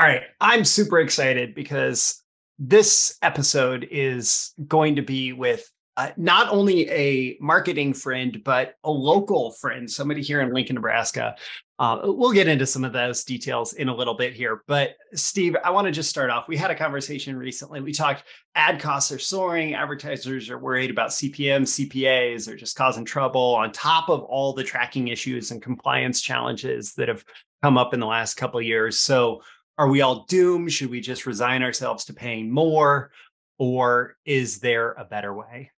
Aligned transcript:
All 0.00 0.06
right. 0.06 0.22
I'm 0.40 0.64
super 0.64 0.98
excited 0.98 1.54
because 1.54 2.22
this 2.58 3.18
episode 3.20 3.86
is 3.90 4.54
going 4.66 4.96
to 4.96 5.02
be 5.02 5.34
with 5.34 5.70
uh, 5.98 6.08
not 6.16 6.50
only 6.50 6.88
a 6.88 7.36
marketing 7.38 7.92
friend, 7.92 8.40
but 8.42 8.76
a 8.82 8.90
local 8.90 9.50
friend, 9.50 9.90
somebody 9.90 10.22
here 10.22 10.40
in 10.40 10.54
Lincoln, 10.54 10.76
Nebraska. 10.76 11.36
Uh, 11.78 12.00
we'll 12.04 12.32
get 12.32 12.48
into 12.48 12.64
some 12.64 12.82
of 12.82 12.94
those 12.94 13.24
details 13.24 13.74
in 13.74 13.90
a 13.90 13.94
little 13.94 14.14
bit 14.14 14.32
here. 14.32 14.62
But 14.66 14.92
Steve, 15.12 15.54
I 15.62 15.68
want 15.68 15.84
to 15.84 15.92
just 15.92 16.08
start 16.08 16.30
off. 16.30 16.48
We 16.48 16.56
had 16.56 16.70
a 16.70 16.74
conversation 16.74 17.36
recently. 17.36 17.82
We 17.82 17.92
talked 17.92 18.24
ad 18.54 18.80
costs 18.80 19.12
are 19.12 19.18
soaring, 19.18 19.74
advertisers 19.74 20.48
are 20.48 20.58
worried 20.58 20.90
about 20.90 21.10
CPM, 21.10 21.64
CPAs 21.64 22.48
are 22.48 22.56
just 22.56 22.74
causing 22.74 23.04
trouble 23.04 23.54
on 23.54 23.70
top 23.70 24.08
of 24.08 24.22
all 24.22 24.54
the 24.54 24.64
tracking 24.64 25.08
issues 25.08 25.50
and 25.50 25.60
compliance 25.60 26.22
challenges 26.22 26.94
that 26.94 27.08
have 27.08 27.22
come 27.62 27.76
up 27.76 27.92
in 27.92 28.00
the 28.00 28.06
last 28.06 28.38
couple 28.38 28.58
of 28.58 28.64
years. 28.64 28.98
So 28.98 29.42
are 29.80 29.88
we 29.88 30.02
all 30.02 30.26
doomed? 30.28 30.70
Should 30.70 30.90
we 30.90 31.00
just 31.00 31.24
resign 31.24 31.62
ourselves 31.62 32.04
to 32.04 32.12
paying 32.12 32.50
more? 32.50 33.12
Or 33.58 34.18
is 34.26 34.60
there 34.60 34.92
a 34.92 35.06
better 35.06 35.32
way? 35.32 35.70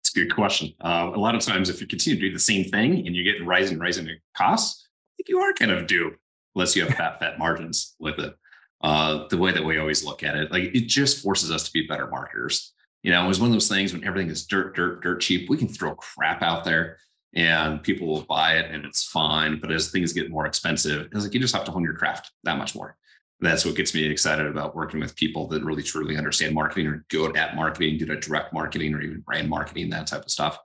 It's 0.00 0.16
a 0.16 0.20
good 0.20 0.32
question. 0.32 0.72
Uh, 0.80 1.10
a 1.12 1.18
lot 1.18 1.34
of 1.34 1.40
times, 1.40 1.68
if 1.68 1.80
you 1.80 1.88
continue 1.88 2.20
to 2.20 2.28
do 2.28 2.32
the 2.32 2.38
same 2.38 2.64
thing 2.70 3.04
and 3.04 3.16
you 3.16 3.24
get 3.24 3.44
rising, 3.44 3.80
rising 3.80 4.08
costs, 4.36 4.86
I 4.86 5.12
think 5.16 5.28
you 5.28 5.40
are 5.40 5.52
kind 5.54 5.72
of 5.72 5.88
due, 5.88 6.12
unless 6.54 6.76
you 6.76 6.84
have 6.84 6.94
fat, 6.94 7.18
fat 7.18 7.36
margins 7.40 7.96
with 7.98 8.20
it. 8.20 8.32
Uh, 8.80 9.26
the 9.26 9.38
way 9.38 9.50
that 9.50 9.64
we 9.64 9.76
always 9.78 10.04
look 10.04 10.22
at 10.22 10.36
it, 10.36 10.52
like 10.52 10.72
it 10.72 10.86
just 10.86 11.20
forces 11.20 11.50
us 11.50 11.64
to 11.64 11.72
be 11.72 11.84
better 11.88 12.06
marketers. 12.06 12.72
You 13.02 13.10
know, 13.10 13.24
it 13.24 13.28
was 13.28 13.40
one 13.40 13.50
of 13.50 13.54
those 13.54 13.68
things 13.68 13.92
when 13.92 14.04
everything 14.04 14.30
is 14.30 14.46
dirt, 14.46 14.76
dirt, 14.76 15.02
dirt 15.02 15.20
cheap. 15.20 15.50
We 15.50 15.56
can 15.56 15.66
throw 15.66 15.96
crap 15.96 16.42
out 16.42 16.62
there 16.62 16.98
and 17.34 17.82
people 17.82 18.06
will 18.06 18.22
buy 18.22 18.58
it 18.58 18.70
and 18.70 18.84
it's 18.84 19.04
fine. 19.04 19.58
But 19.60 19.72
as 19.72 19.90
things 19.90 20.12
get 20.12 20.30
more 20.30 20.46
expensive, 20.46 21.08
it's 21.10 21.24
like 21.24 21.34
you 21.34 21.40
just 21.40 21.54
have 21.56 21.64
to 21.64 21.72
hone 21.72 21.82
your 21.82 21.94
craft 21.94 22.30
that 22.44 22.56
much 22.56 22.76
more 22.76 22.96
that's 23.46 23.64
what 23.64 23.74
gets 23.74 23.94
me 23.94 24.04
excited 24.04 24.46
about 24.46 24.76
working 24.76 25.00
with 25.00 25.16
people 25.16 25.46
that 25.48 25.64
really 25.64 25.82
truly 25.82 26.16
understand 26.16 26.54
marketing 26.54 26.86
or 26.86 27.04
good 27.08 27.36
at 27.36 27.56
marketing, 27.56 27.98
do 27.98 28.06
direct 28.06 28.52
marketing 28.52 28.94
or 28.94 29.00
even 29.00 29.20
brand 29.20 29.48
marketing, 29.48 29.90
that 29.90 30.06
type 30.06 30.22
of 30.22 30.30
stuff. 30.30 30.58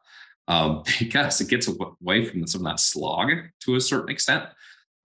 Um, 0.47 0.83
because 0.99 1.41
it 1.41 1.49
gets 1.49 1.67
away 1.67 2.25
from 2.25 2.45
some 2.47 2.65
of 2.65 2.71
that 2.71 2.79
slog 2.79 3.31
to 3.61 3.75
a 3.75 3.81
certain 3.81 4.09
extent. 4.09 4.45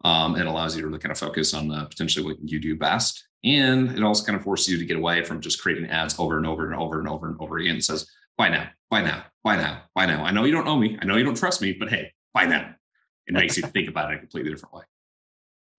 Um, 0.04 0.36
it 0.36 0.46
allows 0.46 0.74
you 0.74 0.82
to 0.82 0.88
really 0.88 0.98
kind 0.98 1.12
of 1.12 1.18
focus 1.18 1.54
on 1.54 1.70
uh, 1.70 1.84
potentially 1.86 2.24
what 2.24 2.36
you 2.42 2.58
do 2.60 2.76
best. 2.76 3.26
And 3.44 3.90
it 3.96 4.02
also 4.02 4.24
kind 4.24 4.36
of 4.36 4.44
forces 4.44 4.68
you 4.68 4.78
to 4.78 4.84
get 4.84 4.96
away 4.96 5.24
from 5.24 5.40
just 5.40 5.60
creating 5.60 5.86
ads 5.86 6.18
over 6.18 6.36
and 6.36 6.46
over 6.46 6.70
and 6.70 6.78
over 6.78 6.98
and 6.98 7.08
over 7.08 7.28
and 7.28 7.36
over 7.40 7.58
again. 7.58 7.76
It 7.76 7.84
says, 7.84 8.08
buy 8.36 8.48
now, 8.48 8.68
buy 8.90 9.02
now, 9.02 9.24
buy 9.44 9.56
now, 9.56 9.82
buy 9.94 10.06
now. 10.06 10.24
I 10.24 10.30
know 10.30 10.44
you 10.44 10.52
don't 10.52 10.64
know 10.64 10.76
me. 10.76 10.98
I 11.00 11.04
know 11.04 11.16
you 11.16 11.24
don't 11.24 11.36
trust 11.36 11.62
me, 11.62 11.72
but 11.72 11.88
hey, 11.88 12.12
buy 12.34 12.44
now. 12.44 12.74
It 13.26 13.34
makes 13.34 13.56
you 13.56 13.62
think 13.62 13.88
about 13.88 14.12
it 14.12 14.16
a 14.16 14.18
completely 14.18 14.50
different 14.50 14.74
way. 14.74 14.82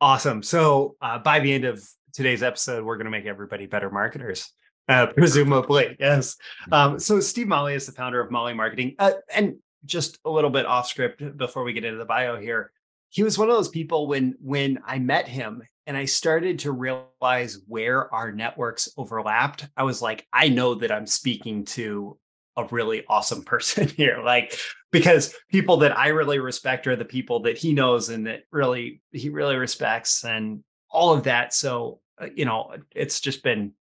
Awesome. 0.04 0.44
So 0.44 0.98
uh, 1.02 1.18
by 1.20 1.40
the 1.40 1.54
end 1.54 1.64
of 1.64 1.82
today's 2.12 2.44
episode, 2.44 2.84
we're 2.84 2.98
going 2.98 3.06
to 3.06 3.12
make 3.12 3.26
everybody 3.26 3.68
better 3.68 3.90
marketers. 3.90 4.52
Uh, 4.90 5.06
presumably, 5.16 5.96
yes. 5.98 6.36
Mm-hmm. 6.64 6.73
Um, 6.73 7.00
so 7.00 7.22
Steve 7.22 7.48
Maly 7.48 7.73
is 7.76 7.86
the 7.86 7.94
founder 7.94 8.20
of 8.20 8.30
Maly 8.30 8.54
Marketing, 8.54 8.96
uh, 9.00 9.14
and 9.34 9.56
just 9.86 10.20
a 10.26 10.30
little 10.30 10.50
bit 10.50 10.66
off 10.66 10.90
script 10.90 11.38
before 11.38 11.64
we 11.64 11.72
get 11.72 11.86
into 11.86 12.00
the 12.00 12.04
bio 12.06 12.38
here. 12.38 12.74
He 13.12 13.24
was 13.24 13.38
one 13.38 13.50
of 13.50 13.56
those 13.56 13.70
people 13.70 14.08
when 14.08 14.36
when 14.42 14.80
I 14.86 15.00
met 15.00 15.26
him 15.30 15.64
and 15.88 15.96
I 15.96 16.04
started 16.04 16.59
to 16.59 16.74
realize 16.74 17.62
where 17.66 18.14
our 18.14 18.34
networks 18.34 18.90
overlapped. 18.98 19.70
I 19.78 19.84
was 19.84 20.02
like, 20.02 20.28
I 20.34 20.50
know 20.50 20.76
that 20.76 20.92
I'm 20.92 21.08
speaking 21.08 21.64
to 21.66 22.18
a 22.58 22.66
really 22.66 23.04
awesome 23.08 23.44
person 23.46 23.88
here. 23.88 24.22
Like, 24.23 24.58
because 24.92 25.36
people 25.50 25.78
that 25.78 25.98
I 25.98 26.09
really 26.09 26.40
respect 26.40 26.88
are 26.88 26.96
the 26.96 27.06
people 27.06 27.42
that 27.42 27.58
he 27.58 27.73
knows 27.73 28.09
and 28.09 28.28
that 28.28 28.42
really 28.52 29.02
he 29.12 29.30
really 29.30 29.56
respects 29.56 30.23
and 30.23 30.64
all 30.90 31.14
of 31.14 31.24
that. 31.24 31.54
So, 31.54 32.00
uh, 32.22 32.28
you 32.36 32.46
know, 32.46 32.76
it's 32.96 33.20
just 33.20 33.44
been 33.44 33.74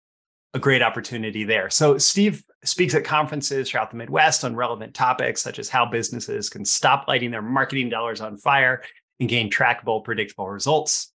a 0.54 0.58
great 0.58 0.82
opportunity 0.82 1.44
there. 1.44 1.70
So, 1.70 1.98
Steve 1.98 2.44
speaks 2.64 2.94
at 2.94 3.04
conferences 3.04 3.70
throughout 3.70 3.90
the 3.90 3.96
Midwest 3.96 4.44
on 4.44 4.54
relevant 4.54 4.94
topics 4.94 5.42
such 5.42 5.58
as 5.58 5.68
how 5.68 5.86
businesses 5.86 6.50
can 6.50 6.64
stop 6.64 7.06
lighting 7.08 7.30
their 7.30 7.42
marketing 7.42 7.88
dollars 7.88 8.20
on 8.20 8.36
fire 8.36 8.82
and 9.18 9.28
gain 9.28 9.50
trackable, 9.50 10.04
predictable 10.04 10.48
results. 10.48 11.12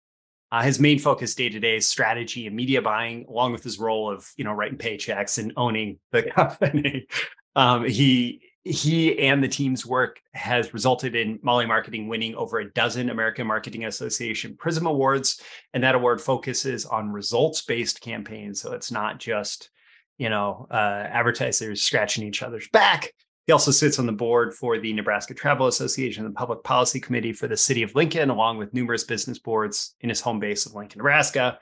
Uh, 0.50 0.62
his 0.62 0.78
main 0.78 0.98
focus 0.98 1.34
day 1.34 1.48
to 1.48 1.58
day 1.58 1.76
is 1.76 1.88
strategy 1.88 2.46
and 2.46 2.54
media 2.54 2.82
buying, 2.82 3.24
along 3.26 3.52
with 3.52 3.64
his 3.64 3.78
role 3.78 4.10
of 4.10 4.30
you 4.36 4.44
know 4.44 4.52
writing 4.52 4.76
paychecks 4.76 5.38
and 5.38 5.52
owning 5.56 5.98
the 6.10 6.22
company. 6.30 7.06
Um, 7.54 7.84
he 7.84 8.42
he 8.64 9.18
and 9.18 9.42
the 9.42 9.48
team's 9.48 9.84
work 9.84 10.20
has 10.34 10.72
resulted 10.72 11.16
in 11.16 11.38
Maly 11.40 11.66
Marketing 11.66 12.06
winning 12.06 12.34
over 12.36 12.60
a 12.60 12.70
dozen 12.72 13.10
American 13.10 13.46
Marketing 13.46 13.86
Association 13.86 14.56
Prism 14.56 14.86
Awards, 14.86 15.40
and 15.74 15.82
that 15.82 15.96
award 15.96 16.20
focuses 16.20 16.86
on 16.86 17.10
results-based 17.10 18.00
campaigns. 18.00 18.60
So 18.60 18.72
it's 18.72 18.92
not 18.92 19.18
just 19.18 19.70
you 20.18 20.28
know 20.28 20.66
uh, 20.70 20.74
advertisers 21.08 21.82
scratching 21.82 22.24
each 22.24 22.42
other's 22.42 22.68
back. 22.68 23.12
He 23.46 23.52
also 23.52 23.72
sits 23.72 23.98
on 23.98 24.06
the 24.06 24.12
board 24.12 24.54
for 24.54 24.78
the 24.78 24.92
Nebraska 24.92 25.34
Travel 25.34 25.66
Association 25.66 26.24
the 26.24 26.30
Public 26.30 26.62
Policy 26.62 27.00
Committee 27.00 27.32
for 27.32 27.48
the 27.48 27.56
City 27.56 27.82
of 27.82 27.94
Lincoln, 27.96 28.30
along 28.30 28.58
with 28.58 28.72
numerous 28.72 29.02
business 29.02 29.38
boards 29.38 29.96
in 30.00 30.08
his 30.08 30.20
home 30.20 30.38
base 30.38 30.64
of 30.64 30.74
Lincoln, 30.74 30.98
Nebraska. 30.98 31.58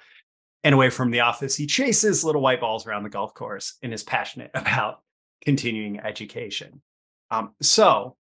And 0.63 0.75
away 0.75 0.91
from 0.91 1.11
the 1.11 1.21
office, 1.21 1.57
he 1.57 1.67
chases 1.67 2.23
little 2.23 2.43
white 2.43 2.61
balls 2.61 2.87
around 2.87 3.05
the 3.05 3.09
golf 3.09 3.33
course 3.33 3.79
and 3.83 3.95
is 3.95 4.03
passionate 4.03 4.51
about 4.55 5.01
continuing 5.45 6.01
education. 6.01 6.83
Um, 7.31 7.55
so 7.61 8.17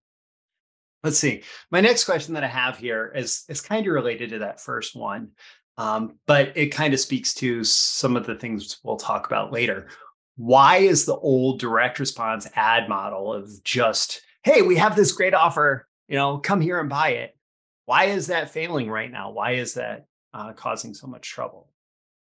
let's 1.02 1.18
see. 1.18 1.42
My 1.70 1.80
next 1.80 2.04
question 2.04 2.34
that 2.34 2.44
I 2.44 2.48
have 2.48 2.78
here 2.78 3.12
is 3.14 3.44
is 3.48 3.60
kind 3.60 3.86
of 3.86 3.92
related 3.92 4.30
to 4.30 4.38
that 4.40 4.60
first 4.60 4.94
one, 4.94 5.30
um, 5.76 6.18
but 6.26 6.56
it 6.56 6.68
kind 6.68 6.94
of 6.94 7.00
speaks 7.00 7.34
to 7.34 7.64
some 7.64 8.16
of 8.16 8.26
the 8.26 8.34
things 8.34 8.78
we'll 8.84 8.96
talk 8.96 9.26
about 9.26 9.52
later. 9.52 9.88
Why 10.36 10.78
is 10.78 11.04
the 11.04 11.16
old 11.16 11.60
direct 11.60 11.98
response 11.98 12.48
ad 12.54 12.88
model 12.88 13.32
of 13.32 13.62
just 13.64 14.22
hey, 14.42 14.62
we 14.62 14.76
have 14.76 14.96
this 14.96 15.12
great 15.12 15.34
offer, 15.34 15.86
you 16.08 16.16
know, 16.16 16.38
come 16.38 16.60
here 16.60 16.80
and 16.80 16.88
buy 16.88 17.10
it? 17.10 17.36
Why 17.84 18.04
is 18.04 18.28
that 18.28 18.50
failing 18.50 18.88
right 18.88 19.10
now? 19.10 19.32
Why 19.32 19.52
is 19.52 19.74
that 19.74 20.06
uh, 20.32 20.52
causing 20.52 20.94
so 20.94 21.06
much 21.06 21.28
trouble? 21.28 21.68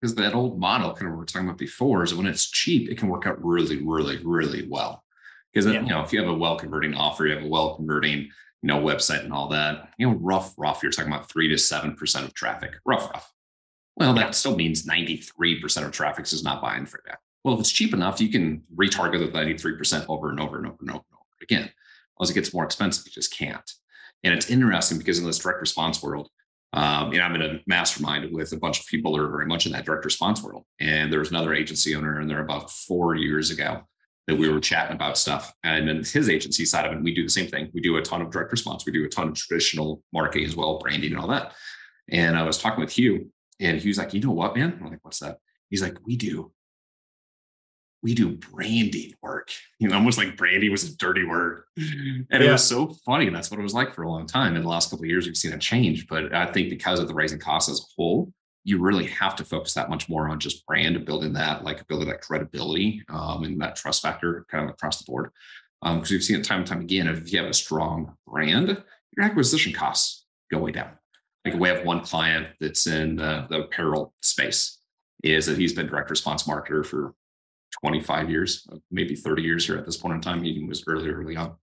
Because 0.04 0.16
that 0.16 0.34
old 0.34 0.60
model 0.60 0.92
kind 0.92 1.06
of 1.06 1.12
we 1.12 1.16
were 1.16 1.24
talking 1.24 1.48
about 1.48 1.56
before 1.56 2.02
is 2.02 2.14
when 2.14 2.26
it's 2.26 2.50
cheap, 2.50 2.90
it 2.90 2.98
can 2.98 3.08
work 3.08 3.26
out 3.26 3.42
really, 3.42 3.82
really, 3.82 4.20
really 4.22 4.68
well. 4.68 5.02
Because 5.50 5.64
yeah. 5.64 5.80
you 5.80 5.88
know, 5.88 6.02
if 6.02 6.12
you 6.12 6.20
have 6.20 6.28
a 6.28 6.34
well 6.34 6.58
converting 6.58 6.92
offer, 6.92 7.26
you 7.26 7.34
have 7.34 7.42
a 7.42 7.48
well 7.48 7.76
converting, 7.76 8.18
you 8.18 8.30
know, 8.64 8.82
website 8.82 9.24
and 9.24 9.32
all 9.32 9.48
that, 9.48 9.88
you 9.96 10.06
know, 10.06 10.14
rough, 10.16 10.52
rough, 10.58 10.82
you're 10.82 10.92
talking 10.92 11.10
about 11.10 11.30
three 11.30 11.48
to 11.48 11.56
seven 11.56 11.94
percent 11.94 12.26
of 12.26 12.34
traffic, 12.34 12.72
rough, 12.84 13.10
rough. 13.14 13.32
Well, 13.96 14.12
that 14.12 14.34
still 14.34 14.56
means 14.56 14.86
93% 14.86 15.86
of 15.86 15.92
traffic 15.92 16.26
is 16.26 16.44
not 16.44 16.60
buying 16.60 16.84
for 16.84 17.00
that. 17.06 17.20
Well, 17.42 17.54
if 17.54 17.60
it's 17.60 17.72
cheap 17.72 17.94
enough, 17.94 18.20
you 18.20 18.28
can 18.28 18.62
retarget 18.76 19.20
the 19.20 19.38
93% 19.38 20.04
over 20.10 20.28
and 20.28 20.38
over 20.38 20.58
and 20.58 20.66
over 20.66 20.76
and 20.80 20.90
over 20.90 21.04
and 21.10 21.18
over 21.18 21.40
again. 21.40 21.70
As 22.20 22.28
it 22.28 22.34
gets 22.34 22.52
more 22.52 22.64
expensive, 22.64 23.06
you 23.06 23.12
just 23.12 23.34
can't. 23.34 23.72
And 24.22 24.34
it's 24.34 24.50
interesting 24.50 24.98
because 24.98 25.18
in 25.18 25.24
this 25.24 25.38
direct 25.38 25.60
response 25.62 26.02
world, 26.02 26.28
um, 26.74 27.12
you 27.12 27.18
know, 27.18 27.24
I'm 27.24 27.34
in 27.36 27.42
a 27.42 27.60
mastermind 27.68 28.32
with 28.32 28.52
a 28.52 28.56
bunch 28.56 28.80
of 28.80 28.86
people 28.86 29.12
that 29.12 29.22
are 29.22 29.30
very 29.30 29.46
much 29.46 29.64
in 29.64 29.72
that 29.72 29.84
direct 29.84 30.04
response 30.04 30.42
world. 30.42 30.64
And 30.80 31.10
there 31.10 31.20
was 31.20 31.30
another 31.30 31.54
agency 31.54 31.94
owner 31.94 32.20
in 32.20 32.26
there 32.26 32.42
about 32.42 32.70
four 32.70 33.14
years 33.14 33.50
ago 33.50 33.82
that 34.26 34.36
we 34.36 34.48
were 34.48 34.58
chatting 34.58 34.96
about 34.96 35.16
stuff. 35.16 35.52
And 35.62 35.88
then 35.88 35.98
his 35.98 36.28
agency 36.28 36.64
side 36.64 36.84
of 36.84 36.92
it, 36.92 37.02
we 37.02 37.14
do 37.14 37.22
the 37.22 37.30
same 37.30 37.46
thing. 37.46 37.70
We 37.72 37.80
do 37.80 37.96
a 37.96 38.02
ton 38.02 38.22
of 38.22 38.30
direct 38.30 38.50
response. 38.50 38.84
We 38.84 38.92
do 38.92 39.04
a 39.04 39.08
ton 39.08 39.28
of 39.28 39.34
traditional 39.34 40.02
marketing 40.12 40.46
as 40.46 40.56
well, 40.56 40.78
branding 40.78 41.12
and 41.12 41.20
all 41.20 41.28
that. 41.28 41.52
And 42.10 42.36
I 42.36 42.42
was 42.42 42.58
talking 42.58 42.80
with 42.80 42.92
Hugh, 42.92 43.30
and 43.60 43.80
he 43.80 43.88
was 43.88 43.96
like, 43.96 44.12
"You 44.12 44.20
know 44.20 44.32
what, 44.32 44.56
man?" 44.56 44.78
I'm 44.80 44.90
like, 44.90 44.98
"What's 45.02 45.20
that?" 45.20 45.38
He's 45.70 45.80
like, 45.80 45.96
"We 46.04 46.16
do 46.16 46.52
we 48.04 48.14
do 48.14 48.36
branding 48.36 49.14
work. 49.22 49.50
You 49.80 49.88
know, 49.88 49.96
almost 49.96 50.18
like 50.18 50.36
branding 50.36 50.70
was 50.70 50.84
a 50.84 50.96
dirty 50.98 51.24
word. 51.24 51.64
And 51.78 52.26
yeah. 52.30 52.40
it 52.40 52.52
was 52.52 52.62
so 52.62 52.94
funny. 53.06 53.26
And 53.26 53.34
that's 53.34 53.50
what 53.50 53.58
it 53.58 53.62
was 53.62 53.72
like 53.72 53.94
for 53.94 54.02
a 54.02 54.10
long 54.10 54.26
time. 54.26 54.54
In 54.54 54.62
the 54.62 54.68
last 54.68 54.90
couple 54.90 55.04
of 55.04 55.08
years, 55.08 55.26
we've 55.26 55.36
seen 55.36 55.54
a 55.54 55.58
change. 55.58 56.06
But 56.06 56.34
I 56.34 56.52
think 56.52 56.68
because 56.68 57.00
of 57.00 57.08
the 57.08 57.14
rising 57.14 57.38
costs 57.38 57.70
as 57.70 57.80
a 57.80 57.86
whole, 57.96 58.30
you 58.62 58.78
really 58.78 59.06
have 59.06 59.34
to 59.36 59.44
focus 59.44 59.72
that 59.74 59.88
much 59.88 60.08
more 60.08 60.28
on 60.28 60.38
just 60.38 60.66
brand 60.66 60.96
and 60.96 61.06
building 61.06 61.32
that, 61.32 61.64
like 61.64 61.88
building 61.88 62.08
that 62.08 62.20
credibility 62.20 63.02
um, 63.08 63.42
and 63.44 63.58
that 63.60 63.74
trust 63.74 64.02
factor 64.02 64.44
kind 64.50 64.64
of 64.64 64.70
across 64.70 64.98
the 64.98 65.04
board. 65.10 65.30
Because 65.82 66.10
um, 66.10 66.14
we've 66.14 66.22
seen 66.22 66.40
it 66.40 66.44
time 66.44 66.58
and 66.58 66.66
time 66.66 66.80
again. 66.82 67.08
If 67.08 67.32
you 67.32 67.38
have 67.40 67.48
a 67.48 67.54
strong 67.54 68.14
brand, 68.26 68.68
your 69.16 69.26
acquisition 69.26 69.72
costs 69.72 70.26
go 70.50 70.58
way 70.58 70.72
down. 70.72 70.90
Like 71.46 71.54
we 71.54 71.68
have 71.68 71.86
one 71.86 72.02
client 72.02 72.48
that's 72.60 72.86
in 72.86 73.16
the, 73.16 73.46
the 73.48 73.62
apparel 73.62 74.12
space, 74.22 74.78
is 75.22 75.46
that 75.46 75.58
he's 75.58 75.72
been 75.72 75.86
direct 75.86 76.10
response 76.10 76.42
marketer 76.44 76.84
for 76.84 77.14
25 77.80 78.30
years, 78.30 78.68
maybe 78.90 79.14
30 79.14 79.42
years 79.42 79.66
here 79.66 79.76
at 79.76 79.86
this 79.86 79.96
point 79.96 80.14
in 80.14 80.20
time. 80.20 80.42
He 80.42 80.64
was 80.64 80.84
early, 80.86 81.10
early 81.10 81.36
on. 81.36 81.54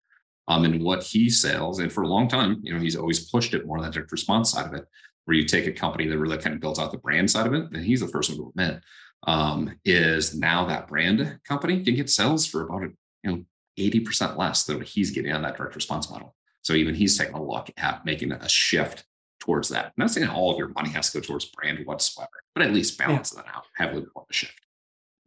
Um, 0.48 0.66
and 0.66 0.84
what 0.84 1.04
he 1.04 1.30
sells, 1.30 1.80
and 1.80 1.92
for 1.92 2.04
a 2.04 2.08
long 2.08 2.28
time, 2.28 2.60
you 2.64 2.74
know, 2.74 2.80
he's 2.80 2.96
always 2.96 3.30
pushed 3.30 3.54
it 3.54 3.66
more 3.66 3.78
on 3.78 3.84
that 3.84 3.94
direct 3.94 4.12
response 4.12 4.52
side 4.52 4.66
of 4.66 4.74
it, 4.74 4.86
where 5.26 5.38
you 5.38 5.46
take 5.46 5.68
a 5.68 5.72
company 5.72 6.08
that 6.08 6.18
really 6.18 6.38
kind 6.38 6.56
of 6.56 6.62
builds 6.62 6.80
out 6.80 6.92
the 6.92 6.98
brand 6.98 7.30
side 7.30 7.48
of 7.48 7.54
it, 7.54 7.72
and 7.72 7.86
he's 7.86 8.02
the 8.02 8.08
first 8.08 8.30
one 8.30 8.40
to 8.40 8.50
admit, 8.50 8.84
um, 9.28 9.74
is 9.86 10.36
now 10.36 10.66
that 10.66 10.88
brand 10.88 11.40
company 11.48 11.84
can 11.84 11.96
get 11.96 12.10
sales 12.10 12.46
for 12.46 12.64
about 12.64 12.82
you 13.24 13.32
know 13.32 13.46
80% 13.80 14.38
less 14.38 14.66
than 14.66 14.78
what 14.78 14.88
he's 14.88 15.12
getting 15.12 15.32
on 15.32 15.44
that 15.44 15.58
direct 15.58 15.76
response 15.76 16.10
model. 16.10 16.36
So 16.64 16.74
even 16.74 16.96
he's 16.96 17.18
taking 17.18 17.36
a 17.36 17.44
look 17.44 17.70
at 17.78 18.06
making 18.06 18.32
a 18.32 18.50
shift 18.50 19.06
towards 19.40 19.70
that. 19.70 19.86
I'm 19.86 19.94
not 19.98 20.12
saying 20.12 20.30
all 20.30 20.52
of 20.52 20.58
your 20.58 20.70
money 20.70 20.90
has 20.90 21.12
to 21.12 21.20
go 21.20 21.26
towards 21.26 21.46
brand 21.46 21.86
whatsoever, 21.86 22.30
but 22.54 22.64
at 22.64 22.74
least 22.74 22.98
balance 22.98 23.34
yeah. 23.36 23.44
that 23.44 23.56
out, 23.56 23.66
have 23.78 23.92
a 23.92 23.94
little 23.96 24.10
more 24.16 24.24
of 24.24 24.30
a 24.30 24.34
shift. 24.34 24.60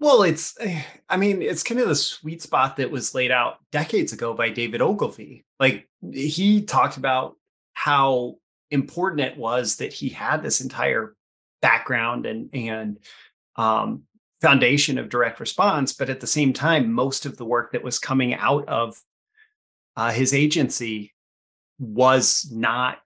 Well, 0.00 0.22
it's, 0.22 0.54
eh, 0.60 0.82
I 1.08 1.16
mean, 1.16 1.40
it's 1.40 1.62
kind 1.62 1.80
of 1.80 1.88
the 1.88 1.94
sweet 1.94 2.42
spot 2.42 2.76
that 2.76 2.90
was 2.90 3.14
laid 3.14 3.30
out 3.30 3.58
decades 3.72 4.12
ago 4.12 4.34
by 4.34 4.50
David 4.50 4.82
Ogilvy. 4.82 5.44
Like 5.60 5.88
he 6.12 6.62
talked 6.62 6.96
about 6.96 7.36
how 7.72 8.36
important 8.70 9.20
it 9.20 9.36
was 9.36 9.76
that 9.76 9.92
he 9.92 10.08
had 10.08 10.42
this 10.42 10.60
entire 10.60 11.14
background 11.62 12.26
and, 12.26 12.50
and, 12.52 12.98
um, 13.56 14.02
foundation 14.44 14.98
of 14.98 15.08
direct 15.08 15.40
response. 15.40 15.94
But 15.94 16.10
at 16.10 16.20
the 16.20 16.26
same 16.26 16.52
time, 16.52 16.92
most 16.92 17.24
of 17.24 17.38
the 17.38 17.46
work 17.46 17.72
that 17.72 17.82
was 17.82 17.98
coming 17.98 18.34
out 18.34 18.68
of 18.68 19.00
uh, 19.96 20.10
his 20.10 20.34
agency 20.34 21.14
was 21.78 22.48
not 22.52 22.98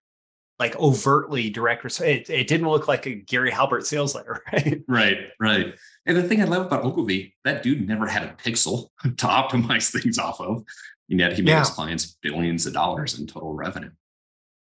like 0.59 0.75
overtly 0.77 1.51
direct 1.51 1.85
response. 1.85 2.09
It, 2.09 2.31
it, 2.31 2.49
didn't 2.49 2.69
look 2.69 2.89
like 2.89 3.07
a 3.07 3.15
Gary 3.15 3.53
Halbert 3.53 3.87
sales 3.87 4.15
letter, 4.15 4.43
right? 4.53 4.83
Right, 4.89 5.19
right. 5.39 5.75
And 6.09 6.17
the 6.17 6.23
thing 6.23 6.41
I 6.41 6.47
love 6.47 6.67
about 6.67 6.85
Ogilvy, 6.85 7.37
that 7.45 7.63
dude 7.63 7.87
never 7.87 8.07
had 8.07 8.23
a 8.25 8.35
pixel 8.43 8.89
to 9.03 9.27
optimize 9.27 9.93
things 9.93 10.19
off 10.19 10.41
of. 10.41 10.65
And 11.11 11.21
yet 11.21 11.35
he 11.35 11.43
made 11.43 11.53
yeah. 11.53 11.61
his 11.61 11.71
clients 11.71 12.17
billions 12.23 12.67
of 12.67 12.73
dollars 12.73 13.19
in 13.19 13.27
total 13.27 13.53
revenue. 13.53 13.91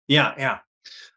Yeah, 0.09 0.33
yeah. 0.39 0.59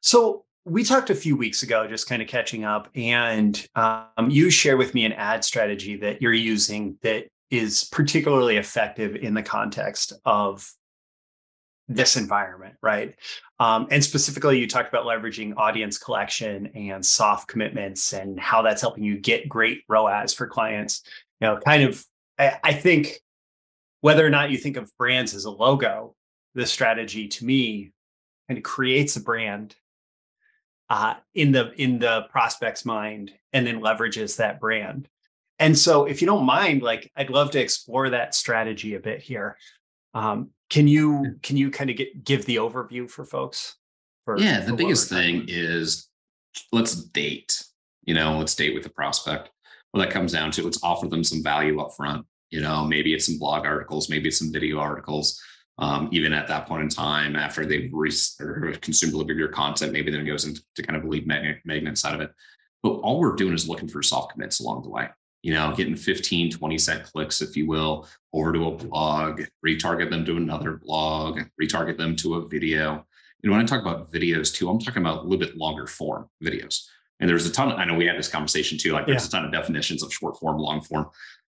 So 0.01 0.45
we 0.65 0.83
talked 0.83 1.11
a 1.11 1.15
few 1.15 1.37
weeks 1.37 1.63
ago, 1.63 1.87
just 1.87 2.09
kind 2.09 2.21
of 2.21 2.27
catching 2.27 2.65
up, 2.65 2.89
and 2.95 3.65
um, 3.75 4.29
you 4.29 4.49
share 4.49 4.75
with 4.75 4.93
me 4.93 5.05
an 5.05 5.13
ad 5.13 5.43
strategy 5.43 5.95
that 5.97 6.21
you're 6.21 6.33
using 6.33 6.97
that 7.03 7.27
is 7.49 7.85
particularly 7.91 8.57
effective 8.57 9.15
in 9.15 9.33
the 9.33 9.43
context 9.43 10.13
of 10.25 10.69
this 11.87 12.17
environment, 12.17 12.75
right? 12.81 13.15
Um, 13.59 13.87
and 13.91 14.03
specifically, 14.03 14.59
you 14.59 14.67
talked 14.67 14.89
about 14.89 15.05
leveraging 15.05 15.53
audience 15.57 15.97
collection 15.97 16.67
and 16.75 17.05
soft 17.05 17.47
commitments 17.47 18.13
and 18.13 18.39
how 18.39 18.61
that's 18.61 18.81
helping 18.81 19.03
you 19.03 19.17
get 19.17 19.47
great 19.47 19.83
ROAS 19.87 20.33
for 20.33 20.47
clients. 20.47 21.01
You 21.39 21.47
know, 21.47 21.59
kind 21.65 21.83
of, 21.83 22.03
I, 22.37 22.57
I 22.63 22.73
think 22.73 23.19
whether 24.01 24.25
or 24.25 24.29
not 24.29 24.51
you 24.51 24.57
think 24.57 24.77
of 24.77 24.91
brands 24.97 25.33
as 25.33 25.45
a 25.45 25.51
logo, 25.51 26.15
this 26.55 26.71
strategy 26.71 27.27
to 27.27 27.45
me 27.45 27.91
of 28.49 28.63
creates 28.63 29.15
a 29.15 29.21
brand 29.21 29.75
uh, 30.89 31.15
in 31.33 31.51
the 31.51 31.71
in 31.81 31.99
the 31.99 32.23
prospect's 32.29 32.85
mind 32.85 33.31
and 33.53 33.65
then 33.65 33.81
leverages 33.81 34.37
that 34.37 34.59
brand. 34.59 35.07
And 35.59 35.77
so, 35.77 36.05
if 36.05 36.21
you 36.21 36.27
don't 36.27 36.45
mind, 36.45 36.81
like 36.81 37.11
I'd 37.15 37.29
love 37.29 37.51
to 37.51 37.59
explore 37.59 38.09
that 38.09 38.35
strategy 38.35 38.95
a 38.95 38.99
bit 38.99 39.21
here. 39.21 39.57
Um, 40.13 40.51
can 40.69 40.87
you 40.87 41.39
can 41.41 41.57
you 41.57 41.69
kind 41.69 41.89
of 41.89 41.95
get 41.95 42.23
give 42.23 42.45
the 42.45 42.57
overview 42.57 43.09
for 43.09 43.25
folks? 43.25 43.75
For, 44.25 44.37
yeah, 44.37 44.59
the 44.59 44.73
biggest 44.73 45.09
thing 45.09 45.45
is 45.47 46.09
let's 46.71 46.95
date. 46.95 47.63
You 48.03 48.13
know, 48.13 48.37
let's 48.37 48.55
date 48.55 48.73
with 48.73 48.83
the 48.83 48.89
prospect. 48.89 49.49
Well, 49.93 50.03
that 50.03 50.11
comes 50.11 50.33
down 50.33 50.51
to 50.51 50.63
let's 50.63 50.83
offer 50.83 51.07
them 51.07 51.23
some 51.23 51.43
value 51.43 51.79
up 51.79 51.93
front. 51.95 52.25
You 52.49 52.61
know, 52.61 52.85
maybe 52.85 53.13
it's 53.13 53.25
some 53.25 53.37
blog 53.37 53.65
articles, 53.65 54.09
maybe 54.09 54.29
it's 54.29 54.39
some 54.39 54.51
video 54.51 54.79
articles. 54.79 55.41
Um, 55.79 56.09
even 56.11 56.33
at 56.33 56.47
that 56.47 56.67
point 56.67 56.81
in 56.81 56.89
time, 56.89 57.35
after 57.35 57.63
they've 57.63 57.91
re- 57.93 58.09
consumed 58.81 59.13
a 59.13 59.15
little 59.15 59.27
bit 59.27 59.33
of 59.33 59.39
your 59.39 59.49
content, 59.49 59.93
maybe 59.93 60.09
then 60.09 60.21
it 60.21 60.25
goes 60.25 60.45
into 60.45 60.61
kind 60.81 60.97
of 60.97 61.07
lead 61.07 61.27
magnet, 61.27 61.59
magnet 61.65 61.99
side 61.99 62.15
of 62.15 62.21
it. 62.21 62.31
But 62.81 62.93
all 62.93 63.19
we're 63.19 63.35
doing 63.35 63.53
is 63.53 63.69
looking 63.69 63.87
for 63.87 64.01
soft 64.01 64.31
commits 64.31 64.59
along 64.59 64.83
the 64.83 64.89
way 64.89 65.07
you 65.47 65.53
know, 65.53 65.73
getting 65.73 65.95
15, 65.95 66.51
20 66.51 66.77
cent 66.77 67.03
clicks, 67.05 67.41
if 67.41 67.55
you 67.55 67.67
will, 67.67 68.05
over 68.33 68.51
to 68.51 68.67
a 68.67 68.71
blog, 68.71 69.43
retarget 69.65 70.09
them 70.09 70.25
to 70.25 70.35
another 70.35 70.73
blog, 70.73 71.39
retarget 71.61 71.97
them 71.97 72.17
to 72.17 72.35
a 72.35 72.45
video. 72.49 73.05
Know, 73.43 73.53
when 73.53 73.61
I 73.61 73.63
talk 73.63 73.79
about 73.79 74.11
videos 74.11 74.53
too, 74.53 74.69
I'm 74.69 74.77
talking 74.77 75.01
about 75.01 75.19
a 75.19 75.21
little 75.21 75.37
bit 75.37 75.55
longer 75.55 75.87
form 75.87 76.27
videos. 76.43 76.83
And 77.21 77.29
there's 77.29 77.45
a 77.45 77.51
ton, 77.53 77.71
of, 77.71 77.79
I 77.79 77.85
know 77.85 77.93
we 77.93 78.05
had 78.05 78.17
this 78.17 78.27
conversation 78.27 78.77
too, 78.77 78.91
like 78.91 79.05
there's 79.05 79.23
yeah. 79.23 79.27
a 79.27 79.31
ton 79.31 79.45
of 79.45 79.53
definitions 79.53 80.03
of 80.03 80.13
short 80.13 80.37
form, 80.37 80.57
long 80.57 80.81
form. 80.81 81.09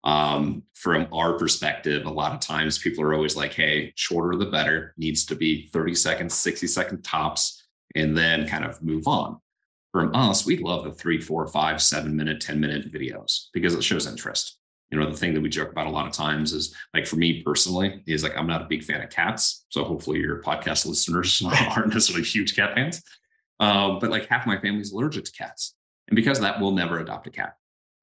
Um, 0.06 0.64
from 0.74 1.10
our 1.12 1.38
perspective, 1.38 2.06
a 2.06 2.10
lot 2.10 2.32
of 2.32 2.40
times 2.40 2.80
people 2.80 3.04
are 3.04 3.14
always 3.14 3.36
like, 3.36 3.52
hey, 3.52 3.92
shorter 3.98 4.38
the 4.38 4.46
better, 4.46 4.94
needs 4.96 5.26
to 5.26 5.36
be 5.36 5.68
30 5.68 5.96
seconds, 5.96 6.34
60 6.34 6.66
second 6.66 7.04
tops, 7.04 7.62
and 7.96 8.18
then 8.18 8.48
kind 8.48 8.64
of 8.64 8.82
move 8.82 9.06
on 9.06 9.42
from 9.92 10.16
us, 10.16 10.46
we 10.46 10.58
love 10.58 10.86
the 10.86 10.92
three, 10.92 11.20
four, 11.20 11.46
five, 11.48 11.82
seven 11.82 12.16
minute, 12.16 12.40
10 12.40 12.60
minute 12.60 12.92
videos 12.92 13.48
because 13.54 13.74
it 13.74 13.84
shows 13.84 14.08
interest. 14.08 14.58
You 14.90 15.00
know, 15.00 15.10
the 15.10 15.18
thing 15.18 15.34
that 15.34 15.42
we 15.42 15.50
joke 15.50 15.72
about 15.72 15.88
a 15.88 15.92
lot 15.92 16.06
of 16.06 16.14
times 16.14 16.54
is 16.54 16.76
like 16.94 17.08
for 17.08 17.16
me 17.16 17.42
personally, 17.44 18.04
is 18.08 18.24
like 18.24 18.38
I'm 18.38 18.48
not 18.48 18.62
a 18.62 18.66
big 18.66 18.84
fan 18.84 19.02
of 19.02 19.10
cats. 19.10 19.66
So 19.70 19.84
hopefully 19.84 20.20
your 20.20 20.42
podcast 20.42 20.86
listeners 20.86 21.42
aren't 21.46 21.94
necessarily 21.94 22.26
huge 22.26 22.56
cat 22.56 22.74
fans. 22.76 23.02
Um, 23.60 24.00
but 24.00 24.10
like 24.10 24.28
half 24.28 24.46
my 24.46 24.60
family's 24.60 24.92
allergic 24.92 25.26
to 25.26 25.32
cats. 25.32 25.76
And 26.08 26.16
because 26.16 26.40
of 26.40 26.44
that, 26.44 26.60
we'll 26.60 26.72
never 26.72 27.00
adopt 27.00 27.28
a 27.28 27.32
cat. 27.32 27.56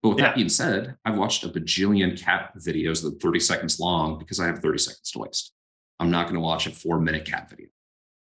But 0.02 0.10
with 0.10 0.18
yeah. 0.18 0.26
that 0.26 0.36
being 0.36 0.48
said, 0.48 0.96
I've 1.04 1.18
watched 1.18 1.44
a 1.44 1.48
bajillion 1.48 2.18
cat 2.18 2.52
videos 2.56 3.02
that 3.02 3.14
are 3.14 3.18
30 3.18 3.40
seconds 3.40 3.80
long 3.80 4.18
because 4.18 4.40
I 4.40 4.46
have 4.46 4.60
30 4.60 4.78
seconds 4.78 5.10
to 5.10 5.18
waste. 5.18 5.52
I'm 6.00 6.10
not 6.10 6.24
going 6.24 6.36
to 6.36 6.40
watch 6.40 6.66
a 6.66 6.70
four 6.70 7.00
minute 7.00 7.24
cat 7.24 7.50
video. 7.50 7.66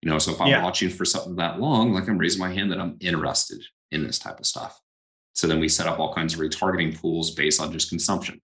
You 0.02 0.10
know, 0.10 0.18
so 0.18 0.32
if 0.32 0.40
I'm 0.40 0.48
yeah. 0.48 0.62
watching 0.62 0.90
for 0.90 1.04
something 1.04 1.36
that 1.36 1.58
long, 1.58 1.92
like 1.92 2.08
I'm 2.08 2.18
raising 2.18 2.40
my 2.40 2.52
hand 2.52 2.70
that 2.70 2.80
I'm 2.80 2.96
interested 3.00 3.62
in 3.90 4.04
this 4.04 4.18
type 4.18 4.38
of 4.38 4.46
stuff. 4.46 4.80
So 5.34 5.46
then 5.46 5.60
we 5.60 5.68
set 5.68 5.86
up 5.86 5.98
all 5.98 6.14
kinds 6.14 6.34
of 6.34 6.40
retargeting 6.40 6.98
pools 6.98 7.32
based 7.32 7.60
on 7.60 7.72
just 7.72 7.88
consumption 7.88 8.40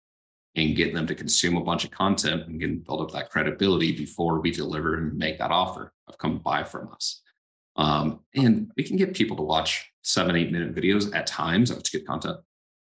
and 0.55 0.77
get 0.77 0.93
them 0.93 1.07
to 1.07 1.15
consume 1.15 1.57
a 1.57 1.65
bunch 1.65 1.85
of 1.85 1.91
content 1.91 2.47
and 2.47 2.61
get 2.61 2.85
build 2.85 3.01
up 3.01 3.11
that 3.13 3.31
credibility 3.31 3.93
before 3.93 4.41
we 4.41 4.51
deliver 4.51 4.97
and 4.97 5.17
make 5.17 5.39
that 5.39 5.51
offer 5.51 5.93
of 6.09 6.19
come 6.19 6.39
buy 6.39 6.63
from 6.63 6.93
us. 6.93 7.23
Um, 7.77 8.21
and 8.35 8.71
we 8.77 8.85
can 8.85 8.97
get 8.97 9.15
people 9.15 9.37
to 9.39 9.43
watch 9.43 9.91
seven, 10.03 10.37
eight 10.37 10.53
minute 10.53 10.75
videos 10.75 11.15
at 11.15 11.27
times. 11.27 11.71
That's 11.71 11.89
good 11.89 12.07
content 12.07 12.39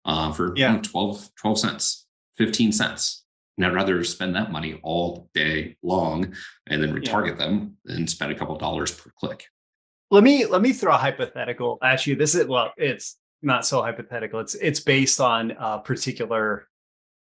uh, 0.04 0.32
for 0.32 0.54
yeah. 0.56 0.70
you 0.70 0.76
know, 0.76 0.82
12, 0.82 1.30
12 1.34 1.58
cents, 1.58 2.06
15 2.36 2.72
cents. 2.72 3.24
And 3.56 3.64
I'd 3.64 3.74
rather 3.74 4.04
spend 4.04 4.34
that 4.36 4.52
money 4.52 4.78
all 4.82 5.30
day 5.34 5.76
long 5.82 6.34
and 6.66 6.82
then 6.82 6.92
retarget 6.92 7.38
yeah. 7.38 7.46
them 7.46 7.76
and 7.86 8.08
spend 8.08 8.32
a 8.32 8.34
couple 8.34 8.56
dollars 8.58 8.92
per 8.92 9.10
click. 9.18 9.46
Let 10.10 10.22
me 10.22 10.46
let 10.46 10.62
me 10.62 10.72
throw 10.72 10.94
a 10.94 10.98
hypothetical 10.98 11.78
at 11.82 12.06
you. 12.06 12.16
This 12.16 12.34
is 12.34 12.46
well, 12.46 12.72
it's 12.76 13.16
not 13.42 13.66
so 13.66 13.82
hypothetical. 13.82 14.40
It's 14.40 14.54
it's 14.54 14.80
based 14.80 15.20
on 15.20 15.52
a 15.58 15.80
particular 15.80 16.68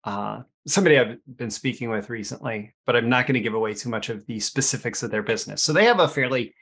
uh, 0.03 0.41
somebody 0.67 0.97
I've 0.97 1.17
been 1.37 1.51
speaking 1.51 1.89
with 1.89 2.09
recently, 2.09 2.73
but 2.85 2.95
I'm 2.95 3.09
not 3.09 3.25
going 3.25 3.35
to 3.35 3.41
give 3.41 3.53
away 3.53 3.73
too 3.73 3.89
much 3.89 4.09
of 4.09 4.25
the 4.25 4.39
specifics 4.39 5.03
of 5.03 5.11
their 5.11 5.23
business. 5.23 5.63
So 5.63 5.71
they 5.71 5.85
have 5.85 5.99
a 5.99 6.07
fairly 6.07 6.53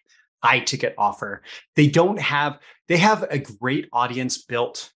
high 0.44 0.60
ticket 0.60 0.94
offer. 0.98 1.44
They 1.76 1.88
don't 1.88 2.20
have 2.20 2.60
they 2.88 2.98
have 2.98 3.24
a 3.30 3.40
great 3.40 3.88
audience 3.94 4.44
built 4.44 4.92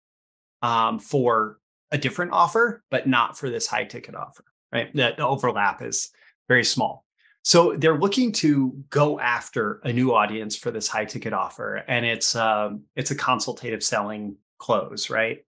um, 0.61 0.99
for 0.99 1.59
a 1.91 1.97
different 1.97 2.33
offer, 2.33 2.83
but 2.91 3.07
not 3.07 3.37
for 3.37 3.49
this 3.49 3.67
high 3.67 3.85
ticket 3.85 4.15
offer 4.15 4.43
right? 4.75 4.93
That 4.93 5.17
the 5.17 5.25
overlap 5.25 5.81
is 5.81 6.09
very 6.47 6.65
small. 6.65 7.05
So 7.43 7.75
they're 7.77 7.97
looking 7.97 8.31
to 8.33 8.83
go 8.89 9.19
after 9.19 9.79
a 9.83 9.93
new 9.93 10.13
audience 10.13 10.55
for 10.55 10.71
this 10.71 10.87
high 10.87 11.05
ticket 11.05 11.31
offer, 11.31 11.75
and 11.87 12.05
it's 12.05 12.35
um, 12.35 12.81
it's 12.95 13.11
a 13.11 13.15
consultative 13.15 13.83
selling 13.83 14.35
close, 14.57 15.09
right? 15.09 15.45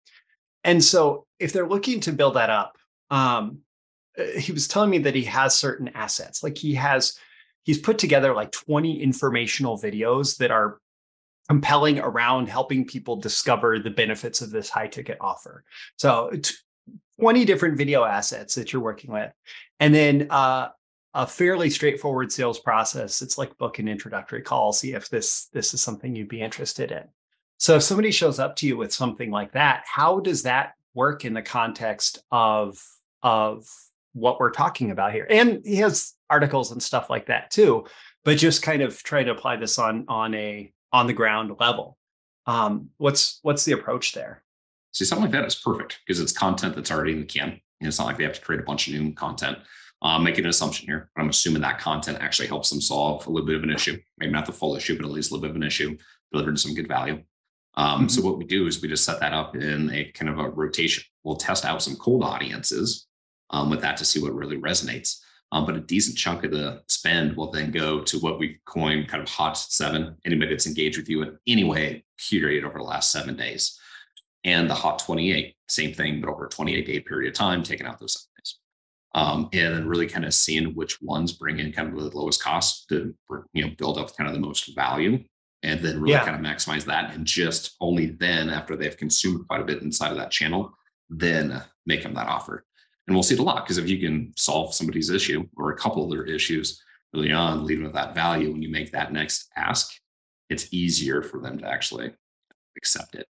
And 0.63 0.84
so 0.84 1.25
if 1.39 1.53
they're 1.53 1.67
looking 1.67 2.00
to 2.01 2.13
build 2.13 2.36
that 2.36 2.50
up, 2.50 2.77
um, 3.10 3.60
uh, 4.17 4.39
he 4.39 4.51
was 4.51 4.67
telling 4.67 4.89
me 4.89 5.00
that 5.00 5.15
he 5.15 5.24
has 5.24 5.57
certain 5.57 5.89
assets, 5.89 6.43
like 6.43 6.57
he 6.57 6.75
has 6.75 7.17
he's 7.63 7.79
put 7.79 7.98
together 7.98 8.34
like 8.34 8.51
20 8.51 9.01
informational 9.01 9.77
videos 9.77 10.38
that 10.38 10.51
are 10.51 10.79
compelling 11.50 12.00
around 12.00 12.48
helping 12.48 12.86
people 12.86 13.15
discover 13.15 13.79
the 13.79 13.89
benefits 13.89 14.41
of 14.41 14.51
this 14.51 14.69
high 14.69 14.88
ticket 14.88 15.17
offer. 15.19 15.63
So 15.98 16.31
20 17.19 17.45
different 17.45 17.77
video 17.77 18.03
assets 18.03 18.55
that 18.55 18.71
you're 18.71 18.81
working 18.81 19.12
with. 19.12 19.31
And 19.79 19.93
then 19.93 20.27
uh, 20.29 20.69
a 21.13 21.25
fairly 21.25 21.69
straightforward 21.69 22.31
sales 22.31 22.59
process. 22.59 23.21
It's 23.21 23.38
like 23.38 23.57
book 23.57 23.79
an 23.79 23.88
introductory 23.88 24.41
call, 24.41 24.71
see 24.71 24.93
if 24.93 25.09
this 25.09 25.47
this 25.53 25.74
is 25.74 25.81
something 25.81 26.15
you'd 26.15 26.27
be 26.27 26.41
interested 26.41 26.91
in. 26.91 27.03
So 27.57 27.77
if 27.77 27.83
somebody 27.83 28.12
shows 28.12 28.39
up 28.39 28.55
to 28.57 28.67
you 28.67 28.77
with 28.77 28.93
something 28.93 29.31
like 29.31 29.53
that, 29.53 29.83
how 29.91 30.19
does 30.19 30.43
that 30.43 30.74
work 30.93 31.25
in 31.25 31.33
the 31.33 31.41
context 31.41 32.19
of 32.31 32.79
of 33.24 33.65
what 34.13 34.39
we're 34.39 34.51
talking 34.51 34.91
about 34.91 35.13
here? 35.13 35.25
And 35.27 35.62
he 35.65 35.77
has 35.77 36.13
articles 36.29 36.71
and 36.71 36.83
stuff 36.83 37.09
like 37.09 37.27
that 37.27 37.50
too, 37.50 37.86
but 38.24 38.38
just 38.38 38.62
kind 38.62 38.83
of 38.83 39.01
trying 39.01 39.25
to 39.25 39.31
apply 39.31 39.55
this 39.55 39.79
on 39.79 40.05
on 40.07 40.36
a 40.36 40.71
on 40.93 41.07
the 41.07 41.13
ground 41.13 41.55
level. 41.59 41.97
Um, 42.45 42.89
what's 42.97 43.39
what's 43.41 43.65
the 43.65 43.74
approach 43.74 44.13
there? 44.13 44.43
See, 44.97 45.05
something 45.05 45.25
like 45.25 45.31
that 45.33 45.45
is 45.45 45.53
perfect 45.53 45.99
because 46.03 46.19
it's 46.19 46.31
content 46.31 46.75
that's 46.75 46.89
already 46.89 47.11
in 47.11 47.19
the 47.19 47.25
can. 47.25 47.49
And 47.49 47.87
it's 47.87 47.99
not 47.99 48.07
like 48.07 48.17
they 48.17 48.23
have 48.23 48.33
to 48.33 48.41
create 48.41 48.61
a 48.61 48.65
bunch 48.65 48.87
of 48.87 48.95
new 48.95 49.13
content. 49.13 49.59
Um, 50.01 50.23
making 50.23 50.43
an 50.43 50.49
assumption 50.49 50.87
here, 50.87 51.09
but 51.15 51.21
I'm 51.21 51.29
assuming 51.29 51.61
that 51.61 51.79
content 51.79 52.19
actually 52.21 52.47
helps 52.47 52.69
them 52.69 52.81
solve 52.81 53.25
a 53.25 53.29
little 53.31 53.45
bit 53.45 53.55
of 53.55 53.63
an 53.63 53.71
issue. 53.71 53.99
Maybe 54.17 54.31
not 54.31 54.45
the 54.47 54.51
full 54.51 54.75
issue, 54.75 54.95
but 54.95 55.05
at 55.05 55.11
least 55.11 55.29
a 55.29 55.33
little 55.33 55.41
bit 55.41 55.51
of 55.51 55.55
an 55.55 55.63
issue, 55.63 55.97
delivering 56.31 56.57
some 56.57 56.75
good 56.75 56.87
value. 56.87 57.21
Um, 57.75 58.01
mm-hmm. 58.01 58.07
So 58.07 58.21
what 58.21 58.37
we 58.39 58.45
do 58.45 58.65
is 58.65 58.81
we 58.81 58.87
just 58.87 59.05
set 59.05 59.19
that 59.19 59.33
up 59.33 59.55
in 59.55 59.91
a 59.91 60.05
kind 60.11 60.29
of 60.29 60.39
a 60.39 60.49
rotation. 60.49 61.03
We'll 61.23 61.35
test 61.35 61.65
out 61.65 61.81
some 61.81 61.95
cold 61.95 62.23
audiences 62.23 63.07
um, 63.51 63.69
with 63.69 63.81
that 63.81 63.97
to 63.97 64.05
see 64.05 64.21
what 64.21 64.35
really 64.35 64.57
resonates. 64.57 65.19
Um, 65.51 65.65
but 65.65 65.75
a 65.75 65.79
decent 65.79 66.17
chunk 66.17 66.43
of 66.43 66.51
the 66.51 66.83
spend 66.87 67.35
will 67.35 67.51
then 67.51 67.71
go 67.71 68.01
to 68.01 68.19
what 68.19 68.37
we 68.37 68.59
coin 68.65 69.05
kind 69.05 69.23
of 69.23 69.29
hot 69.29 69.57
seven. 69.57 70.15
Anybody 70.25 70.51
that's 70.51 70.67
engaged 70.67 70.97
with 70.97 71.09
you 71.09 71.21
in 71.23 71.37
any 71.47 71.63
way, 71.63 72.03
period, 72.29 72.65
over 72.65 72.77
the 72.77 72.83
last 72.83 73.11
seven 73.11 73.35
days. 73.35 73.79
And 74.44 74.70
the 74.70 74.74
hot 74.74 75.00
28, 75.00 75.56
same 75.67 75.94
thing, 75.94 76.22
but 76.22 76.29
over 76.29 76.46
a 76.46 76.50
28 76.50 76.86
day 76.86 77.00
period 77.00 77.29
of 77.29 77.36
time, 77.36 77.63
taking 77.63 77.86
out 77.86 78.00
those 78.00 78.13
Sundays. 78.13 78.60
Um, 79.15 79.50
and 79.53 79.74
then 79.74 79.88
really 79.88 80.08
kind 80.08 80.25
of 80.25 80.34
seeing 80.34 80.75
which 80.75 81.01
ones 81.01 81.34
bring 81.34 81.60
in 81.60 81.72
kind 81.72 81.88
of 81.88 81.96
the 81.96 82.17
lowest 82.17 82.44
cost 82.44 82.88
to 82.89 83.15
you 83.53 83.65
know 83.65 83.72
build 83.77 83.98
up 83.98 84.15
kind 84.15 84.27
of 84.29 84.36
the 84.36 84.39
most 84.39 84.75
value 84.75 85.24
and 85.63 85.79
then 85.79 86.00
really 86.00 86.13
yeah. 86.13 86.25
kind 86.25 86.36
of 86.36 86.41
maximize 86.51 86.86
that 86.86 87.13
and 87.13 87.25
just 87.25 87.75
only 87.82 88.08
then 88.08 88.50
after 88.50 88.75
they've 88.75 88.98
consumed 88.98 89.48
quite 89.48 89.62
a 89.62 89.65
bit 89.65 89.82
inside 89.82 90.12
of 90.12 90.17
that 90.17 90.32
channel 90.32 90.72
then 91.10 91.62
make 91.86 92.03
them 92.03 92.13
that 92.13 92.27
offer 92.27 92.63
and 93.08 93.15
we'll 93.15 93.24
see 93.24 93.34
it 93.34 93.39
a 93.39 93.44
lot 93.44 93.63
because 93.63 93.77
if 93.77 93.89
you 93.89 94.00
can 94.00 94.32
solve 94.36 94.74
somebody's 94.74 95.10
issue 95.10 95.48
or 95.56 95.72
a 95.72 95.77
couple 95.77 96.03
of 96.03 96.12
their 96.12 96.25
issues 96.25 96.82
early 97.15 97.32
on 97.32 97.65
leading 97.65 97.84
with 97.84 97.94
that 97.94 98.13
value 98.13 98.51
when 98.51 98.62
you 98.62 98.70
make 98.70 98.91
that 98.91 99.12
next 99.12 99.50
ask 99.56 99.94
it's 100.50 100.72
easier 100.72 101.22
for 101.22 101.39
them 101.39 101.58
to 101.58 101.67
actually 101.67 102.13
accept 102.77 103.15
it 103.15 103.27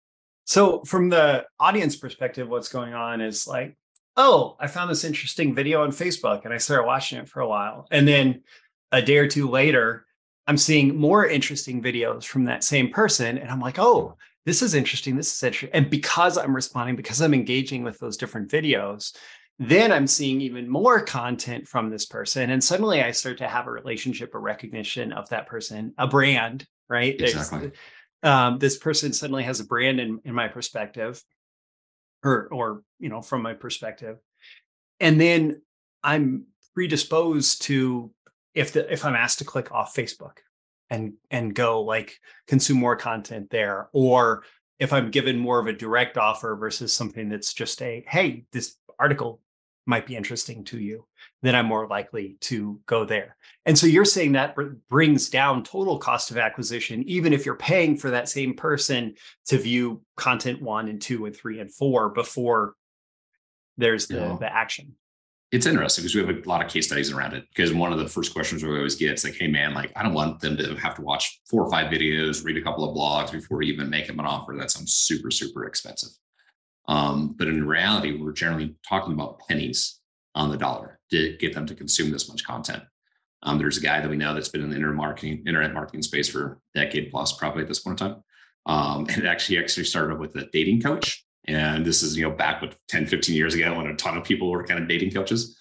so 0.51 0.83
from 0.83 1.09
the 1.09 1.45
audience 1.59 1.95
perspective 1.95 2.47
what's 2.47 2.69
going 2.69 2.93
on 2.93 3.21
is 3.21 3.47
like 3.47 3.75
oh 4.17 4.55
i 4.59 4.67
found 4.67 4.89
this 4.89 5.03
interesting 5.03 5.55
video 5.55 5.83
on 5.83 5.91
facebook 5.91 6.45
and 6.45 6.53
i 6.53 6.57
started 6.57 6.85
watching 6.85 7.17
it 7.19 7.29
for 7.29 7.41
a 7.41 7.47
while 7.47 7.87
and 7.91 8.07
then 8.07 8.41
a 8.91 9.01
day 9.01 9.17
or 9.17 9.27
two 9.27 9.49
later 9.49 10.05
I'm 10.47 10.57
seeing 10.57 10.97
more 10.97 11.25
interesting 11.25 11.81
videos 11.81 12.25
from 12.25 12.45
that 12.45 12.63
same 12.63 12.89
person. 12.89 13.37
And 13.37 13.49
I'm 13.49 13.59
like, 13.59 13.79
oh, 13.79 14.17
this 14.45 14.61
is 14.61 14.73
interesting. 14.73 15.15
This 15.15 15.33
is 15.33 15.43
interesting. 15.43 15.69
And 15.73 15.89
because 15.89 16.37
I'm 16.37 16.55
responding, 16.55 16.95
because 16.95 17.21
I'm 17.21 17.33
engaging 17.33 17.83
with 17.83 17.99
those 17.99 18.17
different 18.17 18.49
videos, 18.49 19.15
then 19.59 19.91
I'm 19.91 20.07
seeing 20.07 20.41
even 20.41 20.67
more 20.67 21.01
content 21.01 21.67
from 21.67 21.89
this 21.89 22.05
person. 22.05 22.49
And 22.49 22.63
suddenly 22.63 23.01
I 23.01 23.11
start 23.11 23.37
to 23.37 23.47
have 23.47 23.67
a 23.67 23.71
relationship, 23.71 24.33
a 24.33 24.39
recognition 24.39 25.13
of 25.13 25.29
that 25.29 25.47
person, 25.47 25.93
a 25.97 26.07
brand, 26.07 26.65
right? 26.89 27.19
Exactly. 27.21 27.71
Um, 28.23 28.59
this 28.59 28.77
person 28.77 29.13
suddenly 29.13 29.43
has 29.43 29.59
a 29.59 29.65
brand 29.65 29.99
in, 29.99 30.19
in 30.25 30.33
my 30.33 30.47
perspective, 30.47 31.23
or, 32.23 32.47
or, 32.51 32.83
you 32.99 33.09
know, 33.09 33.21
from 33.21 33.41
my 33.41 33.53
perspective. 33.53 34.17
And 34.99 35.19
then 35.19 35.61
I'm 36.03 36.45
predisposed 36.73 37.63
to 37.63 38.11
if 38.53 38.73
the 38.73 38.91
if 38.91 39.05
I'm 39.05 39.15
asked 39.15 39.39
to 39.39 39.45
click 39.45 39.71
off 39.71 39.95
Facebook 39.95 40.37
and 40.89 41.13
and 41.29 41.55
go 41.55 41.81
like 41.81 42.19
consume 42.47 42.77
more 42.77 42.95
content 42.95 43.49
there, 43.49 43.89
or 43.93 44.43
if 44.79 44.93
I'm 44.93 45.11
given 45.11 45.37
more 45.37 45.59
of 45.59 45.67
a 45.67 45.73
direct 45.73 46.17
offer 46.17 46.55
versus 46.55 46.93
something 46.93 47.29
that's 47.29 47.53
just 47.53 47.81
a 47.81 48.03
hey, 48.07 48.45
this 48.51 48.75
article 48.99 49.41
might 49.85 50.05
be 50.05 50.15
interesting 50.15 50.63
to 50.65 50.79
you, 50.79 51.05
then 51.41 51.55
I'm 51.55 51.65
more 51.65 51.87
likely 51.87 52.37
to 52.41 52.79
go 52.85 53.03
there. 53.03 53.35
And 53.65 53.77
so 53.77 53.87
you're 53.87 54.05
saying 54.05 54.33
that 54.33 54.55
brings 54.89 55.29
down 55.29 55.63
total 55.63 55.97
cost 55.97 56.31
of 56.31 56.37
acquisition, 56.37 57.03
even 57.07 57.33
if 57.33 57.45
you're 57.45 57.55
paying 57.55 57.97
for 57.97 58.11
that 58.11 58.29
same 58.29 58.53
person 58.53 59.15
to 59.47 59.57
view 59.57 60.01
content 60.17 60.61
one 60.61 60.87
and 60.87 61.01
two 61.01 61.25
and 61.25 61.35
three 61.35 61.59
and 61.59 61.73
four 61.73 62.09
before 62.09 62.75
there's 63.77 64.07
the, 64.07 64.17
yeah. 64.17 64.37
the 64.39 64.53
action 64.53 64.95
it's 65.51 65.65
interesting 65.65 66.03
because 66.03 66.15
we 66.15 66.21
have 66.25 66.45
a 66.45 66.49
lot 66.49 66.63
of 66.63 66.71
case 66.71 66.87
studies 66.87 67.11
around 67.11 67.33
it. 67.33 67.45
Because 67.49 67.73
one 67.73 67.91
of 67.91 67.99
the 67.99 68.07
first 68.07 68.33
questions 68.33 68.63
we 68.63 68.75
always 68.75 68.95
get 68.95 69.13
is 69.13 69.23
like, 69.23 69.35
"Hey, 69.35 69.47
man, 69.47 69.73
like 69.73 69.91
I 69.95 70.03
don't 70.03 70.13
want 70.13 70.39
them 70.39 70.55
to 70.57 70.75
have 70.75 70.95
to 70.95 71.01
watch 71.01 71.41
four 71.49 71.63
or 71.63 71.69
five 71.69 71.91
videos, 71.91 72.45
read 72.45 72.57
a 72.57 72.61
couple 72.61 72.89
of 72.89 72.95
blogs 72.95 73.31
before 73.31 73.57
we 73.57 73.67
even 73.67 73.89
make 73.89 74.07
them 74.07 74.19
an 74.19 74.25
offer. 74.25 74.55
That 74.57 74.71
sounds 74.71 74.93
super, 74.93 75.29
super 75.29 75.65
expensive." 75.65 76.11
Um, 76.87 77.35
but 77.37 77.47
in 77.47 77.67
reality, 77.67 78.17
we're 78.17 78.31
generally 78.31 78.75
talking 78.87 79.13
about 79.13 79.39
pennies 79.47 79.99
on 80.35 80.49
the 80.49 80.57
dollar 80.57 80.99
to 81.11 81.37
get 81.37 81.53
them 81.53 81.65
to 81.67 81.75
consume 81.75 82.11
this 82.11 82.29
much 82.29 82.43
content. 82.45 82.83
Um, 83.43 83.57
there's 83.57 83.77
a 83.77 83.81
guy 83.81 84.01
that 84.01 84.09
we 84.09 84.17
know 84.17 84.33
that's 84.33 84.49
been 84.49 84.63
in 84.63 84.69
the 84.69 84.75
internet 84.75 84.95
marketing, 84.95 85.43
internet 85.47 85.73
marketing 85.73 86.03
space 86.03 86.29
for 86.29 86.59
a 86.75 86.79
decade 86.79 87.11
plus, 87.11 87.33
probably 87.33 87.63
at 87.63 87.67
this 87.67 87.79
point 87.79 87.99
in 88.01 88.07
time. 88.07 88.23
Um, 88.65 89.07
and 89.13 89.27
actually, 89.27 89.59
actually 89.59 89.85
started 89.85 90.19
with 90.19 90.35
a 90.35 90.47
dating 90.51 90.81
coach 90.81 91.25
and 91.45 91.85
this 91.85 92.03
is, 92.03 92.15
you 92.15 92.23
know, 92.23 92.35
back 92.35 92.61
with 92.61 92.77
10, 92.87 93.07
15 93.07 93.35
years 93.35 93.55
ago 93.55 93.75
when 93.75 93.87
a 93.87 93.95
ton 93.95 94.17
of 94.17 94.23
people 94.23 94.49
were 94.49 94.63
kind 94.63 94.81
of 94.81 94.87
dating 94.87 95.11
coaches. 95.11 95.57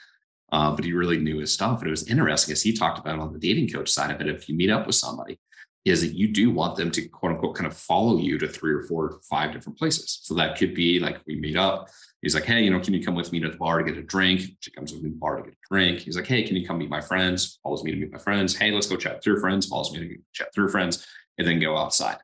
Uh, 0.52 0.74
but 0.74 0.84
he 0.84 0.92
really 0.92 1.18
knew 1.18 1.38
his 1.38 1.52
stuff. 1.52 1.78
And 1.78 1.86
it 1.86 1.92
was 1.92 2.08
interesting 2.08 2.52
as 2.52 2.62
he 2.62 2.72
talked 2.72 2.98
about 2.98 3.20
on 3.20 3.32
the 3.32 3.38
dating 3.38 3.68
coach 3.68 3.88
side 3.88 4.10
of 4.10 4.20
it. 4.20 4.28
If 4.28 4.48
you 4.48 4.56
meet 4.56 4.70
up 4.70 4.86
with 4.86 4.96
somebody, 4.96 5.38
is 5.84 6.02
that 6.02 6.14
you 6.14 6.28
do 6.28 6.50
want 6.50 6.76
them 6.76 6.90
to 6.90 7.08
quote 7.08 7.32
unquote 7.32 7.54
kind 7.54 7.66
of 7.66 7.76
follow 7.76 8.18
you 8.18 8.38
to 8.38 8.46
three 8.46 8.72
or 8.72 8.82
four, 8.82 9.04
or 9.06 9.20
five 9.28 9.52
different 9.52 9.78
places. 9.78 10.20
So 10.22 10.34
that 10.34 10.58
could 10.58 10.74
be 10.74 11.00
like 11.00 11.18
we 11.26 11.36
meet 11.36 11.56
up. 11.56 11.88
He's 12.22 12.34
like, 12.34 12.44
hey, 12.44 12.62
you 12.62 12.70
know, 12.70 12.80
can 12.80 12.92
you 12.92 13.02
come 13.02 13.14
with 13.14 13.32
me 13.32 13.40
to 13.40 13.48
the 13.48 13.56
bar 13.56 13.78
to 13.78 13.84
get 13.84 13.98
a 13.98 14.02
drink? 14.02 14.42
She 14.60 14.70
comes 14.70 14.92
with 14.92 15.02
me 15.02 15.08
to 15.08 15.14
the 15.14 15.18
bar 15.18 15.36
to 15.36 15.42
get 15.42 15.54
a 15.54 15.68
drink. 15.70 16.00
He's 16.00 16.16
like, 16.16 16.26
hey, 16.26 16.42
can 16.42 16.54
you 16.56 16.66
come 16.66 16.78
meet 16.78 16.90
my 16.90 17.00
friends? 17.00 17.58
Follows 17.62 17.82
me 17.82 17.92
to 17.92 17.96
meet 17.96 18.12
my 18.12 18.18
friends. 18.18 18.54
Hey, 18.54 18.70
let's 18.72 18.88
go 18.88 18.96
chat 18.96 19.24
through 19.24 19.40
friends. 19.40 19.66
Follows 19.66 19.92
me 19.92 20.00
to 20.00 20.16
chat 20.34 20.52
through 20.54 20.68
friends, 20.68 21.06
and 21.38 21.46
then 21.46 21.60
go 21.60 21.78
outside. 21.78 22.18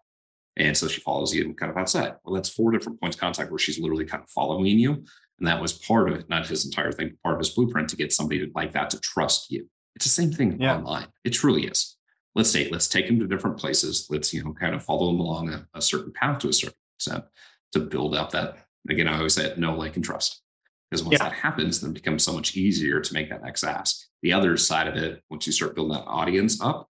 And 0.59 0.77
so 0.77 0.89
she 0.89 1.01
follows 1.01 1.35
you 1.35 1.53
kind 1.55 1.71
of 1.71 1.79
outside. 1.79 2.15
Well, 2.25 2.35
that's 2.35 2.49
four 2.49 2.71
different 2.71 3.01
points 3.01 3.17
of 3.17 3.21
contact 3.21 3.51
where 3.51 3.59
she's 3.59 3.79
literally 3.79 4.07
kind 4.07 4.23
of 4.23 4.31
following 4.31 4.79
you. 4.79 5.05
And 5.39 5.47
that 5.49 5.61
was 5.61 5.75
part 5.75 6.11
of 6.11 6.17
it, 6.17 6.29
not 6.29 6.47
his 6.47 6.65
entire 6.65 6.93
thing, 6.93 7.17
part 7.23 7.35
of 7.35 7.41
his 7.41 7.51
blueprint 7.51 7.91
to 7.91 7.97
get 7.97 8.13
somebody 8.13 8.51
like 8.55 8.73
that 8.73 8.91
to 8.91 9.01
trust 9.01 9.51
you. 9.51 9.69
It's 9.95 10.05
the 10.05 10.11
same 10.11 10.33
thing 10.33 10.61
yeah. 10.61 10.77
online. 10.77 11.09
It 11.25 11.31
truly 11.31 11.67
is. 11.67 11.96
Let's 12.37 12.51
say, 12.51 12.69
let's 12.71 12.87
take 12.87 13.09
them 13.09 13.19
to 13.19 13.27
different 13.27 13.57
places. 13.57 14.07
Let's, 14.11 14.33
you 14.33 14.45
know, 14.45 14.53
kind 14.53 14.75
of 14.75 14.85
follow 14.85 15.09
them 15.09 15.21
along 15.21 15.49
a, 15.53 15.67
a 15.75 15.83
certain 15.83 16.13
path 16.13 16.39
to 16.41 16.49
a 16.49 16.53
certain 16.53 16.77
extent 16.97 17.25
to 17.73 17.81
build 17.81 18.15
up 18.15 18.31
that. 18.31 18.59
Again, 18.89 19.09
I 19.09 19.17
always 19.17 19.35
say 19.35 19.53
no 19.57 19.75
like 19.75 19.97
and 19.97 20.05
trust. 20.05 20.43
Because 20.89 21.03
once 21.03 21.15
yeah. 21.15 21.25
that 21.25 21.33
happens, 21.33 21.81
then 21.81 21.91
it 21.91 21.95
becomes 21.95 22.23
so 22.23 22.33
much 22.33 22.57
easier 22.57 23.01
to 23.01 23.15
make 23.15 23.29
that 23.31 23.43
next 23.43 23.65
ask. 23.65 24.07
The 24.23 24.33
other 24.33 24.57
side 24.57 24.87
of 24.87 24.95
it, 24.95 25.21
once 25.31 25.45
you 25.47 25.53
start 25.53 25.75
building 25.75 25.97
that 25.97 26.05
audience 26.07 26.61
up, 26.61 26.89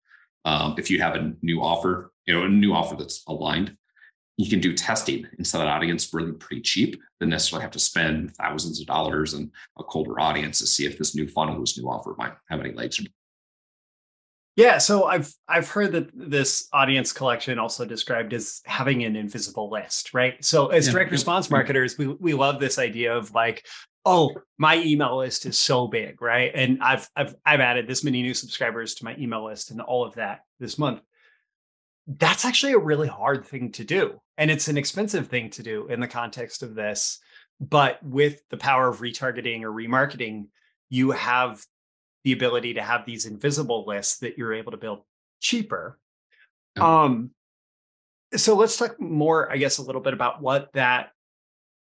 um, 0.46 0.76
if 0.78 0.90
you 0.90 1.02
have 1.02 1.16
a 1.16 1.34
new 1.42 1.62
offer 1.62 2.12
you 2.26 2.34
know, 2.34 2.46
a 2.46 2.50
new 2.50 2.74
offer 2.74 2.96
that's 2.96 3.24
aligned, 3.28 3.76
you 4.38 4.50
can 4.50 4.60
do 4.60 4.74
testing 4.74 5.28
inside 5.38 5.60
that 5.60 5.68
audience 5.68 6.14
really 6.14 6.32
pretty 6.32 6.62
cheap 6.62 7.00
than 7.20 7.30
necessarily 7.30 7.64
have 7.64 7.72
to 7.72 7.80
spend 7.80 8.36
thousands 8.36 8.80
of 8.80 8.88
dollars 8.88 9.34
in 9.34 9.52
a 9.78 9.84
colder 9.84 10.20
audience 10.20 10.60
to 10.60 10.68
see 10.68 10.86
if 10.86 10.98
this 10.98 11.16
new 11.16 11.28
funnel, 11.28 11.60
this 11.60 11.78
new 11.78 11.88
offer 11.90 12.16
might 12.18 12.34
have 12.50 12.60
any 12.60 12.72
legs. 12.72 13.00
Yeah, 14.56 14.80
so 14.80 15.06
I've 15.06 15.34
I've 15.48 15.70
heard 15.70 15.94
that 15.94 16.10
this 16.14 16.68
audience 16.74 17.14
collection 17.14 17.58
also 17.58 17.86
described 17.86 18.34
as 18.34 18.62
having 18.66 19.04
an 19.04 19.16
invisible 19.16 19.70
list, 19.70 20.14
right? 20.14 20.44
So 20.44 20.68
as 20.68 20.88
yeah. 20.88 20.94
direct 20.94 21.12
response 21.12 21.48
mm. 21.48 21.52
marketers, 21.52 21.98
we 21.98 22.08
we 22.08 22.34
love 22.34 22.60
this 22.60 22.78
idea 22.78 23.16
of 23.16 23.34
like, 23.34 23.66
oh, 24.06 24.36
my 24.58 24.76
email 24.78 25.18
list 25.18 25.46
is 25.46 25.58
so 25.58 25.88
big, 25.88 26.22
right? 26.22 26.52
And 26.54 26.84
I've 26.84 27.08
I've 27.16 27.34
I've 27.46 27.62
added 27.62 27.88
this 27.88 28.04
many 28.04 28.22
new 28.22 28.34
subscribers 28.34 28.96
to 28.96 29.06
my 29.06 29.16
email 29.18 29.46
list 29.46 29.72
and 29.72 29.80
all 29.80 30.04
of 30.06 30.16
that 30.16 30.42
this 30.60 30.78
month 30.78 31.02
that's 32.08 32.46
actually 32.46 32.74
a 32.74 32.80
really 32.80 33.08
hard 33.08 33.46
thing 33.46 33.72
to 33.74 33.84
do. 33.84 34.20
And 34.38 34.50
it's 34.50 34.68
an 34.68 34.78
expensive 34.78 35.28
thing 35.28 35.50
to 35.52 35.64
do 35.64 35.88
in 35.88 36.00
the 36.00 36.08
context 36.08 36.64
of 36.64 36.76
this. 36.76 37.20
But 37.60 38.02
with 38.04 38.42
the 38.50 38.58
power 38.58 38.88
of 38.88 39.00
retargeting 39.00 39.62
or 39.64 39.72
remarketing, 39.72 40.48
you 40.90 41.12
have 41.12 41.64
the 42.24 42.34
ability 42.34 42.76
to 42.76 42.82
have 42.82 43.06
these 43.06 43.26
invisible 43.26 43.86
lists 43.88 44.20
that 44.20 44.38
you're 44.38 44.54
able 44.54 44.72
to 44.72 44.78
build 44.78 45.02
cheaper. 45.40 45.98
Um, 46.80 47.32
so 48.36 48.56
let's 48.56 48.78
talk 48.78 49.00
more, 49.00 49.52
I 49.52 49.58
guess, 49.58 49.78
a 49.78 49.84
little 49.84 50.02
bit 50.02 50.14
about 50.14 50.42
what 50.42 50.72
that 50.74 51.12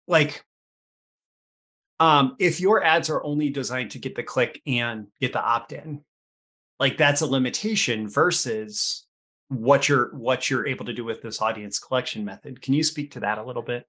like. 0.07 0.43
Um, 1.99 2.35
if 2.39 2.59
your 2.59 2.83
ads 2.83 3.09
are 3.09 3.23
only 3.23 3.49
designed 3.49 3.91
to 3.91 3.99
get 3.99 4.15
the 4.15 4.23
click 4.23 4.61
and 4.65 5.07
get 5.21 5.31
the 5.31 5.41
opt-in, 5.41 6.01
like 6.79 6.97
that's 6.97 7.21
a 7.21 7.25
limitation 7.25 8.09
versus 8.09 9.05
what 9.47 9.87
you're 9.87 10.13
what 10.15 10.49
you're 10.49 10.67
able 10.67 10.85
to 10.85 10.93
do 10.93 11.05
with 11.05 11.21
this 11.21 11.41
audience 11.41 11.79
collection 11.79 12.25
method. 12.25 12.61
Can 12.61 12.73
you 12.73 12.83
speak 12.83 13.11
to 13.11 13.21
that 13.21 13.37
a 13.37 13.43
little 13.43 13.61
bit? 13.61 13.85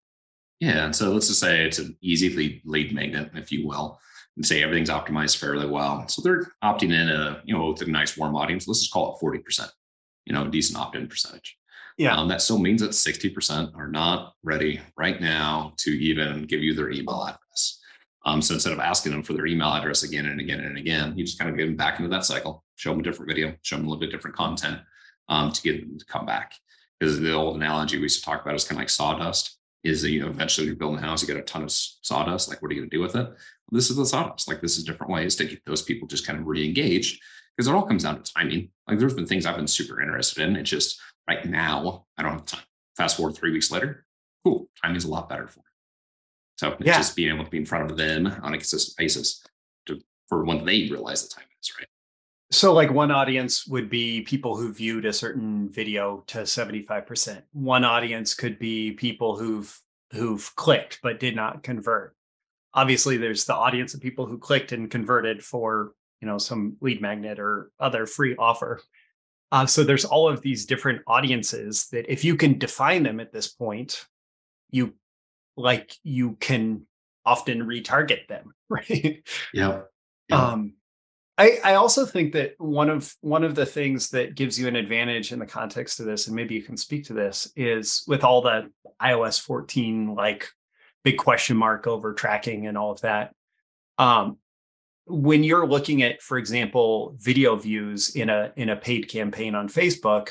Yeah, 0.61 0.85
and 0.85 0.95
so 0.95 1.11
let's 1.11 1.27
just 1.27 1.41
say 1.41 1.65
it's 1.65 1.79
an 1.79 1.97
easy 2.01 2.31
lead, 2.31 2.63
lead 2.65 2.95
magnet, 2.95 3.31
if 3.35 3.51
you 3.51 3.67
will, 3.67 3.99
and 4.37 4.45
say 4.45 4.63
everything's 4.63 4.91
optimized 4.91 5.39
fairly 5.39 5.67
well. 5.67 6.07
So 6.09 6.23
they're 6.23 6.53
opting 6.63 6.93
in 6.93 7.09
a 7.09 7.43
you 7.45 7.57
know 7.57 7.71
with 7.71 7.83
a 7.83 7.87
nice 7.91 8.17
warm 8.17 8.37
audience. 8.37 8.67
Let's 8.67 8.81
just 8.81 8.93
call 8.93 9.15
it 9.15 9.21
forty 9.21 9.39
percent. 9.39 9.71
You 10.27 10.35
know, 10.35 10.49
decent 10.49 10.79
opt-in 10.79 11.07
percentage. 11.07 11.57
Yeah, 11.97 12.17
um, 12.17 12.29
that 12.29 12.43
still 12.43 12.59
means 12.59 12.81
that 12.81 12.95
sixty 12.95 13.31
percent 13.31 13.71
are 13.77 13.89
not 13.89 14.35
ready 14.43 14.81
right 14.97 15.21
now 15.21 15.75
to 15.79 15.91
even 15.91 16.45
give 16.47 16.61
you 16.61 16.75
their 16.75 16.91
email 16.91 17.23
address. 17.23 17.81
Um, 18.27 18.41
so 18.41 18.55
instead 18.55 18.73
of 18.73 18.81
asking 18.81 19.13
them 19.13 19.23
for 19.23 19.35
their 19.35 19.47
email 19.47 19.69
address 19.69 20.03
again 20.03 20.27
and 20.27 20.41
again 20.41 20.61
and 20.61 20.79
again, 20.79 21.17
you 21.17 21.25
just 21.25 21.39
kind 21.39 21.51
of 21.51 21.57
get 21.57 21.67
them 21.67 21.77
back 21.77 21.99
into 21.99 22.09
that 22.09 22.25
cycle, 22.25 22.65
show 22.77 22.91
them 22.91 23.01
a 23.01 23.03
different 23.03 23.29
video, 23.29 23.55
show 23.63 23.77
them 23.77 23.85
a 23.85 23.89
little 23.89 24.01
bit 24.01 24.11
different 24.11 24.35
content, 24.35 24.81
um, 25.29 25.53
to 25.53 25.63
get 25.63 25.81
them 25.81 25.99
to 25.99 26.05
come 26.07 26.25
back. 26.25 26.55
Because 26.99 27.21
the 27.21 27.33
old 27.33 27.57
analogy 27.57 27.99
we 27.99 28.05
used 28.05 28.21
to 28.21 28.25
talk 28.25 28.43
about 28.43 28.55
is 28.55 28.65
kind 28.65 28.79
of 28.79 28.81
like 28.81 28.89
sawdust. 28.89 29.59
Is 29.85 30.03
that 30.03 30.11
you 30.11 30.21
know 30.21 30.29
eventually 30.29 30.67
you're 30.67 30.77
building 30.77 30.99
a 30.99 31.07
house, 31.07 31.21
you 31.23 31.29
get 31.29 31.37
a 31.37 31.43
ton 31.43 31.63
of 31.63 31.71
sawdust. 31.71 32.49
Like, 32.49 32.63
what 32.63 32.71
are 32.71 32.75
you 32.75 32.81
going 32.81 32.91
to 32.91 32.97
do 32.97 33.03
with 33.03 33.15
it? 33.17 33.27
Well, 33.27 33.37
this 33.71 33.91
is 33.91 33.97
the 33.97 34.07
sawdust. 34.07 34.49
Like, 34.49 34.61
this 34.61 34.79
is 34.79 34.85
different 34.85 35.13
ways 35.13 35.37
to 35.37 35.45
get 35.45 35.65
those 35.67 35.83
people 35.83 36.09
just 36.09 36.27
kind 36.27 36.39
of 36.39 36.47
re-engaged. 36.47 37.21
Because 37.57 37.69
it 37.69 37.75
all 37.75 37.87
comes 37.87 38.03
down 38.03 38.21
to 38.21 38.33
timing. 38.33 38.71
Like, 38.89 38.99
there's 38.99 39.15
been 39.15 39.27
things 39.27 39.47
I've 39.47 39.57
been 39.57 39.69
super 39.69 40.01
interested 40.01 40.43
in. 40.43 40.57
It's 40.57 40.71
just 40.71 41.01
right 41.29 41.45
now 41.45 42.07
I 42.19 42.23
don't 42.23 42.33
have 42.33 42.47
time. 42.47 42.65
Fast 42.97 43.17
forward 43.17 43.35
three 43.35 43.53
weeks 43.53 43.71
later, 43.71 44.07
cool. 44.45 44.69
Timing's 44.83 45.05
a 45.05 45.11
lot 45.11 45.29
better 45.29 45.47
for 45.47 45.61
me. 45.61 45.65
So 46.57 46.73
it's 46.73 46.87
yeah. 46.87 46.97
just 46.97 47.17
being 47.17 47.35
able 47.35 47.45
to 47.45 47.51
be 47.51 47.59
in 47.59 47.67
front 47.67 47.91
of 47.91 47.97
them 47.97 48.27
on 48.43 48.55
a 48.55 48.57
consistent 48.57 48.97
basis 48.97 49.45
to, 49.87 50.01
for 50.29 50.45
when 50.45 50.65
they 50.65 50.89
realize 50.89 51.23
the 51.23 51.35
time 51.35 51.45
is 51.61 51.73
right. 51.79 51.89
So, 52.51 52.73
like 52.73 52.93
one 52.93 53.11
audience 53.11 53.67
would 53.67 53.91
be 53.91 54.21
people 54.21 54.57
who 54.57 54.73
viewed 54.73 55.07
a 55.07 55.13
certain 55.13 55.69
video 55.71 56.23
to 56.29 56.39
75%. 56.39 57.43
One 57.53 57.85
audience 57.85 58.35
could 58.35 58.59
be 58.59 58.93
people 58.93 59.37
who've 59.37 59.81
who've 60.13 60.55
clicked 60.55 61.01
but 61.03 61.19
did 61.19 61.35
not 61.35 61.63
convert. 61.63 62.15
Obviously, 62.73 63.17
there's 63.17 63.45
the 63.45 63.55
audience 63.55 63.95
of 63.95 64.01
people 64.01 64.27
who 64.27 64.39
clicked 64.39 64.73
and 64.73 64.91
converted 64.91 65.45
for 65.45 65.93
you 66.21 66.29
know 66.29 66.39
some 66.39 66.77
lead 66.81 67.01
magnet 67.01 67.39
or 67.39 67.71
other 67.81 68.07
free 68.07 68.37
offer. 68.37 68.81
Uh, 69.53 69.67
so 69.67 69.85
there's 69.85 70.05
all 70.05 70.29
of 70.29 70.41
these 70.41 70.67
different 70.67 71.03
audiences 71.07 71.87
that 71.93 72.11
if 72.11 72.25
you 72.25 72.37
can 72.37 72.59
define 72.59 73.03
them 73.03 73.21
at 73.21 73.33
this 73.33 73.49
point, 73.49 74.05
you 74.71 74.95
like 75.57 75.95
you 76.03 76.37
can 76.41 76.87
often 77.25 77.63
retarget 77.63 78.27
them, 78.29 78.55
right? 78.69 79.23
Yeah. 79.53 79.83
yeah. 80.29 80.37
Um, 80.37 80.75
I, 81.37 81.59
I 81.65 81.75
also 81.75 82.07
think 82.07 82.33
that 82.35 82.55
one 82.59 82.89
of 82.89 83.13
one 83.21 83.43
of 83.43 83.55
the 83.55 83.67
things 83.67 84.11
that 84.11 84.37
gives 84.37 84.59
you 84.59 84.69
an 84.69 84.77
advantage 84.77 85.33
in 85.33 85.41
the 85.41 85.47
context 85.47 85.99
of 85.99 86.07
this, 86.07 86.27
and 86.27 86.37
maybe 86.37 86.55
you 86.55 86.63
can 86.63 86.77
speak 86.77 87.05
to 87.07 87.13
this, 87.13 87.51
is 87.57 88.05
with 88.07 88.23
all 88.23 88.41
the 88.41 88.71
iOS 89.03 89.41
14 89.41 90.15
like 90.15 90.49
big 91.03 91.19
question 91.19 91.57
mark 91.57 91.87
over 91.87 92.15
tracking 92.15 92.67
and 92.67 92.79
all 92.79 92.93
of 92.93 93.01
that. 93.01 93.35
Um, 93.99 94.39
when 95.07 95.45
you're 95.45 95.67
looking 95.67 96.03
at, 96.03 96.23
for 96.23 96.39
example, 96.39 97.17
video 97.19 97.57
views 97.57 98.15
in 98.15 98.31
a 98.31 98.53
in 98.57 98.69
a 98.69 98.77
paid 98.77 99.09
campaign 99.09 99.57
on 99.57 99.69
Facebook, 99.69 100.31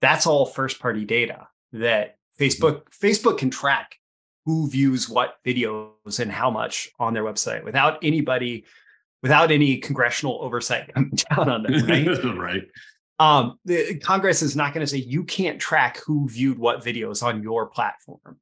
that's 0.00 0.26
all 0.26 0.46
first 0.46 0.80
party 0.80 1.04
data 1.04 1.46
that 1.72 2.16
mm-hmm. 2.40 2.44
Facebook 2.44 2.82
mm-hmm. 2.82 3.06
Facebook 3.06 3.38
can 3.38 3.50
track 3.50 3.96
who 4.46 4.68
views 4.68 5.08
what 5.08 5.36
videos 5.46 6.18
and 6.18 6.32
how 6.32 6.50
much 6.50 6.90
on 6.98 7.14
their 7.14 7.24
website 7.24 7.62
without 7.62 7.98
anybody 8.02 8.64
without 9.22 9.50
any 9.50 9.78
congressional 9.78 10.38
oversight 10.42 10.92
coming 10.94 11.12
down 11.30 11.48
on 11.48 11.62
them, 11.62 11.86
right? 11.86 12.24
right. 12.36 12.62
Um, 13.18 13.58
the 13.66 13.98
Congress 13.98 14.40
is 14.40 14.56
not 14.56 14.72
going 14.72 14.84
to 14.84 14.90
say 14.90 14.96
you 14.96 15.24
can't 15.24 15.60
track 15.60 15.98
who 16.06 16.28
viewed 16.28 16.58
what 16.58 16.82
videos 16.82 17.22
on 17.22 17.42
your 17.42 17.66
platform, 17.66 18.38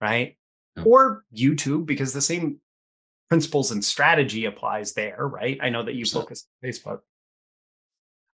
right? 0.00 0.36
No. 0.76 0.84
Or 0.84 1.24
YouTube, 1.36 1.86
because 1.86 2.12
the 2.12 2.20
same 2.20 2.58
principles 3.28 3.72
and 3.72 3.84
strategy 3.84 4.44
applies 4.44 4.92
there, 4.92 5.26
right? 5.26 5.58
I 5.60 5.70
know 5.70 5.82
that 5.82 5.94
you 5.94 6.04
focus 6.04 6.46
on 6.62 6.70
Facebook. 6.70 7.00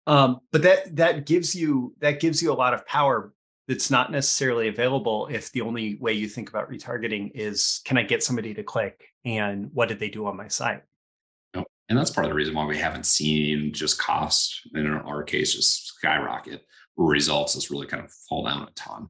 Um, 0.08 0.40
but 0.52 0.62
that 0.64 0.96
that 0.96 1.26
gives 1.26 1.54
you 1.54 1.94
that 2.00 2.20
gives 2.20 2.42
you 2.42 2.52
a 2.52 2.56
lot 2.56 2.74
of 2.74 2.86
power 2.86 3.34
that's 3.68 3.92
not 3.92 4.12
necessarily 4.12 4.70
available 4.70 5.28
if 5.30 5.52
the 5.52 5.62
only 5.62 5.98
way 6.00 6.14
you 6.14 6.28
think 6.28 6.50
about 6.50 6.70
retargeting 6.72 7.32
is 7.36 7.82
can 7.86 7.98
I 7.98 8.04
get 8.04 8.24
somebody 8.24 8.54
to 8.54 8.64
click 8.64 9.04
and 9.26 9.70
what 9.74 9.90
did 9.90 10.00
they 10.00 10.10
do 10.10 10.26
on 10.26 10.38
my 10.38 10.48
site? 10.48 10.82
And 11.90 11.98
that's 11.98 12.10
part 12.10 12.26
of 12.26 12.32
the 12.32 12.36
reason 12.36 12.54
why 12.54 12.66
we 12.66 12.78
haven't 12.78 13.06
seen 13.06 13.72
just 13.74 13.98
cost 13.98 14.62
in 14.76 14.88
our 14.88 15.24
case 15.24 15.54
just 15.54 15.88
skyrocket 15.88 16.62
results 16.98 17.54
just 17.54 17.70
really 17.70 17.88
kind 17.88 18.04
of 18.04 18.12
fall 18.12 18.46
down 18.46 18.64
a 18.64 18.72
ton. 18.76 19.10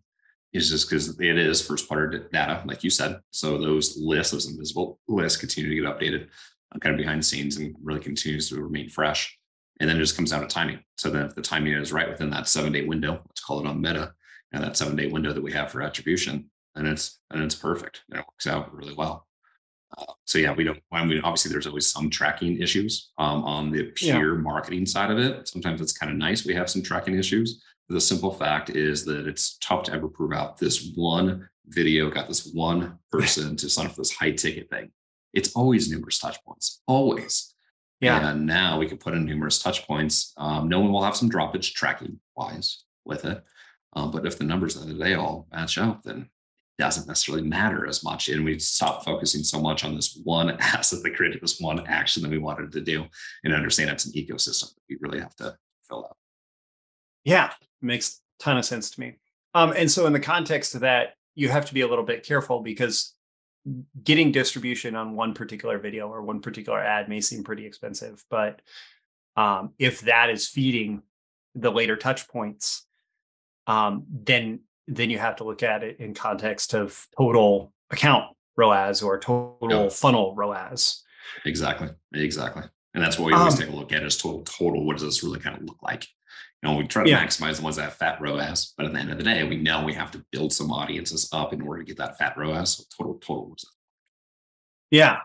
Is 0.54 0.70
just 0.70 0.90
because 0.90 1.20
it 1.20 1.38
is 1.38 1.66
first 1.66 1.88
party 1.88 2.20
data, 2.32 2.64
like 2.66 2.84
you 2.84 2.90
said. 2.90 3.20
So 3.32 3.58
those 3.58 3.98
lists, 3.98 4.32
those 4.32 4.50
invisible 4.50 5.00
lists 5.08 5.38
continue 5.38 5.70
to 5.70 5.76
get 5.76 5.86
updated 5.86 6.30
uh, 6.74 6.80
kind 6.80 6.94
of 6.94 6.98
behind 6.98 7.20
the 7.20 7.26
scenes 7.26 7.58
and 7.58 7.76
really 7.84 8.00
continues 8.00 8.50
to 8.50 8.62
remain 8.62 8.90
fresh. 8.90 9.38
And 9.80 9.90
then 9.90 9.98
it 9.98 10.00
just 10.00 10.16
comes 10.16 10.32
down 10.32 10.42
to 10.42 10.48
timing. 10.48 10.80
So 10.98 11.10
then 11.10 11.26
if 11.26 11.36
the 11.36 11.42
timing 11.42 11.74
is 11.74 11.94
right 11.94 12.10
within 12.10 12.30
that 12.32 12.48
seven 12.48 12.72
day 12.72 12.86
window, 12.86 13.22
let's 13.28 13.42
call 13.42 13.60
it 13.60 13.68
on 13.68 13.82
meta, 13.82 14.14
and 14.52 14.64
that 14.64 14.78
seven 14.78 14.96
day 14.96 15.08
window 15.08 15.34
that 15.34 15.44
we 15.44 15.52
have 15.52 15.72
for 15.72 15.82
attribution, 15.82 16.50
and 16.76 16.88
it's 16.88 17.20
and 17.30 17.44
it's 17.44 17.56
perfect. 17.56 18.02
And 18.10 18.20
it 18.20 18.26
works 18.28 18.48
out 18.48 18.74
really 18.74 18.94
well. 18.94 19.28
Uh, 19.96 20.14
so 20.26 20.40
yeah, 20.40 20.54
we 20.54 20.64
don't. 20.64 20.80
I 20.92 21.06
mean, 21.06 21.22
obviously, 21.24 21.52
there's 21.52 21.68
always 21.68 21.92
some 21.92 22.10
tracking 22.10 22.62
issues 22.62 23.12
um, 23.18 23.44
on 23.44 23.72
the 23.72 23.84
pure 23.96 24.36
yeah. 24.36 24.42
marketing 24.42 24.86
side 24.86 25.12
of 25.12 25.20
it. 25.20 25.48
Sometimes 25.48 25.82
it's 25.82 25.98
kind 25.98 26.12
of 26.12 26.18
nice. 26.18 26.46
We 26.46 26.56
have 26.56 26.70
some 26.70 26.82
tracking 26.82 27.18
issues. 27.18 27.64
The 27.90 28.02
simple 28.02 28.34
fact 28.34 28.70
is 28.70 29.06
that 29.06 29.28
it's 29.28 29.58
tough 29.60 29.84
to 29.84 29.94
ever 29.94 30.10
prove 30.10 30.34
out 30.34 30.58
this 30.58 30.92
one 30.96 31.48
video 31.68 32.10
got 32.10 32.28
this 32.28 32.52
one 32.54 32.98
person 33.12 33.56
to 33.58 33.70
sign 33.70 33.86
up 33.86 33.94
for 33.94 34.02
this 34.02 34.14
high 34.14 34.32
ticket 34.32 34.70
thing. 34.70 34.92
It's 35.34 35.54
always 35.56 35.90
numerous 35.92 36.20
touch 36.20 36.38
points, 36.44 36.82
always. 36.88 37.54
Yeah. 38.00 38.30
And 38.30 38.46
now 38.46 38.78
we 38.78 38.88
can 38.88 38.98
put 38.98 39.14
in 39.14 39.26
numerous 39.26 39.60
touch 39.60 39.86
points. 39.88 40.34
Um, 40.38 40.70
no 40.70 40.80
one 40.80 40.92
will 40.92 41.04
have 41.04 41.16
some 41.16 41.30
droppage 41.30 41.74
tracking 41.74 42.20
wise 42.36 42.84
with 43.06 43.26
it. 43.26 43.44
Um, 43.94 44.12
but 44.12 44.26
if 44.26 44.38
the 44.38 44.44
numbers 44.44 44.76
of 44.76 44.88
the 44.88 44.94
day 44.94 45.16
all 45.16 45.48
match 45.52 45.78
up, 45.78 46.04
then 46.04 46.30
doesn't 46.78 47.08
necessarily 47.08 47.44
matter 47.44 47.88
as 47.88 48.04
much. 48.04 48.30
And 48.30 48.46
we 48.46 48.60
stop 48.60 49.04
focusing 49.04 49.44
so 49.44 49.60
much 49.60 49.84
on 49.84 49.96
this 49.96 50.20
one 50.24 50.52
asset 50.60 51.02
that 51.04 51.16
created 51.16 51.42
this 51.42 51.60
one 51.60 51.86
action 51.88 52.22
that 52.24 52.32
we 52.32 52.38
wanted 52.38 52.72
to 52.72 52.82
do 52.82 53.06
and 53.44 53.54
understand 53.54 53.90
it's 53.90 54.06
an 54.06 54.14
ecosystem 54.14 54.74
that 54.76 54.84
we 54.90 54.98
really 55.00 55.20
have 55.20 55.36
to 55.38 55.56
fill 55.88 56.06
out. 56.06 56.18
Yeah, 57.24 57.52
makes 57.82 58.22
a 58.40 58.44
ton 58.44 58.58
of 58.58 58.66
sense 58.66 58.92
to 58.92 59.00
me. 59.00 59.18
Um, 59.54 59.74
and 59.76 59.90
so 59.90 60.06
in 60.06 60.14
the 60.14 60.20
context 60.20 60.76
of 60.76 60.82
that, 60.82 61.14
you 61.36 61.50
have 61.50 61.66
to 61.66 61.74
be 61.74 61.82
a 61.82 61.88
little 61.88 62.06
bit 62.06 62.26
careful 62.26 62.62
because 62.62 63.14
getting 64.04 64.32
distribution 64.32 64.96
on 64.96 65.16
one 65.16 65.34
particular 65.34 65.78
video 65.78 66.08
or 66.08 66.22
one 66.22 66.42
particular 66.42 66.80
ad 66.80 67.10
may 67.10 67.22
seem 67.22 67.44
pretty 67.44 67.66
expensive. 67.66 68.24
But 68.30 68.62
um, 69.36 69.74
if 69.78 70.02
that 70.02 70.30
is 70.30 70.48
feeding 70.48 71.04
the 71.56 71.72
later 71.72 71.96
touch 71.96 72.28
points, 72.28 72.86
um, 73.68 74.06
then 74.10 74.62
then 74.88 75.10
you 75.10 75.20
have 75.20 75.36
to 75.38 75.44
look 75.44 75.64
at 75.64 75.84
it 75.84 76.00
in 76.00 76.14
context 76.14 76.74
of 76.74 77.06
total 77.18 77.74
account 77.92 78.26
ROAS 78.56 79.02
or 79.02 79.20
total 79.20 79.90
funnel 79.90 80.36
ROAS. 80.36 81.04
Exactly. 81.46 81.90
Exactly. 82.14 82.64
And 82.94 83.04
that's 83.04 83.20
what 83.20 83.28
we 83.28 83.34
always 83.34 83.54
um, 83.54 83.60
take 83.60 83.70
a 83.70 83.76
look 83.76 83.92
at 83.92 84.04
is 84.04 84.18
total 84.18 84.44
total. 84.44 84.86
What 84.86 84.98
does 84.98 85.06
this 85.06 85.24
really 85.24 85.40
kind 85.40 85.58
of 85.58 85.64
look 85.64 85.78
like? 85.84 86.08
You 86.64 86.70
know, 86.70 86.76
we 86.76 86.88
try 86.88 87.04
to 87.04 87.10
yeah. 87.10 87.24
maximize 87.24 87.58
the 87.58 87.64
ones 87.64 87.76
that 87.76 87.84
have 87.84 87.94
fat 87.94 88.20
ROAS, 88.20 88.74
but 88.76 88.88
at 88.88 88.94
the 88.94 89.00
end 89.00 89.12
of 89.12 89.20
the 89.20 89.24
day, 89.24 89.44
we 89.44 89.58
know 89.58 89.86
we 89.86 89.94
have 89.94 90.10
to 90.12 90.26
build 90.32 90.52
some 90.52 90.72
audiences 90.72 91.30
up 91.32 91.54
in 91.54 91.62
order 91.62 91.84
to 91.84 91.88
get 91.88 91.98
that 91.98 92.18
fat 92.18 92.36
ROAS. 92.36 92.78
So 92.78 92.84
total 92.98 93.20
total. 93.20 93.56
Yeah. 94.90 95.20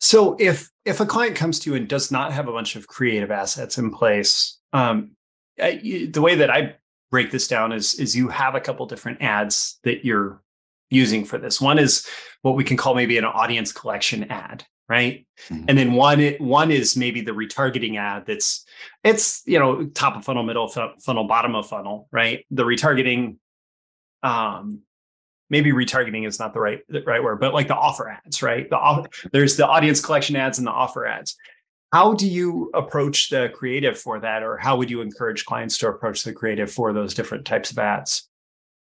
So 0.00 0.36
if 0.38 0.70
if 0.84 1.00
a 1.00 1.06
client 1.06 1.36
comes 1.36 1.58
to 1.60 1.70
you 1.70 1.76
and 1.76 1.86
does 1.86 2.10
not 2.10 2.32
have 2.32 2.48
a 2.48 2.52
bunch 2.52 2.76
of 2.76 2.86
creative 2.86 3.30
assets 3.30 3.76
in 3.76 3.90
place, 3.90 4.58
um, 4.72 5.10
I, 5.60 6.08
the 6.10 6.22
way 6.22 6.36
that 6.36 6.50
I 6.50 6.76
break 7.12 7.30
this 7.30 7.46
down 7.46 7.70
is 7.70 7.94
is 7.94 8.16
you 8.16 8.26
have 8.26 8.56
a 8.56 8.60
couple 8.60 8.86
different 8.86 9.22
ads 9.22 9.78
that 9.84 10.04
you're 10.04 10.42
using 10.90 11.24
for 11.24 11.38
this. 11.38 11.60
One 11.60 11.78
is 11.78 12.04
what 12.40 12.56
we 12.56 12.64
can 12.64 12.76
call 12.76 12.94
maybe 12.94 13.18
an 13.18 13.24
audience 13.24 13.70
collection 13.70 14.24
ad, 14.24 14.64
right? 14.88 15.26
Mm-hmm. 15.48 15.64
And 15.68 15.78
then 15.78 15.92
one 15.92 16.20
one 16.38 16.72
is 16.72 16.96
maybe 16.96 17.20
the 17.20 17.32
retargeting 17.32 17.96
ad 17.98 18.24
that's 18.26 18.64
it's 19.04 19.42
you 19.46 19.60
know 19.60 19.86
top 19.86 20.16
of 20.16 20.24
funnel, 20.24 20.42
middle 20.42 20.68
funnel, 20.68 21.24
bottom 21.28 21.54
of 21.54 21.68
funnel, 21.68 22.08
right? 22.10 22.44
The 22.50 22.64
retargeting 22.64 23.36
um 24.24 24.80
maybe 25.50 25.70
retargeting 25.70 26.26
is 26.26 26.38
not 26.38 26.54
the 26.54 26.60
right 26.60 26.80
the 26.88 27.02
right 27.02 27.22
word, 27.22 27.38
but 27.38 27.52
like 27.52 27.68
the 27.68 27.76
offer 27.76 28.08
ads, 28.08 28.42
right? 28.42 28.68
The 28.68 29.06
there's 29.32 29.56
the 29.56 29.68
audience 29.68 30.00
collection 30.00 30.34
ads 30.34 30.58
and 30.58 30.66
the 30.66 30.72
offer 30.72 31.06
ads. 31.06 31.36
How 31.92 32.14
do 32.14 32.26
you 32.26 32.70
approach 32.72 33.28
the 33.28 33.50
creative 33.54 33.98
for 33.98 34.18
that, 34.20 34.42
or 34.42 34.56
how 34.56 34.76
would 34.76 34.90
you 34.90 35.02
encourage 35.02 35.44
clients 35.44 35.76
to 35.78 35.88
approach 35.88 36.24
the 36.24 36.32
creative 36.32 36.72
for 36.72 36.94
those 36.94 37.12
different 37.12 37.44
types 37.44 37.70
of 37.70 37.78
ads? 37.78 38.30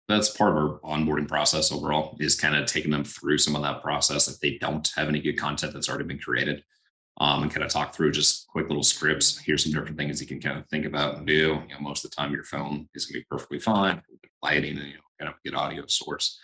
That's 0.09 0.31
part 0.31 0.53
of 0.53 0.57
our 0.57 0.81
onboarding 0.81 1.27
process 1.27 1.73
overall, 1.73 2.17
is 2.21 2.39
kind 2.39 2.55
of 2.55 2.67
taking 2.67 2.93
them 2.93 3.03
through 3.03 3.39
some 3.39 3.57
of 3.57 3.63
that 3.63 3.83
process 3.83 4.29
if 4.29 4.39
they 4.39 4.57
don't 4.59 4.89
have 4.95 5.09
any 5.09 5.21
good 5.21 5.37
content 5.37 5.73
that's 5.73 5.89
already 5.89 6.05
been 6.05 6.19
created. 6.19 6.63
Um, 7.19 7.43
and 7.43 7.53
kind 7.53 7.63
of 7.63 7.71
talk 7.71 7.95
through 7.95 8.13
just 8.13 8.49
quick 8.49 8.69
little 8.69 8.83
scripts. 8.83 9.39
Here's 9.39 9.65
some 9.65 9.73
different 9.73 9.99
things 9.99 10.19
you 10.21 10.27
can 10.27 10.41
kind 10.41 10.59
of 10.59 10.67
think 10.69 10.87
about 10.87 11.19
and 11.19 11.27
do. 11.27 11.61
You 11.69 11.75
know, 11.75 11.81
most 11.81 12.05
of 12.05 12.11
the 12.11 12.17
time 12.17 12.33
your 12.33 12.43
phone 12.43 12.89
is 12.95 13.05
going 13.05 13.15
to 13.15 13.21
be 13.21 13.27
perfectly 13.31 13.59
fine, 13.59 14.01
lighting 14.43 14.79
and 14.79 14.89
you 14.89 14.95
know, 14.95 15.01
kind 15.21 15.29
of 15.29 15.35
good 15.45 15.55
audio 15.55 15.85
source. 15.87 16.41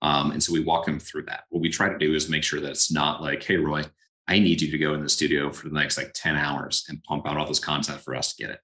Um, 0.00 0.30
and 0.30 0.40
so 0.40 0.52
we 0.52 0.62
walk 0.62 0.86
them 0.86 1.00
through 1.00 1.24
that. 1.24 1.44
What 1.48 1.60
we 1.60 1.70
try 1.70 1.88
to 1.88 1.98
do 1.98 2.14
is 2.14 2.28
make 2.28 2.44
sure 2.44 2.60
that 2.60 2.70
it's 2.70 2.92
not 2.92 3.20
like, 3.20 3.42
hey, 3.42 3.56
Roy, 3.56 3.82
I 4.28 4.38
need 4.38 4.60
you 4.62 4.70
to 4.70 4.78
go 4.78 4.94
in 4.94 5.02
the 5.02 5.08
studio 5.08 5.50
for 5.50 5.68
the 5.68 5.74
next 5.74 5.98
like 5.98 6.12
10 6.14 6.36
hours 6.36 6.84
and 6.88 7.02
pump 7.04 7.26
out 7.26 7.36
all 7.36 7.46
this 7.46 7.58
content 7.58 8.00
for 8.00 8.14
us 8.14 8.34
to 8.34 8.42
get 8.42 8.52
it. 8.52 8.60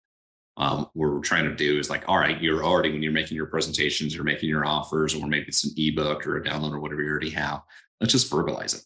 Um, 0.57 0.89
what 0.95 1.11
we're 1.11 1.21
trying 1.21 1.45
to 1.45 1.55
do 1.55 1.79
is 1.79 1.89
like, 1.89 2.05
all 2.09 2.19
right, 2.19 2.41
you're 2.41 2.65
already, 2.65 2.91
when 2.91 3.03
you're 3.03 3.13
making 3.13 3.37
your 3.37 3.47
presentations, 3.47 4.15
you're 4.15 4.25
making 4.25 4.49
your 4.49 4.65
offers, 4.65 5.15
or 5.15 5.27
maybe 5.27 5.47
it's 5.47 5.65
an 5.65 5.73
ebook 5.77 6.27
or 6.27 6.37
a 6.37 6.43
download 6.43 6.73
or 6.73 6.81
whatever 6.81 7.03
you 7.03 7.11
already 7.11 7.31
have. 7.31 7.63
Let's 8.01 8.13
just 8.13 8.31
verbalize 8.31 8.75
it. 8.75 8.83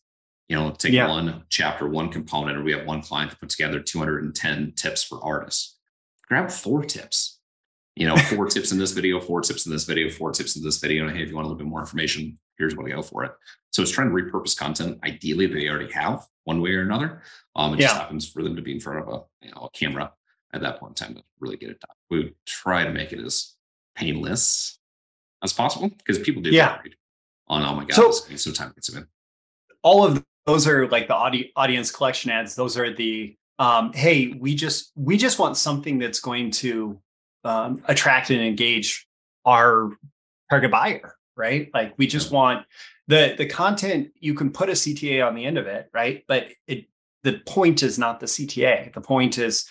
You 0.49 0.57
know, 0.57 0.71
take 0.71 0.93
yeah. 0.93 1.09
one 1.09 1.45
chapter, 1.49 1.89
one 1.89 2.11
component, 2.11 2.59
or 2.59 2.63
we 2.63 2.73
have 2.73 2.87
one 2.87 3.01
client 3.01 3.31
that 3.31 3.41
put 3.41 3.49
together 3.49 3.81
210 3.81 4.73
tips 4.77 5.03
for 5.03 5.23
artists. 5.25 5.79
Grab 6.29 6.51
four 6.51 6.85
tips. 6.85 7.39
You 7.97 8.07
know, 8.07 8.17
four 8.17 8.47
tips 8.47 8.73
in 8.73 8.79
this 8.79 8.93
video, 8.93 9.21
four 9.21 9.41
tips 9.41 9.65
in 9.65 9.73
this 9.73 9.85
video, 9.85 10.11
four 10.11 10.33
tips 10.33 10.57
in 10.57 10.63
this 10.63 10.79
video. 10.79 11.07
And 11.07 11.17
hey, 11.17 11.23
if 11.23 11.31
you 11.31 11.37
want 11.37 11.47
a 11.47 11.49
little 11.49 11.59
bit 11.59 11.69
more 11.69 11.81
information, 11.81 12.39
here's 12.59 12.77
what 12.77 12.87
I 12.87 12.91
go 12.91 13.03
for 13.03 13.25
it. 13.25 13.33
So 13.71 13.81
it's 13.83 13.91
trying 13.91 14.09
to 14.09 14.15
repurpose 14.15 14.57
content 14.57 14.99
ideally 15.05 15.47
that 15.47 15.55
they 15.55 15.69
already 15.69 15.93
have 15.93 16.27
one 16.45 16.61
way 16.61 16.75
or 16.75 16.83
another. 16.83 17.23
Um, 17.57 17.75
it 17.75 17.81
yeah. 17.81 17.89
just 17.89 18.01
happens 18.01 18.29
for 18.29 18.43
them 18.43 18.57
to 18.57 18.63
be 18.63 18.73
in 18.73 18.81
front 18.81 19.01
of 19.01 19.09
a, 19.09 19.47
you 19.47 19.53
know, 19.53 19.63
a 19.63 19.71
camera 19.71 20.13
at 20.53 20.61
that 20.63 20.79
point 20.81 21.01
in 21.01 21.07
time 21.07 21.15
to 21.17 21.23
really 21.41 21.57
get 21.57 21.71
it 21.71 21.81
done. 21.81 21.95
We 22.11 22.19
would 22.19 22.35
try 22.47 22.85
to 22.85 22.91
make 22.91 23.13
it 23.13 23.21
as 23.21 23.55
painless 23.97 24.79
as 25.43 25.53
possible 25.53 25.89
because 25.89 26.19
people 26.19 26.43
do 26.43 26.51
yeah. 26.51 26.79
on, 27.49 27.63
oh 27.65 27.75
my 27.75 27.85
God, 27.85 27.95
so, 27.95 28.09
it's 28.31 28.45
so 28.45 28.53
time 28.53 28.73
consuming. 28.73 29.07
All 29.83 30.05
of 30.05 30.25
those 30.47 30.67
are 30.67 30.89
like 30.89 31.09
the 31.09 31.15
audi- 31.15 31.53
audience 31.57 31.91
collection 31.91 32.31
ads. 32.31 32.55
Those 32.55 32.77
are 32.77 32.93
the, 32.95 33.37
um, 33.59 33.93
hey, 33.93 34.29
we 34.39 34.55
just, 34.55 34.93
we 34.97 35.17
just 35.17 35.39
want 35.39 35.57
something 35.57 35.99
that's 35.99 36.21
going 36.21 36.51
to 36.53 37.01
um, 37.45 37.83
attract 37.87 38.31
and 38.31 38.41
engage 38.41 39.07
our 39.45 39.97
target 40.51 40.71
buyer, 40.71 41.17
right? 41.37 41.71
Like 41.73 41.95
we 41.97 42.07
just 42.07 42.31
want 42.31 42.67
the 43.13 43.35
the 43.37 43.47
content 43.47 44.11
you 44.19 44.35
can 44.35 44.51
put 44.51 44.69
a 44.69 44.73
CTA 44.73 45.27
on 45.27 45.35
the 45.35 45.45
end 45.45 45.59
of 45.59 45.67
it, 45.67 45.91
right? 45.93 46.25
But 46.27 46.49
it 46.67 46.87
the 47.23 47.41
point 47.47 47.83
is 47.83 47.99
not 47.99 48.21
the 48.21 48.27
CTA. 48.27 48.93
The 48.93 49.01
point 49.01 49.39
is, 49.39 49.69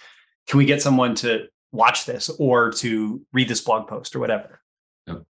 can 0.47 0.57
we 0.57 0.65
get 0.65 0.81
someone 0.81 1.15
to 1.15 1.47
watch 1.71 2.05
this 2.05 2.29
or 2.39 2.71
to 2.71 3.21
read 3.33 3.47
this 3.49 3.61
blog 3.61 3.87
post 3.87 4.15
or 4.15 4.19
whatever? 4.19 4.61
Yep. 5.07 5.23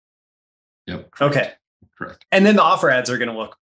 Yep. 0.87 1.11
Correct. 1.11 1.35
Okay. 1.35 1.51
Correct. 1.97 2.25
And 2.31 2.45
then 2.45 2.55
the 2.57 2.63
offer 2.63 2.89
ads 2.89 3.09
are 3.09 3.17
going 3.17 3.31
to 3.31 3.37
look 3.37 3.55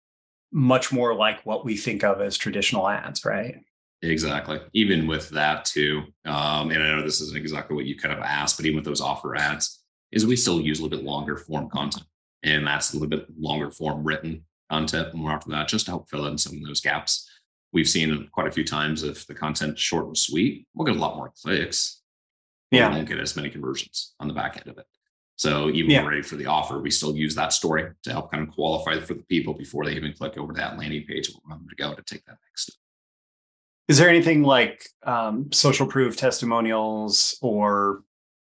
much 0.52 0.92
more 0.92 1.14
like 1.14 1.44
what 1.44 1.64
we 1.64 1.76
think 1.76 2.04
of 2.04 2.20
as 2.20 2.38
traditional 2.38 2.88
ads, 2.88 3.24
right? 3.24 3.56
Exactly. 4.02 4.60
Even 4.72 5.06
with 5.06 5.28
that 5.30 5.64
too, 5.64 6.02
um, 6.24 6.70
and 6.70 6.82
I 6.82 6.94
know 6.94 7.02
this 7.02 7.20
isn't 7.20 7.36
exactly 7.36 7.74
what 7.74 7.86
you 7.86 7.98
kind 7.98 8.14
of 8.14 8.20
asked, 8.20 8.56
but 8.56 8.66
even 8.66 8.76
with 8.76 8.84
those 8.84 9.00
offer 9.00 9.36
ads, 9.36 9.82
is 10.12 10.24
we 10.24 10.36
still 10.36 10.60
use 10.60 10.78
a 10.78 10.82
little 10.82 10.96
bit 10.96 11.04
longer 11.04 11.36
form 11.36 11.68
content, 11.68 12.06
and 12.46 12.66
that's 12.66 12.92
a 12.92 12.98
little 12.98 13.08
bit 13.08 13.26
longer 13.38 13.70
form 13.70 14.04
written 14.04 14.44
content 14.70 15.14
more 15.14 15.32
after 15.32 15.50
that, 15.50 15.68
just 15.68 15.86
to 15.86 15.92
help 15.92 16.08
fill 16.08 16.26
in 16.26 16.38
some 16.38 16.56
of 16.56 16.62
those 16.64 16.80
gaps. 16.80 17.28
We've 17.72 17.88
seen 17.88 18.28
quite 18.32 18.46
a 18.46 18.52
few 18.52 18.64
times 18.64 19.02
if 19.02 19.26
the 19.26 19.34
content 19.34 19.78
short 19.78 20.06
and 20.06 20.16
sweet, 20.16 20.66
we'll 20.74 20.86
get 20.86 20.96
a 20.96 21.00
lot 21.00 21.16
more 21.16 21.32
clicks. 21.42 22.00
Yeah, 22.70 22.88
we 22.88 22.96
won't 22.96 23.08
get 23.08 23.18
as 23.18 23.36
many 23.36 23.50
conversions 23.50 24.14
on 24.18 24.28
the 24.28 24.34
back 24.34 24.56
end 24.56 24.68
of 24.68 24.78
it. 24.78 24.86
So 25.36 25.68
even 25.68 25.90
yeah. 25.90 26.06
ready 26.06 26.22
for 26.22 26.36
the 26.36 26.46
offer, 26.46 26.80
we 26.80 26.90
still 26.90 27.14
use 27.14 27.34
that 27.34 27.52
story 27.52 27.90
to 28.04 28.10
help 28.10 28.32
kind 28.32 28.46
of 28.46 28.54
qualify 28.54 28.98
for 29.00 29.14
the 29.14 29.22
people 29.24 29.52
before 29.52 29.84
they 29.84 29.92
even 29.92 30.14
click 30.14 30.38
over 30.38 30.52
to 30.52 30.56
that 30.58 30.78
landing 30.78 31.04
page 31.06 31.28
where 31.28 31.40
we 31.44 31.50
want 31.50 31.62
them 31.62 31.68
to 31.68 31.76
go 31.76 31.94
to 31.94 32.02
take 32.02 32.24
that 32.24 32.38
next 32.48 32.62
step. 32.62 32.76
Is 33.88 33.98
there 33.98 34.08
anything 34.08 34.42
like 34.42 34.88
um, 35.04 35.52
social 35.52 35.86
proof 35.86 36.16
testimonials 36.16 37.38
or 37.40 38.02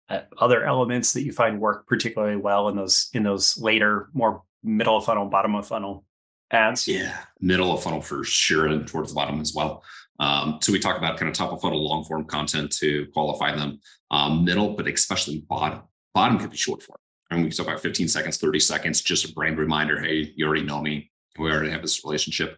uh, 0.09 0.21
other 0.39 0.65
elements 0.65 1.13
that 1.13 1.23
you 1.23 1.33
find 1.33 1.61
work 1.61 1.87
particularly 1.87 2.37
well 2.37 2.69
in 2.69 2.77
those 2.77 3.11
in 3.13 3.23
those 3.23 3.59
later, 3.59 4.09
more 4.13 4.43
middle 4.63 4.97
of 4.97 5.05
funnel, 5.05 5.27
bottom 5.27 5.55
of 5.55 5.67
funnel 5.67 6.05
ads? 6.51 6.89
Yeah, 6.89 7.17
middle 7.41 7.73
of 7.73 7.83
funnel 7.83 8.01
for 8.01 8.25
sure, 8.25 8.67
and 8.67 8.87
towards 8.87 9.11
the 9.11 9.15
bottom 9.15 9.41
as 9.41 9.55
well. 9.55 9.85
Um, 10.21 10.59
so 10.61 10.73
we 10.73 10.79
talk 10.79 10.99
about 10.99 11.17
kind 11.19 11.29
of 11.29 11.37
top 11.37 11.53
of 11.53 11.61
funnel, 11.61 11.87
long 11.87 12.05
form 12.05 12.25
content 12.25 12.73
to 12.79 13.07
qualify 13.13 13.55
them. 13.55 13.81
Um, 14.11 14.45
middle, 14.45 14.75
but 14.75 14.89
especially 14.89 15.45
bottom. 15.49 15.83
Bottom 16.15 16.39
could 16.39 16.51
be 16.51 16.57
short 16.57 16.83
form. 16.83 16.99
And 17.31 17.45
we 17.45 17.51
talk 17.51 17.67
about 17.67 17.81
15 17.81 18.09
seconds, 18.09 18.39
30 18.39 18.59
seconds, 18.59 19.01
just 19.03 19.29
a 19.29 19.33
brand 19.33 19.59
reminder. 19.59 20.01
Hey, 20.01 20.33
you 20.35 20.47
already 20.47 20.65
know 20.65 20.81
me. 20.81 21.11
We 21.39 21.51
already 21.51 21.71
have 21.71 21.83
this 21.83 22.03
relationship. 22.05 22.57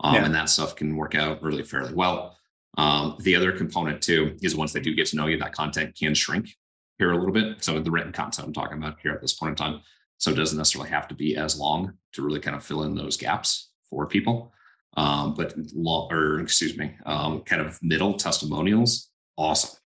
Um, 0.00 0.14
yeah. 0.14 0.24
And 0.24 0.34
that 0.34 0.50
stuff 0.50 0.76
can 0.76 0.96
work 0.96 1.14
out 1.14 1.42
really 1.42 1.62
fairly 1.62 1.94
well. 1.94 2.36
Um, 2.76 3.16
the 3.20 3.34
other 3.34 3.52
component 3.52 4.02
too 4.02 4.36
is 4.42 4.54
once 4.54 4.72
they 4.72 4.80
do 4.80 4.94
get 4.94 5.06
to 5.08 5.16
know 5.16 5.26
you, 5.26 5.38
that 5.38 5.54
content 5.54 5.96
can 5.98 6.14
shrink 6.14 6.50
here 6.98 7.12
a 7.12 7.16
little 7.16 7.32
bit. 7.32 7.62
So 7.62 7.78
the 7.80 7.90
written 7.90 8.12
content 8.12 8.46
I'm 8.46 8.52
talking 8.52 8.78
about 8.78 8.98
here 9.02 9.12
at 9.12 9.20
this 9.20 9.34
point 9.34 9.50
in 9.50 9.56
time. 9.56 9.80
So 10.18 10.30
it 10.30 10.36
doesn't 10.36 10.58
necessarily 10.58 10.90
have 10.90 11.08
to 11.08 11.14
be 11.14 11.36
as 11.36 11.58
long 11.58 11.94
to 12.12 12.22
really 12.22 12.40
kind 12.40 12.56
of 12.56 12.64
fill 12.64 12.84
in 12.84 12.94
those 12.94 13.16
gaps 13.16 13.70
for 13.90 14.06
people. 14.06 14.52
Um, 14.96 15.34
but 15.34 15.54
long, 15.74 16.12
or 16.12 16.40
excuse 16.40 16.76
me, 16.76 16.94
um, 17.06 17.40
kind 17.40 17.62
of 17.62 17.78
middle 17.82 18.14
testimonials, 18.14 19.10
awesome, 19.36 19.78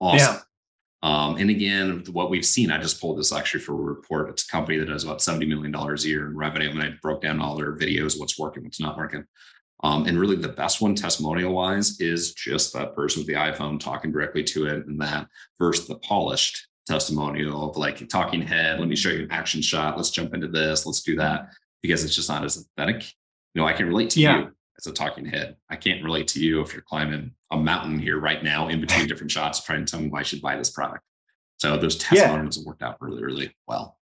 awesome. 0.00 0.34
Yeah. 0.34 0.40
Um, 1.04 1.36
and 1.36 1.50
again, 1.50 2.04
what 2.12 2.30
we've 2.30 2.44
seen, 2.44 2.70
I 2.70 2.80
just 2.80 3.00
pulled 3.00 3.18
this 3.18 3.32
actually 3.32 3.60
for 3.60 3.72
a 3.72 3.76
report. 3.76 4.30
It's 4.30 4.44
a 4.44 4.48
company 4.48 4.78
that 4.78 4.86
does 4.86 5.04
about 5.04 5.18
$70 5.18 5.48
million 5.48 5.74
a 5.74 5.96
year 6.02 6.26
in 6.26 6.36
revenue. 6.36 6.70
And 6.70 6.82
I 6.82 6.90
broke 7.02 7.22
down 7.22 7.40
all 7.40 7.56
their 7.56 7.76
videos, 7.76 8.18
what's 8.18 8.38
working, 8.38 8.62
what's 8.62 8.80
not 8.80 8.96
working. 8.96 9.24
Um, 9.84 10.06
and 10.06 10.18
really, 10.18 10.36
the 10.36 10.48
best 10.48 10.80
one 10.80 10.94
testimonial 10.94 11.52
wise 11.52 12.00
is 12.00 12.34
just 12.34 12.72
that 12.72 12.94
person 12.94 13.20
with 13.20 13.26
the 13.26 13.34
iPhone 13.34 13.80
talking 13.80 14.12
directly 14.12 14.44
to 14.44 14.66
it, 14.66 14.86
and 14.86 15.00
that 15.00 15.26
versus 15.58 15.88
the 15.88 15.96
polished 15.98 16.68
testimonial 16.86 17.70
of 17.70 17.76
like 17.76 18.08
talking 18.08 18.42
head. 18.42 18.78
Let 18.78 18.88
me 18.88 18.96
show 18.96 19.10
you 19.10 19.24
an 19.24 19.32
action 19.32 19.60
shot. 19.60 19.96
Let's 19.96 20.10
jump 20.10 20.34
into 20.34 20.48
this. 20.48 20.86
Let's 20.86 21.02
do 21.02 21.16
that 21.16 21.48
because 21.82 22.04
it's 22.04 22.14
just 22.14 22.28
not 22.28 22.44
as 22.44 22.56
authentic. 22.56 23.02
You 23.54 23.60
know, 23.60 23.66
I 23.66 23.72
can 23.72 23.88
relate 23.88 24.10
to 24.10 24.20
yeah. 24.20 24.38
you 24.38 24.52
as 24.78 24.86
a 24.86 24.92
talking 24.92 25.26
head. 25.26 25.56
I 25.68 25.76
can't 25.76 26.02
relate 26.04 26.28
to 26.28 26.40
you 26.40 26.60
if 26.60 26.72
you're 26.72 26.82
climbing 26.82 27.32
a 27.50 27.56
mountain 27.56 27.98
here 27.98 28.18
right 28.18 28.42
now 28.42 28.68
in 28.68 28.80
between 28.80 29.06
different 29.08 29.30
shots, 29.30 29.62
trying 29.62 29.84
to 29.84 29.90
tell 29.90 30.00
me 30.00 30.08
why 30.08 30.20
I 30.20 30.22
should 30.22 30.42
buy 30.42 30.56
this 30.56 30.70
product. 30.70 31.04
So 31.58 31.76
those 31.76 31.96
testimonials 31.96 32.56
yeah. 32.56 32.60
have 32.60 32.66
worked 32.66 32.82
out 32.82 33.00
really, 33.00 33.22
really 33.22 33.54
well. 33.68 33.98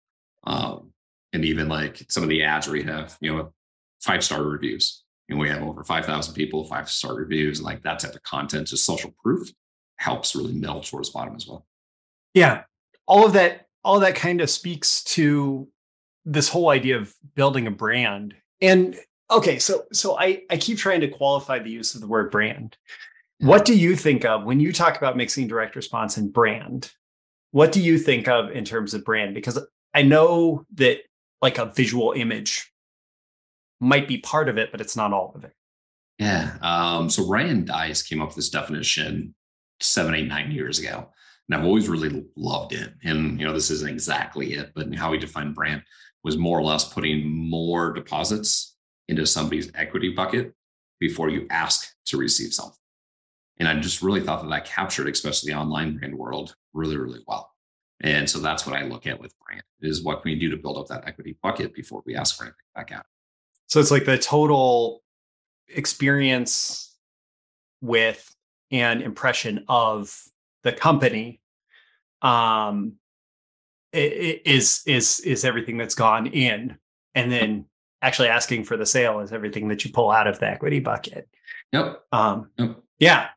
Um, 0.43 0.91
and 1.33 1.43
even 1.45 1.67
like 1.67 2.05
some 2.09 2.23
of 2.23 2.29
the 2.29 2.43
ads 2.43 2.67
where 2.67 2.77
you 2.77 2.83
have, 2.83 3.17
you 3.21 3.35
know, 3.35 3.53
five 4.01 4.23
star 4.23 4.43
reviews. 4.43 5.03
And 5.29 5.37
we 5.37 5.49
have 5.49 5.61
over 5.61 5.83
5,000 5.83 6.33
people, 6.33 6.63
five 6.65 6.89
star 6.89 7.15
reviews, 7.15 7.59
and 7.59 7.65
like 7.65 7.83
that 7.83 7.99
type 7.99 8.15
of 8.15 8.23
content, 8.23 8.67
just 8.67 8.85
social 8.85 9.13
proof 9.21 9.51
helps 9.97 10.35
really 10.35 10.53
meld 10.53 10.85
towards 10.85 11.09
bottom 11.09 11.35
as 11.35 11.47
well. 11.47 11.65
Yeah. 12.33 12.63
All 13.07 13.25
of 13.25 13.33
that, 13.33 13.67
all 13.83 13.95
of 13.95 14.01
that 14.01 14.15
kind 14.15 14.41
of 14.41 14.49
speaks 14.49 15.03
to 15.05 15.67
this 16.23 16.49
whole 16.49 16.69
idea 16.69 16.97
of 16.97 17.13
building 17.35 17.67
a 17.67 17.71
brand. 17.71 18.35
And 18.61 18.97
okay, 19.31 19.59
so 19.59 19.85
so 19.91 20.17
I, 20.17 20.43
I 20.49 20.57
keep 20.57 20.77
trying 20.77 21.01
to 21.01 21.07
qualify 21.07 21.59
the 21.59 21.71
use 21.71 21.95
of 21.95 22.01
the 22.01 22.07
word 22.07 22.31
brand. 22.31 22.77
Hmm. 23.41 23.47
What 23.47 23.65
do 23.65 23.75
you 23.75 23.95
think 23.95 24.25
of 24.25 24.43
when 24.43 24.59
you 24.59 24.71
talk 24.71 24.97
about 24.97 25.17
mixing 25.17 25.47
direct 25.47 25.75
response 25.75 26.17
and 26.17 26.31
brand? 26.31 26.91
What 27.51 27.71
do 27.71 27.81
you 27.81 27.97
think 27.97 28.27
of 28.27 28.51
in 28.51 28.65
terms 28.65 28.93
of 28.93 29.05
brand? 29.05 29.33
Because 29.33 29.59
I 29.93 30.01
know 30.03 30.65
that 30.75 30.99
like 31.41 31.57
a 31.57 31.65
visual 31.65 32.11
image 32.11 32.71
might 33.79 34.07
be 34.07 34.17
part 34.17 34.49
of 34.49 34.57
it, 34.57 34.71
but 34.71 34.81
it's 34.81 34.95
not 34.95 35.13
all 35.13 35.33
of 35.35 35.43
it. 35.43 35.53
Yeah. 36.19 36.57
Um, 36.61 37.09
so 37.09 37.27
Ryan 37.27 37.63
Deiss 37.63 38.01
came 38.01 38.21
up 38.21 38.29
with 38.29 38.35
this 38.35 38.49
definition 38.49 39.35
seven, 39.79 40.15
eight, 40.15 40.27
nine 40.27 40.51
years 40.51 40.79
ago. 40.79 41.09
And 41.47 41.55
I've 41.55 41.65
always 41.65 41.87
really 41.87 42.25
loved 42.35 42.73
it. 42.73 42.93
And, 43.03 43.39
you 43.39 43.45
know, 43.45 43.53
this 43.53 43.69
isn't 43.71 43.89
exactly 43.89 44.53
it, 44.53 44.71
but 44.75 44.93
how 44.95 45.13
he 45.13 45.19
defined 45.19 45.55
brand 45.55 45.83
was 46.23 46.37
more 46.37 46.59
or 46.59 46.63
less 46.63 46.91
putting 46.91 47.27
more 47.29 47.93
deposits 47.93 48.75
into 49.07 49.25
somebody's 49.25 49.71
equity 49.75 50.09
bucket 50.09 50.53
before 50.99 51.29
you 51.29 51.47
ask 51.49 51.95
to 52.07 52.17
receive 52.17 52.53
something. 52.53 52.75
And 53.59 53.67
I 53.67 53.79
just 53.79 54.01
really 54.01 54.21
thought 54.21 54.41
that 54.41 54.49
that 54.49 54.65
captured, 54.65 55.07
especially 55.07 55.51
the 55.51 55.59
online 55.59 55.97
brand 55.97 56.15
world, 56.15 56.55
really, 56.73 56.97
really 56.97 57.21
well. 57.27 57.51
And 58.01 58.29
so 58.29 58.39
that's 58.39 58.67
what 58.67 58.75
I 58.75 58.83
look 58.83 59.07
at 59.07 59.19
with 59.19 59.33
brand 59.39 59.63
is 59.81 60.03
what 60.03 60.21
can 60.21 60.31
we 60.31 60.39
do 60.39 60.49
to 60.49 60.57
build 60.57 60.77
up 60.77 60.87
that 60.87 61.07
equity 61.07 61.37
bucket 61.41 61.73
before 61.73 62.03
we 62.05 62.15
ask 62.15 62.37
for 62.37 62.43
anything 62.43 62.57
back 62.75 62.91
out. 62.91 63.05
So 63.67 63.79
it's 63.79 63.91
like 63.91 64.05
the 64.05 64.17
total 64.17 65.03
experience 65.67 66.95
with 67.81 68.33
and 68.71 69.01
impression 69.01 69.65
of 69.67 70.23
the 70.63 70.71
company 70.71 71.39
um 72.21 72.93
is 73.93 74.81
is 74.85 75.19
is 75.21 75.45
everything 75.45 75.77
that's 75.77 75.95
gone 75.95 76.27
in 76.27 76.77
and 77.15 77.31
then 77.31 77.65
actually 78.01 78.27
asking 78.27 78.63
for 78.63 78.77
the 78.77 78.85
sale 78.85 79.19
is 79.19 79.31
everything 79.31 79.67
that 79.67 79.83
you 79.83 79.91
pull 79.91 80.11
out 80.11 80.27
of 80.27 80.39
the 80.39 80.47
equity 80.47 80.79
bucket. 80.79 81.27
Yep. 81.71 82.03
Um, 82.11 82.49
yep. 82.57 82.77
Yeah. 82.99 83.27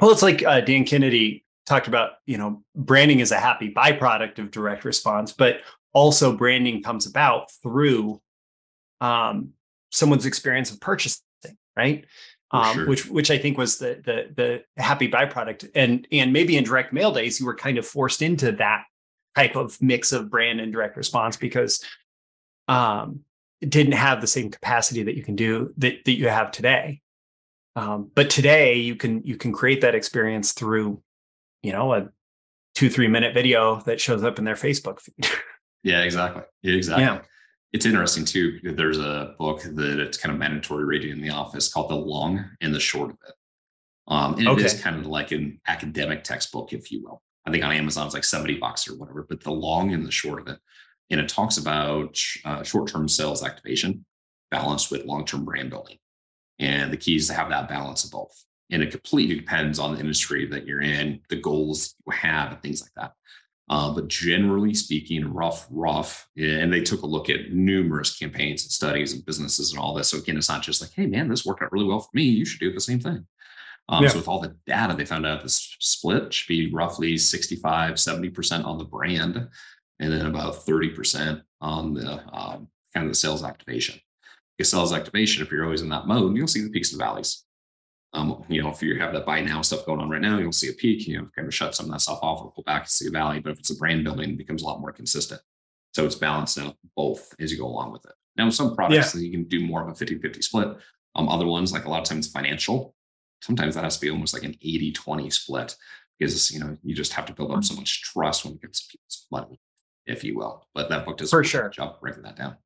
Well, 0.00 0.10
it's 0.10 0.22
like 0.22 0.42
uh, 0.42 0.60
Dan 0.60 0.84
Kennedy 0.84 1.44
talked 1.66 1.88
about, 1.88 2.12
you 2.26 2.38
know, 2.38 2.62
branding 2.74 3.20
is 3.20 3.32
a 3.32 3.38
happy 3.38 3.72
byproduct 3.72 4.38
of 4.38 4.50
direct 4.50 4.84
response, 4.84 5.32
but 5.32 5.60
also 5.92 6.36
branding 6.36 6.82
comes 6.82 7.06
about 7.06 7.50
through 7.62 8.20
um, 9.00 9.50
someone's 9.90 10.26
experience 10.26 10.70
of 10.70 10.80
purchasing, 10.80 11.22
right? 11.76 12.04
Um, 12.52 12.74
sure. 12.74 12.88
Which, 12.88 13.08
which 13.08 13.30
I 13.30 13.38
think 13.38 13.58
was 13.58 13.78
the 13.78 14.00
the 14.04 14.64
the 14.76 14.82
happy 14.82 15.10
byproduct, 15.10 15.70
and 15.74 16.06
and 16.12 16.32
maybe 16.32 16.56
in 16.56 16.64
direct 16.64 16.92
mail 16.92 17.12
days 17.12 17.40
you 17.40 17.46
were 17.46 17.56
kind 17.56 17.78
of 17.78 17.86
forced 17.86 18.22
into 18.22 18.52
that 18.52 18.84
type 19.34 19.56
of 19.56 19.80
mix 19.82 20.12
of 20.12 20.30
brand 20.30 20.60
and 20.60 20.72
direct 20.72 20.96
response 20.96 21.36
because 21.36 21.84
um, 22.68 23.20
it 23.60 23.70
didn't 23.70 23.92
have 23.92 24.20
the 24.20 24.26
same 24.26 24.50
capacity 24.50 25.02
that 25.02 25.16
you 25.16 25.22
can 25.22 25.36
do 25.36 25.72
that 25.78 26.04
that 26.04 26.16
you 26.16 26.28
have 26.28 26.50
today. 26.50 27.00
Um, 27.74 28.10
but 28.14 28.30
today 28.30 28.76
you 28.76 28.96
can 28.96 29.22
you 29.24 29.36
can 29.36 29.52
create 29.52 29.80
that 29.82 29.94
experience 29.94 30.52
through, 30.52 31.02
you 31.62 31.72
know, 31.72 31.92
a 31.92 32.08
two 32.74 32.88
three 32.88 33.08
minute 33.08 33.34
video 33.34 33.80
that 33.82 34.00
shows 34.00 34.22
up 34.22 34.38
in 34.38 34.44
their 34.44 34.54
Facebook 34.54 35.00
feed. 35.00 35.28
yeah, 35.82 36.02
exactly. 36.02 36.42
Exactly. 36.62 37.04
Yeah. 37.04 37.20
It's 37.76 37.84
interesting 37.84 38.24
too. 38.24 38.58
There's 38.62 38.98
a 38.98 39.34
book 39.38 39.60
that 39.60 40.00
it's 40.00 40.16
kind 40.16 40.32
of 40.32 40.38
mandatory 40.38 40.86
reading 40.86 41.10
in 41.10 41.20
the 41.20 41.28
office 41.28 41.70
called 41.70 41.90
The 41.90 41.94
Long 41.94 42.42
and 42.62 42.74
the 42.74 42.80
Short 42.80 43.10
of 43.10 43.18
It. 43.28 43.34
Um, 44.08 44.38
and 44.38 44.48
okay. 44.48 44.62
it 44.62 44.64
is 44.64 44.80
kind 44.80 44.96
of 44.96 45.06
like 45.06 45.30
an 45.30 45.60
academic 45.68 46.24
textbook, 46.24 46.72
if 46.72 46.90
you 46.90 47.02
will. 47.04 47.20
I 47.44 47.50
think 47.50 47.62
on 47.62 47.72
Amazon 47.72 48.06
it's 48.06 48.14
like 48.14 48.24
70 48.24 48.56
bucks 48.56 48.88
or 48.88 48.96
whatever, 48.96 49.26
but 49.28 49.42
the 49.42 49.50
long 49.50 49.92
and 49.92 50.06
the 50.06 50.10
short 50.10 50.40
of 50.40 50.48
it. 50.48 50.58
And 51.10 51.20
it 51.20 51.28
talks 51.28 51.58
about 51.58 52.18
uh, 52.46 52.62
short 52.62 52.88
term 52.88 53.08
sales 53.08 53.44
activation 53.44 54.06
balanced 54.50 54.90
with 54.90 55.04
long 55.04 55.26
term 55.26 55.44
brand 55.44 55.68
building. 55.68 55.98
And 56.58 56.90
the 56.90 56.96
key 56.96 57.16
is 57.16 57.26
to 57.26 57.34
have 57.34 57.50
that 57.50 57.68
balance 57.68 58.04
of 58.04 58.10
both. 58.10 58.42
And 58.70 58.82
it 58.82 58.90
completely 58.90 59.36
depends 59.36 59.78
on 59.78 59.92
the 59.92 60.00
industry 60.00 60.46
that 60.46 60.66
you're 60.66 60.80
in, 60.80 61.20
the 61.28 61.42
goals 61.42 61.94
you 62.06 62.12
have, 62.12 62.52
and 62.52 62.62
things 62.62 62.80
like 62.80 62.94
that. 62.96 63.12
Uh, 63.68 63.92
but 63.92 64.06
generally 64.06 64.74
speaking, 64.74 65.32
rough, 65.32 65.66
rough. 65.70 66.28
And 66.36 66.72
they 66.72 66.82
took 66.82 67.02
a 67.02 67.06
look 67.06 67.28
at 67.28 67.52
numerous 67.52 68.16
campaigns 68.16 68.62
and 68.62 68.70
studies 68.70 69.12
and 69.12 69.26
businesses 69.26 69.72
and 69.72 69.80
all 69.80 69.92
this. 69.92 70.08
So 70.08 70.18
again, 70.18 70.36
it's 70.36 70.48
not 70.48 70.62
just 70.62 70.80
like, 70.80 70.92
hey, 70.94 71.06
man, 71.06 71.28
this 71.28 71.44
worked 71.44 71.62
out 71.62 71.72
really 71.72 71.86
well 71.86 72.00
for 72.00 72.10
me. 72.12 72.22
You 72.22 72.44
should 72.44 72.60
do 72.60 72.72
the 72.72 72.80
same 72.80 73.00
thing. 73.00 73.26
Um, 73.88 74.04
yeah. 74.04 74.10
So 74.10 74.18
with 74.18 74.28
all 74.28 74.40
the 74.40 74.56
data, 74.66 74.94
they 74.94 75.04
found 75.04 75.26
out 75.26 75.42
this 75.42 75.76
split 75.80 76.32
should 76.32 76.48
be 76.48 76.72
roughly 76.72 77.16
65, 77.16 77.94
70% 77.94 78.64
on 78.64 78.78
the 78.78 78.84
brand, 78.84 79.48
and 79.98 80.12
then 80.12 80.26
about 80.26 80.66
30% 80.66 81.42
on 81.60 81.94
the 81.94 82.12
um, 82.32 82.68
kind 82.94 83.06
of 83.06 83.08
the 83.08 83.14
sales 83.14 83.44
activation. 83.44 84.00
Because 84.56 84.70
sales 84.70 84.92
activation, 84.92 85.44
if 85.44 85.52
you're 85.52 85.64
always 85.64 85.82
in 85.82 85.88
that 85.90 86.06
mode, 86.06 86.36
you'll 86.36 86.46
see 86.46 86.62
the 86.62 86.70
peaks 86.70 86.92
and 86.92 87.00
valleys. 87.00 87.44
Um, 88.12 88.44
you 88.48 88.62
know, 88.62 88.70
if 88.70 88.82
you 88.82 88.98
have 88.98 89.12
that 89.12 89.26
buy 89.26 89.40
now 89.40 89.60
stuff 89.62 89.84
going 89.84 90.00
on 90.00 90.08
right 90.08 90.22
now, 90.22 90.38
you'll 90.38 90.52
see 90.52 90.70
a 90.70 90.72
peak, 90.72 91.06
you 91.06 91.18
know, 91.18 91.28
kind 91.34 91.46
of 91.46 91.54
shut 91.54 91.74
some 91.74 91.86
of 91.86 91.92
that 91.92 92.00
stuff 92.00 92.18
off 92.22 92.40
or 92.42 92.52
pull 92.52 92.64
back 92.64 92.82
and 92.82 92.88
see 92.88 93.08
a 93.08 93.10
valley. 93.10 93.40
But 93.40 93.52
if 93.52 93.58
it's 93.58 93.70
a 93.70 93.76
brand 93.76 94.04
building, 94.04 94.30
it 94.30 94.38
becomes 94.38 94.62
a 94.62 94.66
lot 94.66 94.80
more 94.80 94.92
consistent. 94.92 95.40
So 95.92 96.04
it's 96.04 96.14
balanced 96.14 96.58
out 96.58 96.76
both 96.94 97.34
as 97.40 97.50
you 97.50 97.58
go 97.58 97.66
along 97.66 97.92
with 97.92 98.04
it. 98.06 98.12
Now, 98.36 98.48
some 98.50 98.74
products 98.74 99.14
yeah. 99.14 99.20
you 99.20 99.30
can 99.30 99.44
do 99.44 99.64
more 99.64 99.82
of 99.82 99.88
a 99.88 99.94
50 99.94 100.18
50 100.18 100.42
split. 100.42 100.68
Um, 101.14 101.28
other 101.28 101.46
ones, 101.46 101.72
like 101.72 101.86
a 101.86 101.90
lot 101.90 102.02
of 102.02 102.08
times 102.08 102.30
financial, 102.30 102.94
sometimes 103.42 103.74
that 103.74 103.84
has 103.84 103.96
to 103.96 104.00
be 104.00 104.10
almost 104.10 104.34
like 104.34 104.42
an 104.42 104.56
80 104.62 104.92
20 104.92 105.30
split 105.30 105.76
because, 106.18 106.50
you 106.50 106.60
know, 106.60 106.76
you 106.82 106.94
just 106.94 107.12
have 107.14 107.26
to 107.26 107.32
build 107.32 107.52
up 107.52 107.64
so 107.64 107.74
much 107.74 108.02
trust 108.02 108.44
when 108.44 108.54
it 108.54 108.62
comes 108.62 108.80
to 108.80 108.88
people's 108.90 109.26
money, 109.30 109.60
if 110.06 110.24
you 110.24 110.36
will. 110.36 110.66
But 110.74 110.88
that 110.90 111.04
book 111.04 111.18
does 111.18 111.30
for 111.30 111.44
sure 111.44 111.68
job 111.68 112.00
breaking 112.00 112.22
that 112.22 112.36
down. 112.36 112.56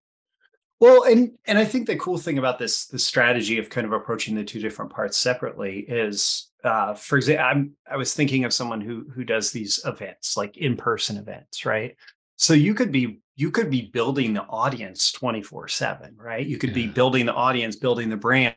Well, 0.81 1.05
and 1.05 1.33
and 1.47 1.59
I 1.59 1.65
think 1.67 1.87
the 1.87 1.97
cool 1.97 2.19
thing 2.19 2.39
about 2.39 2.59
this 2.59 2.87
this 2.87 3.05
strategy 3.05 3.59
of 3.59 3.69
kind 3.69 3.87
of 3.87 3.93
approaching 3.93 4.35
the 4.35 4.45
two 4.45 4.61
different 4.61 4.91
parts 4.91 5.19
separately 5.19 5.81
is, 5.81 6.51
uh, 6.65 6.95
for 6.95 7.19
example, 7.19 7.45
I'm 7.45 7.77
I 7.91 7.97
was 7.97 8.15
thinking 8.15 8.45
of 8.45 8.55
someone 8.55 8.81
who 8.81 9.07
who 9.15 9.23
does 9.23 9.53
these 9.53 9.81
events 9.85 10.37
like 10.37 10.57
in 10.57 10.77
person 10.77 11.19
events, 11.19 11.67
right? 11.67 11.97
So 12.37 12.55
you 12.55 12.73
could 12.73 12.91
be 12.91 13.21
you 13.41 13.51
could 13.51 13.71
be 13.71 13.83
building 13.83 14.35
the 14.35 14.43
audience 14.43 15.13
24 15.13 15.67
7 15.69 16.15
right 16.19 16.47
you 16.47 16.59
could 16.59 16.71
yeah. 16.71 16.75
be 16.75 16.87
building 16.87 17.25
the 17.25 17.33
audience 17.33 17.75
building 17.75 18.11
the 18.11 18.17
brand 18.17 18.55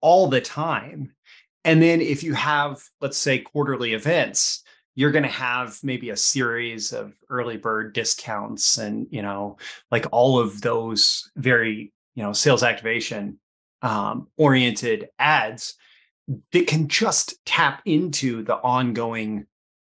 all 0.00 0.26
the 0.26 0.40
time 0.40 1.14
and 1.64 1.80
then 1.80 2.00
if 2.00 2.24
you 2.24 2.34
have 2.34 2.82
let's 3.00 3.16
say 3.16 3.38
quarterly 3.38 3.94
events 3.94 4.64
you're 4.94 5.10
going 5.10 5.22
to 5.22 5.28
have 5.28 5.78
maybe 5.82 6.10
a 6.10 6.16
series 6.16 6.92
of 6.92 7.14
early 7.30 7.56
bird 7.56 7.94
discounts 7.94 8.78
and 8.78 9.06
you 9.10 9.22
know 9.22 9.56
like 9.90 10.06
all 10.12 10.38
of 10.38 10.60
those 10.60 11.30
very 11.36 11.92
you 12.14 12.22
know 12.22 12.32
sales 12.32 12.62
activation 12.62 13.38
um, 13.82 14.28
oriented 14.36 15.08
ads 15.18 15.74
that 16.52 16.66
can 16.66 16.88
just 16.88 17.44
tap 17.44 17.82
into 17.84 18.42
the 18.44 18.56
ongoing 18.56 19.46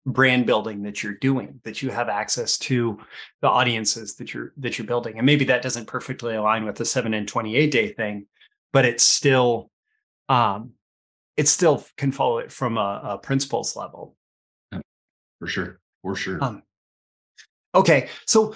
brand 0.07 0.47
building 0.47 0.83
that 0.83 1.03
you're 1.03 1.15
doing 1.15 1.61
that 1.65 1.83
you 1.83 1.91
have 1.91 2.09
access 2.09 2.57
to 2.57 2.99
the 3.43 3.49
audiences 3.49 4.15
that 4.17 4.33
you're 4.33 4.53
that 4.57 4.79
you're 4.79 4.87
building. 4.87 5.19
And 5.19 5.27
maybe 5.27 5.45
that 5.47 5.63
doesn't 5.63 5.87
perfectly 5.87 6.35
align 6.35 6.65
with 6.65 6.77
the 6.77 6.85
7 6.85 7.13
and 7.13 7.29
28 7.29 7.71
day 7.71 7.93
thing 7.93 8.27
but 8.73 8.85
it's 8.85 9.05
still 9.05 9.71
um 10.29 10.73
it 11.37 11.49
still 11.49 11.85
can 11.97 12.13
follow 12.13 12.39
it 12.39 12.53
from 12.53 12.77
a, 12.79 13.01
a 13.05 13.19
principles 13.19 13.77
level 13.77 14.17
for 15.41 15.49
sure 15.49 15.81
for 16.03 16.15
sure 16.15 16.43
um, 16.43 16.63
okay 17.75 18.09
so 18.27 18.55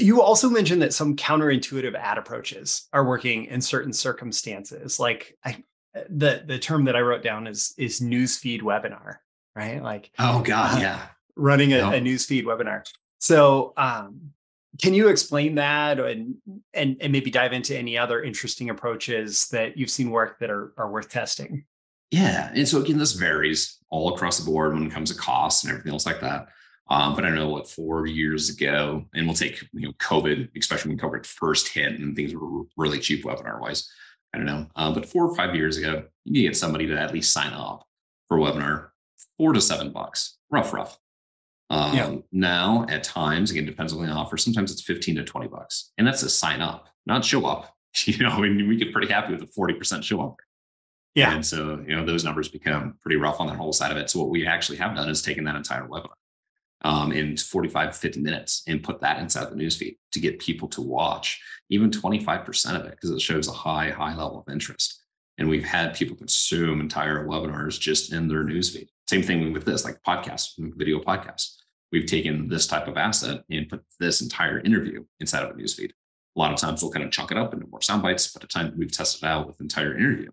you 0.00 0.20
also 0.20 0.50
mentioned 0.50 0.82
that 0.82 0.92
some 0.92 1.14
counterintuitive 1.14 1.94
ad 1.94 2.18
approaches 2.18 2.88
are 2.92 3.04
working 3.04 3.44
in 3.44 3.60
certain 3.60 3.92
circumstances 3.92 4.98
like 4.98 5.38
I, 5.44 5.62
the 6.10 6.42
the 6.44 6.58
term 6.58 6.86
that 6.86 6.96
i 6.96 7.00
wrote 7.00 7.22
down 7.22 7.46
is 7.46 7.74
is 7.78 8.00
newsfeed 8.00 8.62
webinar 8.62 9.18
right? 9.56 9.82
Like, 9.82 10.10
oh 10.18 10.42
god, 10.42 10.76
uh, 10.76 10.80
yeah, 10.80 11.06
running 11.34 11.72
a, 11.72 11.78
a 11.78 12.00
newsfeed 12.00 12.44
webinar. 12.44 12.86
So, 13.18 13.72
um, 13.76 14.32
can 14.80 14.92
you 14.92 15.08
explain 15.08 15.54
that 15.56 15.98
and, 15.98 16.36
and 16.74 16.98
and 17.00 17.10
maybe 17.10 17.30
dive 17.30 17.54
into 17.54 17.76
any 17.76 17.96
other 17.98 18.22
interesting 18.22 18.70
approaches 18.70 19.48
that 19.48 19.76
you've 19.76 19.90
seen 19.90 20.10
work 20.10 20.38
that 20.38 20.50
are 20.50 20.72
are 20.76 20.90
worth 20.90 21.08
testing? 21.08 21.64
Yeah, 22.10 22.50
and 22.54 22.68
so 22.68 22.80
again, 22.80 22.98
this 22.98 23.12
varies 23.12 23.78
all 23.90 24.14
across 24.14 24.38
the 24.38 24.44
board 24.44 24.74
when 24.74 24.86
it 24.86 24.92
comes 24.92 25.10
to 25.10 25.18
costs 25.18 25.64
and 25.64 25.70
everything 25.72 25.92
else 25.92 26.06
like 26.06 26.20
that. 26.20 26.48
Um, 26.88 27.16
but 27.16 27.24
I 27.24 27.30
know 27.30 27.48
what 27.48 27.68
four 27.68 28.06
years 28.06 28.48
ago, 28.48 29.04
and 29.14 29.26
we'll 29.26 29.34
take 29.34 29.60
you 29.72 29.88
know 29.88 29.92
COVID, 29.94 30.50
especially 30.56 30.90
when 30.90 30.98
COVID 30.98 31.26
first 31.26 31.68
hit 31.68 31.98
and 31.98 32.14
things 32.14 32.34
were 32.34 32.62
really 32.76 33.00
cheap 33.00 33.24
webinar 33.24 33.60
wise. 33.60 33.90
I 34.32 34.38
don't 34.38 34.46
know, 34.46 34.66
um, 34.76 34.94
but 34.94 35.06
four 35.06 35.24
or 35.24 35.34
five 35.34 35.54
years 35.54 35.78
ago, 35.78 36.04
you 36.24 36.42
get 36.42 36.56
somebody 36.56 36.86
to 36.86 36.98
at 36.98 37.12
least 37.12 37.32
sign 37.32 37.52
up 37.52 37.86
for 38.28 38.38
a 38.38 38.40
webinar 38.40 38.88
four 39.38 39.52
to 39.52 39.60
seven 39.60 39.90
bucks, 39.90 40.38
rough, 40.50 40.72
rough. 40.72 40.98
Um, 41.70 41.96
yeah. 41.96 42.14
Now, 42.32 42.86
at 42.88 43.02
times, 43.02 43.50
again, 43.50 43.66
depends 43.66 43.92
on 43.92 44.04
the 44.04 44.12
offer. 44.12 44.36
Sometimes 44.36 44.70
it's 44.70 44.82
15 44.82 45.16
to 45.16 45.24
20 45.24 45.48
bucks. 45.48 45.92
And 45.98 46.06
that's 46.06 46.22
a 46.22 46.30
sign 46.30 46.60
up, 46.60 46.88
not 47.06 47.24
show 47.24 47.46
up. 47.46 47.72
You 48.04 48.18
know, 48.18 48.28
I 48.28 48.40
mean, 48.40 48.68
we 48.68 48.76
get 48.76 48.92
pretty 48.92 49.10
happy 49.10 49.32
with 49.32 49.42
a 49.42 49.46
40% 49.46 50.02
show 50.02 50.20
up. 50.20 50.36
Yeah. 51.16 51.34
And 51.34 51.44
so, 51.44 51.82
you 51.88 51.96
know, 51.96 52.04
those 52.04 52.24
numbers 52.24 52.48
become 52.48 52.98
pretty 53.00 53.16
rough 53.16 53.40
on 53.40 53.46
that 53.46 53.56
whole 53.56 53.72
side 53.72 53.90
of 53.90 53.96
it. 53.96 54.10
So, 54.10 54.20
what 54.20 54.28
we 54.28 54.46
actually 54.46 54.76
have 54.78 54.94
done 54.94 55.08
is 55.08 55.22
taken 55.22 55.44
that 55.44 55.56
entire 55.56 55.88
webinar 55.88 56.10
um, 56.82 57.10
in 57.10 57.38
45, 57.38 57.96
50 57.96 58.20
minutes 58.20 58.62
and 58.68 58.82
put 58.84 59.00
that 59.00 59.18
inside 59.18 59.50
the 59.50 59.56
newsfeed 59.56 59.96
to 60.12 60.20
get 60.20 60.38
people 60.38 60.68
to 60.68 60.82
watch 60.82 61.40
even 61.70 61.90
25% 61.90 62.78
of 62.78 62.84
it 62.84 62.90
because 62.90 63.10
it 63.10 63.20
shows 63.22 63.48
a 63.48 63.52
high, 63.52 63.90
high 63.90 64.14
level 64.14 64.44
of 64.46 64.52
interest. 64.52 65.02
And 65.38 65.48
we've 65.48 65.64
had 65.64 65.94
people 65.94 66.16
consume 66.16 66.80
entire 66.80 67.26
webinars 67.26 67.80
just 67.80 68.12
in 68.12 68.28
their 68.28 68.44
newsfeed. 68.44 68.88
Same 69.08 69.22
thing 69.22 69.54
with 69.54 69.64
this, 69.64 69.86
like 69.86 70.02
podcasts, 70.02 70.50
video 70.58 71.00
podcasts. 71.00 71.56
We've 71.92 72.06
taken 72.06 72.46
this 72.46 72.66
type 72.66 72.88
of 72.88 72.98
asset 72.98 73.42
and 73.50 73.68
put 73.70 73.82
this 73.98 74.20
entire 74.20 74.60
interview 74.60 75.04
inside 75.20 75.44
of 75.44 75.50
a 75.50 75.54
newsfeed. 75.54 75.92
A 76.36 76.38
lot 76.38 76.52
of 76.52 76.58
times 76.58 76.82
we'll 76.82 76.92
kind 76.92 77.06
of 77.06 77.10
chunk 77.10 77.30
it 77.30 77.38
up 77.38 77.54
into 77.54 77.66
more 77.68 77.80
sound 77.80 78.02
bites, 78.02 78.30
but 78.32 78.42
at 78.42 78.50
the 78.50 78.52
time 78.52 78.74
we've 78.76 78.92
tested 78.92 79.24
out 79.24 79.46
with 79.46 79.62
entire 79.62 79.96
interview. 79.96 80.30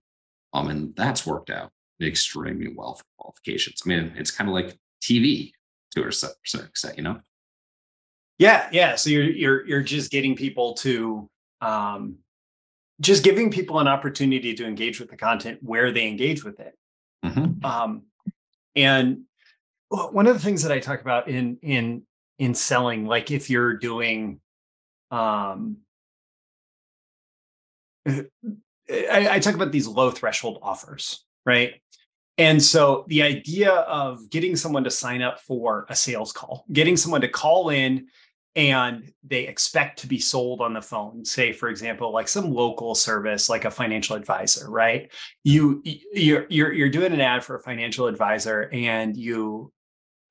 Um, 0.54 0.70
and 0.70 0.96
that's 0.96 1.26
worked 1.26 1.50
out 1.50 1.72
extremely 2.02 2.74
well 2.76 2.96
for 2.96 3.04
qualifications. 3.18 3.82
I 3.86 3.90
mean, 3.90 4.14
it's 4.18 4.32
kind 4.32 4.50
of 4.50 4.54
like 4.54 4.78
TV 5.02 5.52
to 5.92 6.08
a 6.08 6.12
certain 6.12 6.68
extent, 6.68 6.98
you 6.98 7.04
know? 7.04 7.20
Yeah, 8.40 8.68
yeah. 8.72 8.96
So 8.96 9.10
you're 9.10 9.30
you're 9.30 9.68
you're 9.68 9.82
just 9.82 10.12
getting 10.12 10.36
people 10.36 10.74
to 10.76 11.30
um 11.62 12.18
just 13.00 13.24
giving 13.24 13.52
people 13.52 13.80
an 13.80 13.88
opportunity 13.88 14.54
to 14.54 14.66
engage 14.66 15.00
with 15.00 15.10
the 15.10 15.18
content 15.18 15.60
where 15.62 15.92
they 15.92 16.08
engage 16.08 16.44
with 16.44 16.60
it. 16.60 16.76
Mm-hmm. 17.24 17.66
Um, 17.66 18.04
and 18.76 19.22
one 19.90 20.28
of 20.28 20.34
the 20.34 20.40
things 20.40 20.64
that 20.64 20.72
I 20.72 20.80
talk 20.80 21.02
about 21.02 21.28
in 21.28 21.58
in 21.62 22.04
in 22.40 22.56
selling, 22.56 23.06
like 23.06 23.30
if 23.30 23.50
you're 23.50 23.76
doing, 23.76 24.40
um, 25.12 25.78
I, 28.90 29.28
I 29.32 29.40
talk 29.40 29.56
about 29.56 29.72
these 29.72 29.88
low 29.88 30.12
threshold 30.12 30.60
offers, 30.62 31.26
right? 31.46 31.76
And 32.38 32.62
so 32.62 33.06
the 33.08 33.22
idea 33.22 33.72
of 33.72 34.30
getting 34.30 34.56
someone 34.56 34.84
to 34.86 34.92
sign 34.92 35.22
up 35.22 35.40
for 35.40 35.86
a 35.90 35.96
sales 35.96 36.32
call, 36.32 36.66
getting 36.72 36.98
someone 36.98 37.22
to 37.22 37.28
call 37.28 37.70
in 37.70 38.08
and 38.56 39.12
they 39.24 39.48
expect 39.48 40.00
to 40.00 40.08
be 40.08 40.20
sold 40.20 40.62
on 40.62 40.74
the 40.74 40.82
phone 40.82 41.26
say 41.26 41.52
for 41.52 41.70
example 41.70 42.12
like 42.12 42.28
some 42.28 42.52
local 42.52 42.94
service 42.94 43.50
like 43.50 43.66
a 43.66 43.72
financial 43.72 44.16
advisor 44.16 44.70
right 44.70 45.12
you 45.44 45.82
you're 46.14 46.46
you're, 46.50 46.72
you're 46.72 46.90
doing 46.90 47.14
an 47.14 47.22
ad 47.22 47.44
for 47.44 47.56
a 47.56 47.60
financial 47.60 48.08
advisor 48.08 48.70
and 48.72 49.18
you 49.18 49.72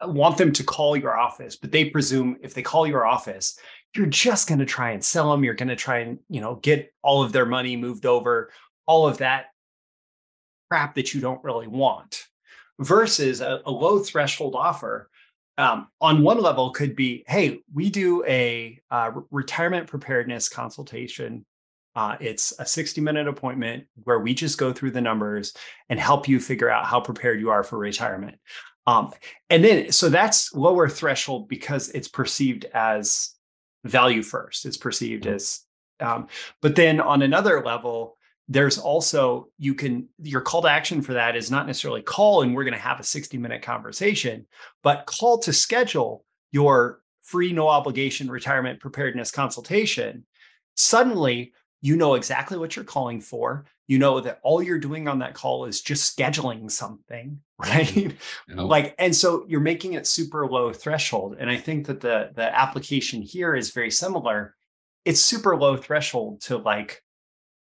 uh, 0.01 0.09
want 0.09 0.37
them 0.37 0.53
to 0.53 0.63
call 0.63 0.97
your 0.97 1.19
office 1.19 1.57
but 1.57 1.73
they 1.73 1.87
presume 1.87 2.37
if 2.43 2.55
they 2.55 2.63
call 2.63 2.87
your 2.87 3.05
office 3.05 3.59
you're 3.95 4.07
just 4.07 4.49
going 4.49 4.59
to 4.59 4.67
try 4.67 4.91
and 4.91 5.05
sell 5.05 5.31
them 5.31 5.45
you're 5.45 5.55
going 5.55 5.69
to 5.69 5.77
try 5.77 5.99
and 5.99 6.19
you 6.29 6.41
know 6.41 6.57
get 6.57 6.93
all 7.03 7.23
of 7.23 7.33
their 7.33 7.47
money 7.47 7.77
moved 7.77 8.07
over 8.07 8.51
all 8.87 9.07
of 9.07 9.19
that 9.19 9.47
crap 10.71 10.95
that 10.95 11.13
you 11.13 11.21
don't 11.21 11.43
really 11.45 11.67
want 11.67 12.25
versus 12.81 13.41
a, 13.41 13.61
a 13.67 13.71
low 13.71 13.99
threshold 13.99 14.55
offer 14.55 15.09
um, 15.59 15.89
on 16.01 16.23
one 16.23 16.41
level 16.41 16.71
could 16.71 16.97
be 16.97 17.25
hey 17.27 17.61
we 17.73 17.91
do 17.91 18.25
a 18.27 18.81
uh, 18.91 19.11
retirement 19.31 19.87
preparedness 19.87 20.49
consultation 20.49 21.45
uh, 21.95 22.17
it's 22.21 22.55
a 22.59 22.65
60 22.65 23.01
minute 23.01 23.29
appointment 23.29 23.85
where 24.05 24.21
we 24.21 24.33
just 24.35 24.59
go 24.59 24.73
through 24.73 24.93
the 24.93 25.01
numbers 25.01 25.53
and 25.89 26.01
help 26.01 26.27
you 26.27 26.41
figure 26.41 26.71
out 26.71 26.87
how 26.87 27.01
prepared 27.01 27.39
you 27.39 27.51
are 27.51 27.63
for 27.63 27.79
retirement. 27.79 28.39
Um, 28.87 29.13
and 29.51 29.63
then 29.63 29.93
so 29.93 30.09
that's 30.09 30.53
lower 30.55 30.89
threshold 30.89 31.49
because 31.49 31.91
it's 31.91 32.09
perceived 32.09 32.65
as 32.73 33.35
value 33.85 34.23
first 34.23 34.65
it's 34.67 34.77
perceived 34.77 35.25
mm-hmm. 35.25 35.35
as 35.35 35.61
um, 36.01 36.27
but 36.61 36.75
then 36.75 37.01
on 37.01 37.23
another 37.23 37.63
level 37.65 38.17
there's 38.49 38.79
also 38.79 39.49
you 39.59 39.75
can 39.75 40.09
your 40.19 40.41
call 40.41 40.63
to 40.63 40.69
action 40.69 41.01
for 41.01 41.15
that 41.15 41.37
is 41.37 41.51
not 41.51 41.67
necessarily 41.67 42.03
call 42.03 42.43
and 42.43 42.55
we're 42.55 42.65
going 42.65 42.75
to 42.75 42.81
have 42.81 43.01
a 43.01 43.05
60 43.05 43.39
minute 43.39 43.63
conversation 43.63 44.47
but 44.83 45.07
call 45.07 45.39
to 45.39 45.53
schedule 45.53 46.25
your 46.51 47.01
free 47.23 47.53
no 47.53 47.69
obligation 47.69 48.31
retirement 48.31 48.81
preparedness 48.81 49.31
consultation 49.31 50.25
suddenly 50.77 51.53
you 51.83 51.97
know 51.97 52.15
exactly 52.15 52.57
what 52.57 52.75
you're 52.75 52.85
calling 52.85 53.21
for 53.21 53.67
you 53.87 53.99
know 53.99 54.21
that 54.21 54.41
all 54.43 54.63
you're 54.63 54.79
doing 54.79 55.07
on 55.09 55.19
that 55.19 55.35
call 55.35 55.67
is 55.67 55.83
just 55.83 56.17
scheduling 56.17 56.71
something 56.71 57.39
right 57.59 57.95
you 57.95 58.15
know. 58.49 58.67
like 58.67 58.95
and 58.99 59.15
so 59.15 59.45
you're 59.47 59.61
making 59.61 59.93
it 59.93 60.07
super 60.07 60.47
low 60.47 60.73
threshold 60.73 61.37
and 61.39 61.51
i 61.51 61.57
think 61.57 61.87
that 61.87 62.01
the 62.01 62.31
the 62.35 62.59
application 62.59 63.21
here 63.21 63.55
is 63.55 63.71
very 63.71 63.91
similar 63.91 64.55
it's 65.05 65.21
super 65.21 65.57
low 65.57 65.77
threshold 65.77 66.41
to 66.41 66.57
like 66.57 67.03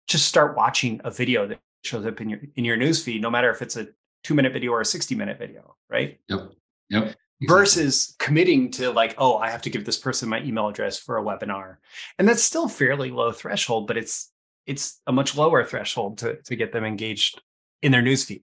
just 0.07 0.27
start 0.27 0.57
watching 0.57 1.01
a 1.05 1.11
video 1.11 1.47
that 1.47 1.61
shows 1.85 2.07
up 2.07 2.21
in 2.21 2.29
your 2.29 2.41
in 2.57 2.65
your 2.65 2.77
newsfeed, 2.77 3.21
no 3.21 3.31
matter 3.31 3.51
if 3.51 3.63
it's 3.63 3.77
a 3.77 3.89
two 4.23 4.35
minute 4.35 4.53
video 4.53 4.73
or 4.73 4.81
a 4.81 4.85
60 4.85 5.15
minute 5.15 5.39
video, 5.39 5.77
right? 5.89 6.19
Yep. 6.29 6.53
Yep. 6.91 7.17
Versus 7.43 8.15
committing 8.19 8.71
to 8.73 8.91
like, 8.91 9.15
oh, 9.19 9.37
I 9.37 9.51
have 9.51 9.63
to 9.63 9.71
give 9.71 9.85
this 9.85 9.99
person 9.99 10.29
my 10.29 10.43
email 10.43 10.69
address 10.69 10.99
for 10.99 11.19
a 11.19 11.23
webinar. 11.23 11.77
And 12.19 12.29
that's 12.29 12.43
still 12.43 12.69
fairly 12.69 13.11
low 13.11 13.33
threshold, 13.33 13.87
but 13.87 13.97
it's 13.97 14.31
it's 14.67 15.01
a 15.07 15.13
much 15.13 15.37
lower 15.37 15.65
threshold 15.65 16.19
to 16.19 16.37
to 16.43 16.57
get 16.57 16.73
them 16.73 16.85
engaged 16.85 17.41
in 17.83 17.93
their 17.93 18.03
newsfeed. 18.03 18.43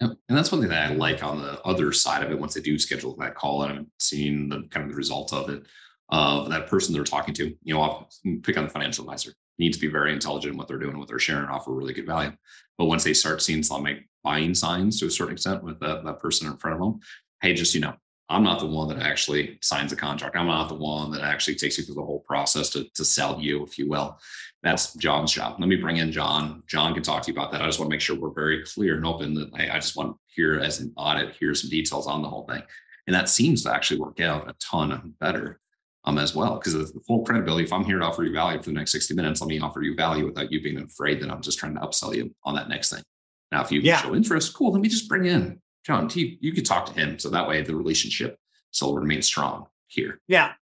And 0.00 0.16
that's 0.28 0.50
one 0.50 0.60
thing 0.60 0.70
that 0.70 0.90
I 0.90 0.94
like 0.94 1.22
on 1.22 1.40
the 1.40 1.62
other 1.62 1.92
side 1.92 2.24
of 2.24 2.32
it. 2.32 2.38
Once 2.38 2.54
they 2.54 2.60
do 2.60 2.76
schedule 2.76 3.14
that 3.16 3.36
call, 3.36 3.62
and 3.62 3.72
I'm 3.72 3.90
seeing 4.00 4.48
the 4.48 4.66
kind 4.70 4.84
of 4.84 4.90
the 4.90 4.96
result 4.96 5.32
of 5.32 5.48
it, 5.48 5.64
of 6.08 6.50
that 6.50 6.66
person 6.66 6.92
they're 6.92 7.04
talking 7.04 7.34
to. 7.34 7.54
You 7.62 7.74
know, 7.74 7.80
I'll 7.80 8.10
pick 8.42 8.56
on 8.58 8.64
the 8.64 8.70
financial 8.70 9.04
advisor. 9.04 9.32
Need 9.58 9.74
to 9.74 9.80
be 9.80 9.86
very 9.86 10.12
intelligent 10.12 10.52
in 10.52 10.58
what 10.58 10.66
they're 10.66 10.78
doing, 10.78 10.98
what 10.98 11.06
they're 11.06 11.18
sharing, 11.18 11.44
offer 11.44 11.72
really 11.72 11.92
good 11.92 12.06
value. 12.06 12.32
But 12.78 12.86
once 12.86 13.04
they 13.04 13.14
start 13.14 13.42
seeing 13.42 13.62
some 13.62 13.84
like 13.84 14.08
buying 14.24 14.54
signs 14.54 14.98
to 14.98 15.06
a 15.06 15.10
certain 15.10 15.34
extent 15.34 15.62
with 15.62 15.78
that, 15.80 16.04
that 16.04 16.20
person 16.20 16.48
in 16.48 16.56
front 16.56 16.74
of 16.74 16.80
them, 16.80 17.00
hey, 17.40 17.54
just 17.54 17.74
you 17.74 17.80
know, 17.80 17.94
I'm 18.32 18.42
not 18.42 18.60
the 18.60 18.66
one 18.66 18.88
that 18.88 19.02
actually 19.02 19.58
signs 19.60 19.90
the 19.90 19.96
contract. 19.96 20.36
I'm 20.36 20.46
not 20.46 20.68
the 20.68 20.74
one 20.74 21.10
that 21.12 21.20
actually 21.20 21.54
takes 21.56 21.76
you 21.76 21.84
through 21.84 21.96
the 21.96 22.04
whole 22.04 22.20
process 22.20 22.70
to, 22.70 22.84
to 22.94 23.04
sell 23.04 23.38
you, 23.38 23.62
if 23.62 23.78
you 23.78 23.88
will. 23.88 24.18
That's 24.62 24.94
John's 24.94 25.32
job. 25.32 25.56
Let 25.58 25.68
me 25.68 25.76
bring 25.76 25.98
in 25.98 26.12
John. 26.12 26.62
John 26.66 26.94
can 26.94 27.02
talk 27.02 27.22
to 27.22 27.32
you 27.32 27.36
about 27.36 27.52
that. 27.52 27.60
I 27.60 27.66
just 27.66 27.78
want 27.78 27.90
to 27.90 27.94
make 27.94 28.00
sure 28.00 28.16
we're 28.16 28.30
very 28.30 28.64
clear 28.64 28.96
and 28.96 29.04
open 29.04 29.34
that 29.34 29.50
I, 29.54 29.70
I 29.70 29.74
just 29.74 29.96
want 29.96 30.12
to 30.12 30.18
hear 30.26 30.58
as 30.58 30.80
an 30.80 30.92
audit, 30.96 31.34
hear 31.34 31.54
some 31.54 31.68
details 31.68 32.06
on 32.06 32.22
the 32.22 32.28
whole 32.28 32.46
thing. 32.46 32.62
And 33.06 33.14
that 33.14 33.28
seems 33.28 33.64
to 33.64 33.74
actually 33.74 34.00
work 34.00 34.20
out 34.20 34.48
a 34.48 34.54
ton 34.54 35.14
better 35.20 35.60
um, 36.04 36.18
as 36.18 36.34
well. 36.34 36.54
Because 36.54 36.72
the 36.92 37.00
full 37.00 37.24
credibility, 37.24 37.64
if 37.64 37.72
I'm 37.72 37.84
here 37.84 37.98
to 37.98 38.04
offer 38.04 38.24
you 38.24 38.32
value 38.32 38.62
for 38.62 38.70
the 38.70 38.76
next 38.76 38.92
60 38.92 39.14
minutes, 39.14 39.40
let 39.40 39.48
me 39.48 39.58
offer 39.58 39.82
you 39.82 39.94
value 39.94 40.24
without 40.24 40.50
you 40.50 40.62
being 40.62 40.80
afraid 40.80 41.20
that 41.20 41.30
I'm 41.30 41.42
just 41.42 41.58
trying 41.58 41.74
to 41.74 41.80
upsell 41.80 42.14
you 42.14 42.34
on 42.44 42.54
that 42.54 42.68
next 42.68 42.92
thing. 42.92 43.02
Now, 43.50 43.62
if 43.62 43.70
you 43.70 43.80
yeah. 43.80 44.00
show 44.00 44.14
interest, 44.14 44.54
cool, 44.54 44.72
let 44.72 44.80
me 44.80 44.88
just 44.88 45.08
bring 45.08 45.26
in 45.26 45.60
John. 45.84 46.08
He, 46.08 46.38
you 46.40 46.52
could 46.52 46.66
talk 46.66 46.86
to 46.86 46.92
him. 46.92 47.18
So 47.18 47.28
that 47.30 47.48
way 47.48 47.62
the 47.62 47.74
relationship 47.74 48.38
still 48.70 48.94
remains 48.94 49.26
strong 49.26 49.66
here. 49.86 50.20
Yeah. 50.28 50.52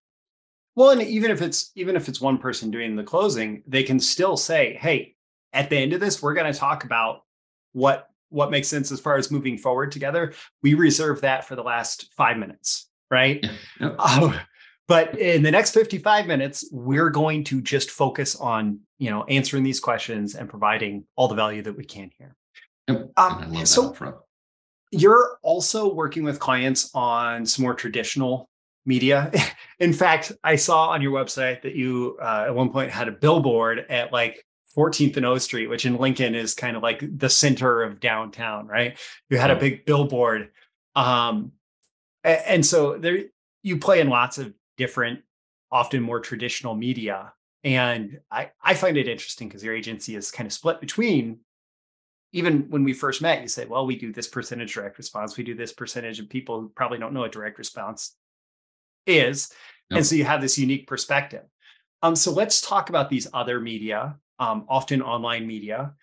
Well, 0.75 0.91
and 0.91 1.01
even 1.01 1.31
if 1.31 1.41
it's 1.41 1.71
even 1.75 1.95
if 1.95 2.07
it's 2.07 2.21
one 2.21 2.37
person 2.37 2.71
doing 2.71 2.95
the 2.95 3.03
closing, 3.03 3.63
they 3.67 3.83
can 3.83 3.99
still 3.99 4.37
say, 4.37 4.77
"Hey, 4.79 5.15
at 5.53 5.69
the 5.69 5.77
end 5.77 5.93
of 5.93 5.99
this, 5.99 6.21
we're 6.21 6.33
going 6.33 6.51
to 6.51 6.57
talk 6.57 6.85
about 6.85 7.23
what 7.73 8.07
what 8.29 8.49
makes 8.49 8.67
sense 8.67 8.91
as 8.91 8.99
far 8.99 9.17
as 9.17 9.29
moving 9.29 9.57
forward 9.57 9.91
together. 9.91 10.33
We 10.63 10.73
reserve 10.73 11.21
that 11.21 11.45
for 11.45 11.55
the 11.55 11.63
last 11.63 12.11
five 12.15 12.37
minutes, 12.37 12.89
right? 13.09 13.45
Yep. 13.79 13.95
Uh, 13.99 14.39
but 14.87 15.17
in 15.17 15.41
the 15.41 15.51
next 15.51 15.73
55 15.73 16.27
minutes 16.27 16.67
we're 16.71 17.09
going 17.09 17.45
to 17.45 17.61
just 17.61 17.89
focus 17.91 18.35
on 18.35 18.79
you 18.97 19.09
know 19.09 19.23
answering 19.25 19.63
these 19.63 19.79
questions 19.79 20.35
and 20.35 20.49
providing 20.49 21.05
all 21.15 21.27
the 21.27 21.35
value 21.35 21.61
that 21.61 21.77
we 21.77 21.83
can 21.83 22.11
here 22.17 22.35
yep. 22.87 23.09
um, 23.15 23.65
so 23.65 23.95
you're 24.91 25.37
also 25.41 25.93
working 25.93 26.23
with 26.23 26.39
clients 26.39 26.91
on 26.93 27.45
some 27.45 27.63
more 27.63 27.73
traditional 27.73 28.49
media 28.85 29.31
in 29.79 29.93
fact 29.93 30.31
i 30.43 30.55
saw 30.55 30.89
on 30.89 31.01
your 31.01 31.11
website 31.11 31.61
that 31.61 31.75
you 31.75 32.17
uh, 32.21 32.45
at 32.47 32.55
one 32.55 32.69
point 32.69 32.91
had 32.91 33.07
a 33.07 33.11
billboard 33.11 33.85
at 33.89 34.11
like 34.11 34.45
14th 34.75 35.17
and 35.17 35.25
O 35.25 35.37
Street, 35.37 35.67
which 35.67 35.85
in 35.85 35.97
Lincoln 35.97 36.35
is 36.35 36.53
kind 36.53 36.77
of 36.77 36.83
like 36.83 37.03
the 37.17 37.29
center 37.29 37.83
of 37.83 37.99
downtown, 37.99 38.67
right? 38.67 38.97
You 39.29 39.37
had 39.37 39.51
a 39.51 39.55
big 39.55 39.85
billboard. 39.85 40.49
Um, 40.95 41.51
and 42.23 42.65
so 42.65 42.97
there 42.97 43.23
you 43.63 43.77
play 43.77 43.99
in 43.99 44.09
lots 44.09 44.37
of 44.37 44.53
different, 44.77 45.21
often 45.71 46.01
more 46.01 46.19
traditional 46.19 46.75
media. 46.75 47.33
And 47.63 48.19
I, 48.31 48.51
I 48.63 48.73
find 48.73 48.97
it 48.97 49.07
interesting 49.07 49.47
because 49.47 49.63
your 49.63 49.75
agency 49.75 50.15
is 50.15 50.31
kind 50.31 50.47
of 50.47 50.53
split 50.53 50.79
between 50.79 51.39
even 52.33 52.69
when 52.69 52.83
we 52.83 52.93
first 52.93 53.21
met, 53.21 53.41
you 53.41 53.47
said, 53.47 53.69
well, 53.69 53.85
we 53.85 53.95
do 53.95 54.13
this 54.13 54.27
percentage 54.27 54.73
direct 54.73 54.97
response, 54.97 55.37
we 55.37 55.43
do 55.43 55.55
this 55.55 55.73
percentage, 55.73 56.19
and 56.19 56.29
people 56.29 56.61
who 56.61 56.69
probably 56.69 56.97
don't 56.97 57.13
know 57.13 57.21
what 57.21 57.31
direct 57.31 57.57
response 57.57 58.15
is. 59.05 59.51
Yep. 59.89 59.97
And 59.97 60.05
so 60.05 60.15
you 60.15 60.23
have 60.23 60.41
this 60.41 60.57
unique 60.57 60.87
perspective. 60.87 61.43
Um, 62.01 62.15
so 62.15 62.31
let's 62.31 62.61
talk 62.61 62.89
about 62.89 63.09
these 63.09 63.27
other 63.33 63.59
media, 63.59 64.15
um, 64.39 64.65
often 64.69 65.01
online 65.01 65.45
media. 65.45 65.93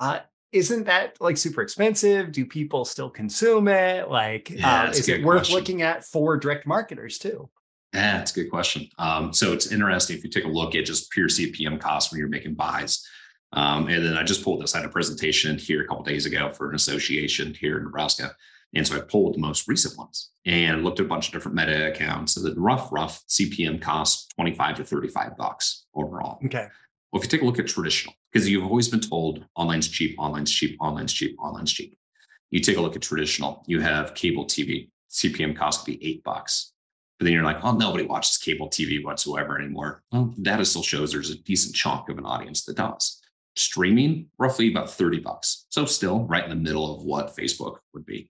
Uh, 0.00 0.20
isn't 0.52 0.84
that 0.84 1.20
like 1.20 1.36
super 1.36 1.62
expensive? 1.62 2.32
Do 2.32 2.46
people 2.46 2.84
still 2.84 3.10
consume 3.10 3.68
it? 3.68 4.08
Like, 4.08 4.50
yeah, 4.50 4.84
uh, 4.84 4.90
is 4.90 5.08
it 5.08 5.24
worth 5.24 5.40
question. 5.40 5.56
looking 5.56 5.82
at 5.82 6.04
for 6.04 6.36
direct 6.36 6.66
marketers 6.66 7.18
too? 7.18 7.50
Yeah, 7.92 8.18
that's 8.18 8.32
a 8.32 8.34
good 8.34 8.50
question. 8.50 8.88
Um, 8.98 9.32
so 9.32 9.52
it's 9.52 9.70
interesting 9.70 10.16
if 10.16 10.24
you 10.24 10.30
take 10.30 10.44
a 10.44 10.48
look 10.48 10.74
at 10.74 10.84
just 10.84 11.10
pure 11.10 11.28
CPM 11.28 11.78
costs 11.78 12.10
when 12.10 12.18
you're 12.18 12.28
making 12.28 12.54
buys. 12.54 13.06
Um, 13.54 13.88
and 13.88 14.04
then 14.04 14.16
I 14.16 14.24
just 14.24 14.42
pulled 14.42 14.60
this. 14.60 14.74
I 14.74 14.78
had 14.78 14.86
a 14.86 14.92
presentation 14.92 15.56
here 15.56 15.82
a 15.82 15.86
couple 15.86 16.02
days 16.02 16.26
ago 16.26 16.52
for 16.52 16.68
an 16.68 16.74
association 16.74 17.54
here 17.54 17.78
in 17.78 17.84
Nebraska. 17.84 18.34
And 18.74 18.86
so 18.86 18.96
I 18.96 19.00
pulled 19.00 19.34
the 19.34 19.38
most 19.38 19.68
recent 19.68 19.96
ones 19.96 20.30
and 20.44 20.82
looked 20.82 20.98
at 20.98 21.06
a 21.06 21.08
bunch 21.08 21.28
of 21.28 21.32
different 21.32 21.56
meta 21.56 21.92
accounts. 21.92 22.32
So 22.32 22.42
the 22.42 22.60
rough, 22.60 22.90
rough 22.90 23.22
CPM 23.28 23.80
costs 23.80 24.26
25 24.34 24.76
to 24.76 24.84
35 24.84 25.36
bucks 25.36 25.86
overall. 25.94 26.40
Okay. 26.44 26.66
Well, 27.12 27.22
if 27.22 27.24
you 27.24 27.30
take 27.30 27.42
a 27.42 27.44
look 27.44 27.60
at 27.60 27.68
traditional, 27.68 28.14
because 28.32 28.48
you've 28.48 28.64
always 28.64 28.88
been 28.88 29.00
told 29.00 29.44
online's 29.54 29.86
cheap, 29.86 30.16
online's 30.18 30.50
cheap, 30.50 30.76
online's 30.80 31.12
cheap, 31.12 31.36
online's 31.38 31.72
cheap. 31.72 31.96
You 32.50 32.58
take 32.58 32.76
a 32.76 32.80
look 32.80 32.96
at 32.96 33.02
traditional, 33.02 33.62
you 33.68 33.80
have 33.80 34.14
cable 34.14 34.46
TV, 34.46 34.90
CPM 35.10 35.56
cost 35.56 35.84
could 35.84 35.98
be 35.98 36.04
eight 36.04 36.24
bucks. 36.24 36.72
But 37.18 37.26
then 37.26 37.32
you're 37.32 37.44
like, 37.44 37.64
oh, 37.64 37.76
nobody 37.76 38.04
watches 38.04 38.36
cable 38.36 38.68
TV 38.68 39.02
whatsoever 39.02 39.56
anymore. 39.56 40.02
Well, 40.10 40.34
data 40.42 40.64
still 40.64 40.82
shows 40.82 41.12
there's 41.12 41.30
a 41.30 41.38
decent 41.38 41.76
chunk 41.76 42.08
of 42.08 42.18
an 42.18 42.26
audience 42.26 42.64
that 42.64 42.76
does. 42.76 43.20
Streaming, 43.56 44.26
roughly 44.38 44.70
about 44.70 44.90
30 44.90 45.20
bucks. 45.20 45.66
So 45.68 45.84
still 45.84 46.24
right 46.24 46.44
in 46.44 46.50
the 46.50 46.56
middle 46.56 46.94
of 46.96 47.04
what 47.04 47.36
Facebook 47.36 47.78
would 47.92 48.04
be. 48.04 48.28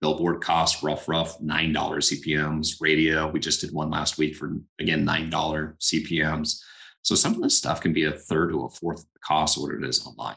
Billboard 0.00 0.42
costs 0.42 0.82
rough, 0.82 1.08
rough, 1.08 1.38
$9 1.40 1.72
CPMs. 1.74 2.80
Radio, 2.80 3.30
we 3.30 3.40
just 3.40 3.60
did 3.60 3.72
one 3.72 3.90
last 3.90 4.18
week 4.18 4.34
for, 4.34 4.56
again, 4.80 5.06
$9 5.06 5.30
CPMs. 5.78 6.60
So 7.02 7.14
some 7.14 7.34
of 7.34 7.42
this 7.42 7.56
stuff 7.56 7.80
can 7.80 7.92
be 7.92 8.04
a 8.04 8.12
third 8.12 8.50
to 8.50 8.64
a 8.64 8.68
fourth 8.68 9.00
of 9.00 9.06
the 9.14 9.20
cost 9.20 9.56
of 9.56 9.62
what 9.62 9.74
it 9.74 9.84
is 9.84 10.06
online. 10.06 10.36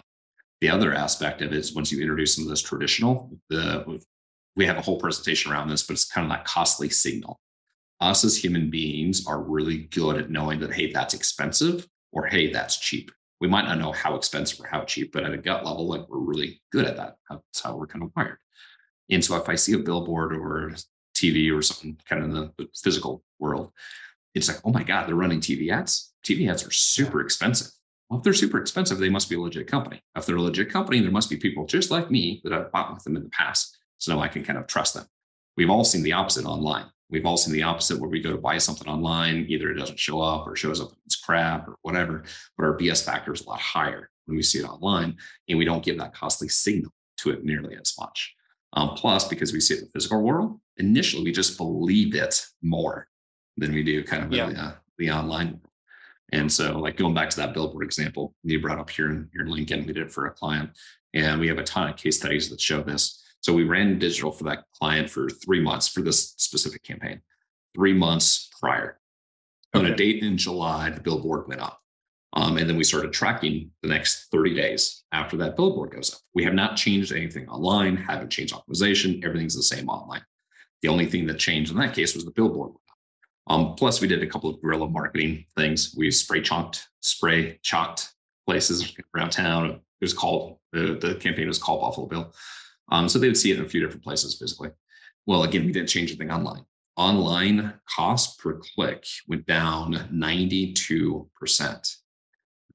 The 0.62 0.70
other 0.70 0.94
aspect 0.94 1.42
of 1.42 1.52
it 1.52 1.58
is 1.58 1.76
once 1.76 1.92
you 1.92 2.02
introduce 2.02 2.36
some 2.36 2.46
of 2.46 2.50
this 2.50 2.62
traditional, 2.62 3.38
the 3.50 4.00
we 4.56 4.66
have 4.66 4.78
a 4.78 4.82
whole 4.82 5.00
presentation 5.00 5.52
around 5.52 5.70
this, 5.70 5.84
but 5.84 5.94
it's 5.94 6.06
kind 6.06 6.26
of 6.26 6.32
that 6.32 6.46
costly 6.46 6.90
signal 6.90 7.40
us 8.00 8.24
as 8.24 8.38
human 8.38 8.70
beings 8.70 9.26
are 9.26 9.42
really 9.42 9.80
good 9.92 10.18
at 10.18 10.30
knowing 10.30 10.60
that, 10.60 10.74
hey, 10.74 10.92
that's 10.92 11.14
expensive 11.14 11.88
or 12.12 12.26
hey, 12.26 12.52
that's 12.52 12.78
cheap. 12.78 13.12
We 13.40 13.48
might 13.48 13.66
not 13.66 13.78
know 13.78 13.92
how 13.92 14.16
expensive 14.16 14.60
or 14.60 14.68
how 14.68 14.84
cheap, 14.84 15.12
but 15.12 15.24
at 15.24 15.34
a 15.34 15.38
gut 15.38 15.66
level, 15.66 15.88
like 15.88 16.08
we're 16.10 16.20
really 16.20 16.62
good 16.72 16.86
at 16.86 16.98
that. 16.98 17.16
That's 17.30 17.62
how 17.62 17.76
we're 17.76 17.88
kind 17.88 18.04
of 18.04 18.12
wired. 18.16 18.40
And 19.10 19.24
so 19.24 19.36
if 19.38 19.48
I 19.48 19.56
see 19.56 19.74
a 19.74 19.80
billboard 19.80 20.36
or 20.36 20.74
TV 21.16 21.56
or 21.56 21.62
something 21.62 21.98
kind 22.08 22.24
of 22.24 22.30
in 22.30 22.36
the 22.36 22.68
physical 22.84 23.24
world, 23.40 23.72
it's 24.34 24.48
like, 24.48 24.60
oh 24.66 24.72
my 24.72 24.84
God, 24.84 25.08
they're 25.08 25.16
running 25.16 25.40
TV 25.40 25.72
ads. 25.72 26.14
TV 26.26 26.50
ads 26.50 26.66
are 26.66 26.72
super 26.72 27.22
expensive. 27.22 27.72
Well, 28.10 28.20
if 28.20 28.24
they're 28.24 28.34
super 28.34 28.60
expensive, 28.60 29.00
they 29.00 29.10
must 29.10 29.30
be 29.30 29.36
a 29.36 29.40
legit 29.40 29.68
company. 29.68 30.02
If 30.16 30.26
they're 30.26 30.38
a 30.38 30.42
legit 30.42 30.72
company, 30.72 31.02
there 31.02 31.12
must 31.12 31.30
be 31.30 31.38
people 31.38 31.66
just 31.66 31.92
like 31.92 32.10
me 32.10 32.42
that 32.44 32.54
I've 32.54 32.72
bought 32.72 32.94
with 32.94 33.04
them 33.04 33.18
in 33.18 33.24
the 33.24 33.30
past. 33.30 33.78
So 33.98 34.14
now 34.14 34.22
I 34.22 34.28
can 34.28 34.44
kind 34.44 34.60
of 34.60 34.68
trust 34.68 34.94
them. 34.94 35.06
We've 35.58 35.70
all 35.70 35.84
seen 35.84 36.04
the 36.04 36.14
opposite 36.14 36.46
online. 36.46 36.86
We've 37.10 37.26
all 37.26 37.38
seen 37.38 37.54
the 37.54 37.64
opposite 37.64 38.00
where 38.00 38.10
we 38.10 38.22
go 38.22 38.32
to 38.32 38.38
buy 38.38 38.58
something 38.58 38.88
online, 38.88 39.46
either 39.48 39.72
it 39.72 39.76
doesn't 39.80 40.00
show 40.00 40.20
up 40.20 40.46
or 40.46 40.56
shows 40.56 40.82
up 40.82 40.90
and 40.90 40.98
it's 41.06 41.16
crap 41.16 41.68
or 41.68 41.76
whatever, 41.82 42.24
but 42.58 42.66
our 42.66 42.78
BS 42.78 43.06
factor 43.06 43.32
is 43.34 43.42
a 43.42 43.50
lot 43.50 43.60
higher 43.60 44.10
when 44.26 44.36
we 44.36 44.44
see 44.44 44.60
it 44.60 44.66
online 44.66 45.16
and 45.48 45.58
we 45.58 45.66
don't 45.66 45.84
give 45.84 45.98
that 46.00 46.14
costly 46.14 46.50
signal 46.50 46.92
to 47.18 47.32
it 47.32 47.44
nearly 47.44 47.76
as 47.76 47.94
much. 48.00 48.36
Um, 48.74 48.90
plus, 48.90 49.28
because 49.28 49.54
we 49.54 49.62
see 49.62 49.76
it 49.76 49.80
in 49.80 49.86
the 49.86 49.92
physical 49.92 50.22
world, 50.22 50.60
initially 50.78 51.24
we 51.24 51.32
just 51.32 51.58
believe 51.58 52.14
it 52.14 52.46
more 52.62 53.08
than 53.56 53.74
we 53.74 53.84
do 53.84 54.04
kind 54.04 54.24
of 54.24 54.32
yeah. 54.32 54.50
the, 54.50 54.60
uh, 54.60 54.72
the 54.98 55.12
online 55.12 55.48
world. 55.48 55.62
And 56.34 56.52
so, 56.52 56.78
like 56.78 56.98
going 56.98 57.14
back 57.14 57.30
to 57.30 57.38
that 57.38 57.54
billboard 57.54 57.86
example 57.86 58.36
you 58.44 58.62
brought 58.62 58.80
up 58.80 58.90
here 58.90 59.10
in, 59.10 59.30
here 59.32 59.44
in 59.44 59.48
Lincoln, 59.48 59.86
we 59.86 59.94
did 59.94 60.08
it 60.08 60.12
for 60.12 60.26
a 60.26 60.32
client, 60.32 60.72
and 61.14 61.40
we 61.40 61.48
have 61.48 61.58
a 61.58 61.64
ton 61.64 61.90
of 61.90 61.96
case 61.96 62.18
studies 62.18 62.50
that 62.50 62.60
show 62.60 62.84
this. 62.84 63.24
So 63.42 63.54
we 63.54 63.64
ran 63.64 64.00
digital 64.00 64.32
for 64.32 64.44
that 64.46 64.66
client 64.74 65.10
for 65.10 65.30
three 65.30 65.62
months 65.62 65.88
for 65.88 66.02
this 66.02 66.34
specific 66.38 66.84
campaign, 66.84 67.22
three 67.76 67.94
months 67.94 68.50
prior. 68.60 69.00
Okay. 69.76 69.86
On 69.86 69.92
a 69.92 69.96
date 69.96 70.24
in 70.24 70.38
July, 70.38 70.90
the 70.90 71.02
billboard 71.02 71.48
went 71.48 71.62
up. 71.62 71.80
Um, 72.34 72.58
and 72.58 72.70
then 72.70 72.78
we 72.78 72.84
started 72.84 73.14
tracking 73.14 73.72
the 73.82 73.90
next 73.90 74.28
30 74.32 74.54
days 74.54 75.04
after 75.12 75.38
that 75.38 75.56
billboard 75.56 75.92
goes 75.92 76.14
up. 76.14 76.20
We 76.34 76.44
have 76.44 76.54
not 76.54 76.76
changed 76.76 77.12
anything 77.12 77.48
online, 77.48 77.96
haven't 77.96 78.30
changed 78.30 78.54
optimization. 78.54 79.24
Everything's 79.24 79.56
the 79.56 79.64
same 79.64 79.90
online. 79.90 80.22
The 80.82 80.90
only 80.90 81.08
thing 81.08 81.26
that 81.28 81.40
changed 81.40 81.72
in 81.72 81.78
that 81.78 81.96
case 81.96 82.16
was 82.16 82.26
the 82.26 82.32
billboard. 82.32 82.74
Um, 83.48 83.76
plus, 83.76 84.02
we 84.02 84.08
did 84.08 84.22
a 84.22 84.28
couple 84.28 84.50
of 84.50 84.62
guerrilla 84.62 84.90
marketing 84.90 85.46
things. 85.56 85.96
We 85.98 86.12
spray 86.12 86.42
chalked, 86.42 86.88
spray 87.00 87.60
chalked 87.64 88.14
places 88.46 88.94
around 89.16 89.32
town. 89.32 89.70
It 89.70 89.82
was 90.02 90.14
called 90.14 90.60
the, 90.74 90.98
the 91.00 91.16
campaign 91.16 91.48
was 91.48 91.58
called 91.58 91.82
Buffalo 91.82 92.08
Bill. 92.08 92.34
Um, 92.90 93.10
so 93.10 93.20
they 93.20 93.28
would 93.28 93.38
see 93.38 93.52
it 93.52 93.60
in 93.60 93.66
a 93.66 93.70
few 93.70 93.82
different 93.82 94.04
places 94.04 94.38
physically. 94.38 94.70
Well, 95.26 95.44
again, 95.44 95.66
we 95.66 95.72
didn't 95.72 95.90
change 95.90 96.10
anything 96.10 96.32
online. 96.32 96.64
Online 96.96 97.74
cost 97.96 98.40
per 98.40 98.60
click 98.76 99.06
went 99.28 99.46
down 99.46 99.94
92%. 100.12 101.96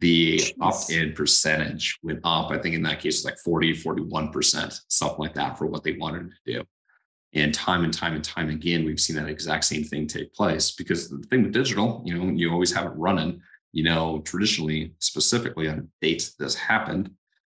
The 0.01 0.55
opt 0.61 0.91
in 0.91 1.13
percentage 1.13 1.99
went 2.03 2.21
up, 2.25 2.51
I 2.51 2.59
think 2.59 2.75
in 2.75 2.83
that 2.83 3.01
case, 3.01 3.25
like 3.25 3.39
40, 3.39 3.75
41%, 3.75 4.81
something 4.89 5.19
like 5.19 5.35
that 5.35 5.57
for 5.57 5.67
what 5.67 5.85
they 5.85 5.93
wanted 5.93 6.31
to 6.31 6.53
do. 6.53 6.65
And 7.35 7.55
time 7.55 7.85
and 7.85 7.95
time 7.95 8.15
and 8.15 8.23
time 8.23 8.51
again, 8.51 8.85
we've 8.85 9.01
seen 9.01 9.17
that 9.17 9.29
exact 9.29 9.65
same 9.65 9.85
thing 9.85 10.07
take 10.07 10.35
place 10.35 10.73
because 10.73 11.09
the 11.09 11.19
thing 11.31 11.45
with 11.45 11.53
digital, 11.53 12.03
you 12.05 12.19
know, 12.19 12.31
you 12.33 12.51
always 12.53 12.73
have 12.73 12.87
it 12.87 12.97
running. 12.97 13.41
You 13.73 13.85
know, 13.85 14.21
traditionally, 14.27 14.93
specifically 14.99 15.67
on 15.69 15.79
a 15.79 16.05
date 16.05 16.31
this 16.39 16.55
happened, 16.55 17.11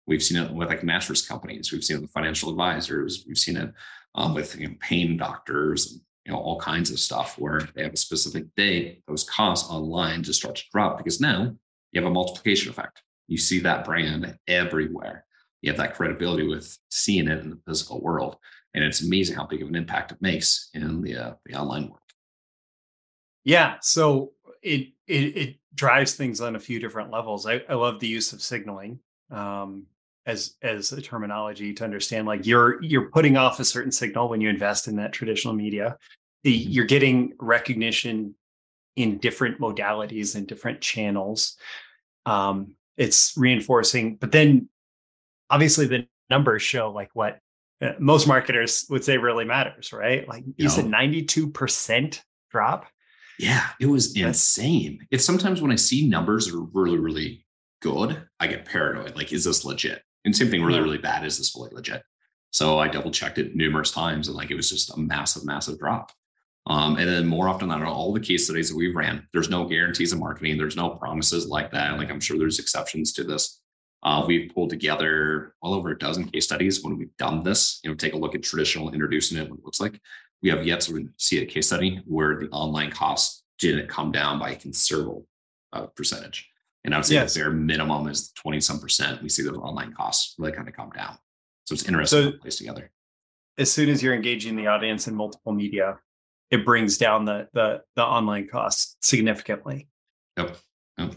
we've 0.09 0.23
seen 0.23 0.41
it 0.43 0.51
with 0.51 0.67
like 0.67 0.83
mattress 0.83 1.25
companies, 1.25 1.71
we've 1.71 1.83
seen 1.83 1.97
it 1.97 2.01
with 2.01 2.11
financial 2.11 2.49
advisors, 2.49 3.23
we've 3.27 3.37
seen 3.37 3.55
it 3.55 3.71
um, 4.15 4.33
with 4.33 4.59
you 4.59 4.67
know, 4.67 4.75
pain 4.79 5.15
doctors, 5.15 5.91
and 5.91 6.01
you 6.25 6.31
know 6.33 6.39
all 6.39 6.59
kinds 6.59 6.89
of 6.91 6.99
stuff 6.99 7.37
where 7.37 7.61
they 7.75 7.83
have 7.83 7.93
a 7.93 7.97
specific 7.97 8.45
date. 8.55 9.03
Those 9.07 9.23
costs 9.23 9.69
online 9.69 10.23
just 10.23 10.39
start 10.39 10.55
to 10.55 10.63
drop 10.73 10.97
because 10.97 11.21
now 11.21 11.55
you 11.91 12.01
have 12.01 12.09
a 12.09 12.13
multiplication 12.13 12.71
effect. 12.71 13.03
You 13.27 13.37
see 13.37 13.59
that 13.59 13.85
brand 13.85 14.35
everywhere. 14.47 15.25
You 15.61 15.71
have 15.71 15.77
that 15.77 15.95
credibility 15.95 16.47
with 16.47 16.75
seeing 16.89 17.27
it 17.27 17.39
in 17.39 17.51
the 17.51 17.59
physical 17.67 18.01
world, 18.01 18.37
and 18.73 18.83
it's 18.83 19.03
amazing 19.03 19.35
how 19.35 19.45
big 19.45 19.61
of 19.61 19.69
an 19.69 19.75
impact 19.75 20.11
it 20.11 20.21
makes 20.21 20.69
in 20.73 21.01
the 21.01 21.15
uh, 21.15 21.33
the 21.45 21.53
online 21.53 21.83
world. 21.83 21.99
Yeah, 23.43 23.75
so 23.81 24.33
it, 24.63 24.89
it 25.07 25.37
it 25.37 25.55
drives 25.75 26.15
things 26.15 26.41
on 26.41 26.55
a 26.55 26.59
few 26.59 26.79
different 26.79 27.11
levels. 27.11 27.45
I, 27.45 27.61
I 27.69 27.75
love 27.75 27.99
the 27.99 28.07
use 28.07 28.33
of 28.33 28.41
signaling 28.41 28.99
um, 29.31 29.85
as 30.25 30.55
as 30.61 30.91
a 30.91 31.01
terminology 31.01 31.73
to 31.73 31.83
understand. 31.83 32.27
Like 32.27 32.45
you're 32.45 32.81
you're 32.83 33.09
putting 33.09 33.37
off 33.37 33.59
a 33.59 33.65
certain 33.65 33.91
signal 33.91 34.29
when 34.29 34.41
you 34.41 34.49
invest 34.49 34.87
in 34.87 34.95
that 34.97 35.13
traditional 35.13 35.53
media. 35.53 35.97
The, 36.43 36.57
mm-hmm. 36.57 36.71
you're 36.71 36.85
getting 36.85 37.33
recognition 37.39 38.35
in 38.95 39.17
different 39.17 39.59
modalities 39.59 40.35
and 40.35 40.47
different 40.47 40.81
channels. 40.81 41.57
Um, 42.25 42.75
it's 42.97 43.33
reinforcing, 43.37 44.17
but 44.17 44.31
then 44.31 44.69
obviously 45.49 45.87
the 45.87 46.07
numbers 46.29 46.61
show 46.61 46.91
like 46.91 47.09
what 47.13 47.39
uh, 47.81 47.93
most 47.97 48.27
marketers 48.27 48.85
would 48.89 49.03
say 49.03 49.17
really 49.17 49.45
matters, 49.45 49.93
right? 49.93 50.27
Like 50.27 50.45
you, 50.45 50.53
you 50.57 50.69
said, 50.69 50.85
92% 50.85 52.21
drop. 52.51 52.85
Yeah, 53.39 53.65
it 53.79 53.85
was 53.85 54.17
insane. 54.17 55.07
It's 55.11 55.23
sometimes 55.23 55.61
when 55.61 55.71
I 55.71 55.77
see 55.77 56.07
numbers 56.07 56.47
that 56.47 56.57
are 56.57 56.67
really, 56.73 56.99
really 56.99 57.45
good, 57.81 58.21
I 58.39 58.47
get 58.47 58.65
paranoid. 58.65 59.15
Like, 59.15 59.31
is 59.31 59.45
this 59.45 59.63
legit? 59.63 60.03
And 60.25 60.35
same 60.35 60.49
thing, 60.49 60.63
really, 60.63 60.81
really 60.81 60.97
bad. 60.97 61.25
Is 61.25 61.37
this 61.37 61.49
fully 61.49 61.71
legit? 61.71 62.03
So 62.51 62.79
I 62.79 62.87
double 62.87 63.11
checked 63.11 63.37
it 63.37 63.55
numerous 63.55 63.91
times 63.91 64.27
and 64.27 64.35
like 64.35 64.51
it 64.51 64.55
was 64.55 64.69
just 64.69 64.95
a 64.95 64.99
massive, 64.99 65.45
massive 65.45 65.79
drop. 65.79 66.11
Um, 66.67 66.97
and 66.97 67.07
then 67.07 67.25
more 67.25 67.47
often 67.47 67.69
than 67.69 67.79
not, 67.79 67.87
all 67.87 68.13
the 68.13 68.19
case 68.19 68.45
studies 68.45 68.69
that 68.69 68.75
we 68.75 68.93
ran, 68.93 69.27
there's 69.33 69.49
no 69.49 69.65
guarantees 69.65 70.13
of 70.13 70.19
marketing. 70.19 70.57
There's 70.57 70.75
no 70.75 70.89
promises 70.89 71.47
like 71.47 71.71
that. 71.71 71.97
Like 71.97 72.09
I'm 72.09 72.19
sure 72.19 72.37
there's 72.37 72.59
exceptions 72.59 73.13
to 73.13 73.23
this. 73.23 73.61
Uh, 74.03 74.23
we've 74.25 74.51
pulled 74.53 74.69
together 74.69 75.55
well 75.61 75.73
over 75.73 75.91
a 75.91 75.97
dozen 75.97 76.25
case 76.25 76.45
studies 76.45 76.83
when 76.83 76.97
we've 76.97 77.15
done 77.17 77.43
this. 77.43 77.79
You 77.83 77.89
know, 77.89 77.95
take 77.95 78.13
a 78.13 78.17
look 78.17 78.35
at 78.35 78.43
traditional 78.43 78.91
introducing 78.91 79.37
it, 79.37 79.49
what 79.49 79.59
it 79.59 79.65
looks 79.65 79.79
like. 79.79 79.99
We 80.41 80.49
have 80.49 80.65
yet 80.65 80.81
to 80.81 81.09
see 81.17 81.41
a 81.41 81.45
case 81.45 81.67
study 81.67 82.01
where 82.05 82.39
the 82.39 82.49
online 82.49 82.91
cost 82.91 83.43
didn't 83.57 83.89
come 83.89 84.11
down 84.11 84.39
by 84.39 84.51
a 84.51 84.55
considerable 84.55 85.27
uh, 85.73 85.87
percentage. 85.87 86.49
And 86.89 86.95
I 86.95 86.97
would 86.97 87.05
say 87.05 87.13
yes. 87.13 87.35
the 87.35 87.41
bare 87.41 87.51
minimum 87.51 88.07
is 88.07 88.31
20 88.31 88.59
some 88.61 88.79
percent. 88.79 89.21
We 89.21 89.29
see 89.29 89.43
those 89.43 89.57
online 89.57 89.93
costs 89.93 90.33
really 90.39 90.53
kind 90.53 90.67
of 90.67 90.73
come 90.73 90.89
down. 90.89 91.19
So 91.65 91.73
it's 91.73 91.83
interesting 91.83 92.23
so, 92.23 92.31
to 92.31 92.37
place 92.39 92.57
together. 92.57 92.89
As 93.59 93.71
soon 93.71 93.89
as 93.89 94.01
you're 94.01 94.15
engaging 94.15 94.55
the 94.55 94.65
audience 94.65 95.07
in 95.07 95.13
multiple 95.13 95.53
media, 95.53 95.99
it 96.49 96.65
brings 96.65 96.97
down 96.97 97.25
the 97.25 97.47
the 97.53 97.83
the 97.95 98.03
online 98.03 98.47
costs 98.47 98.97
significantly. 99.01 99.87
Yep. 100.35 100.57
yep. 100.97 101.15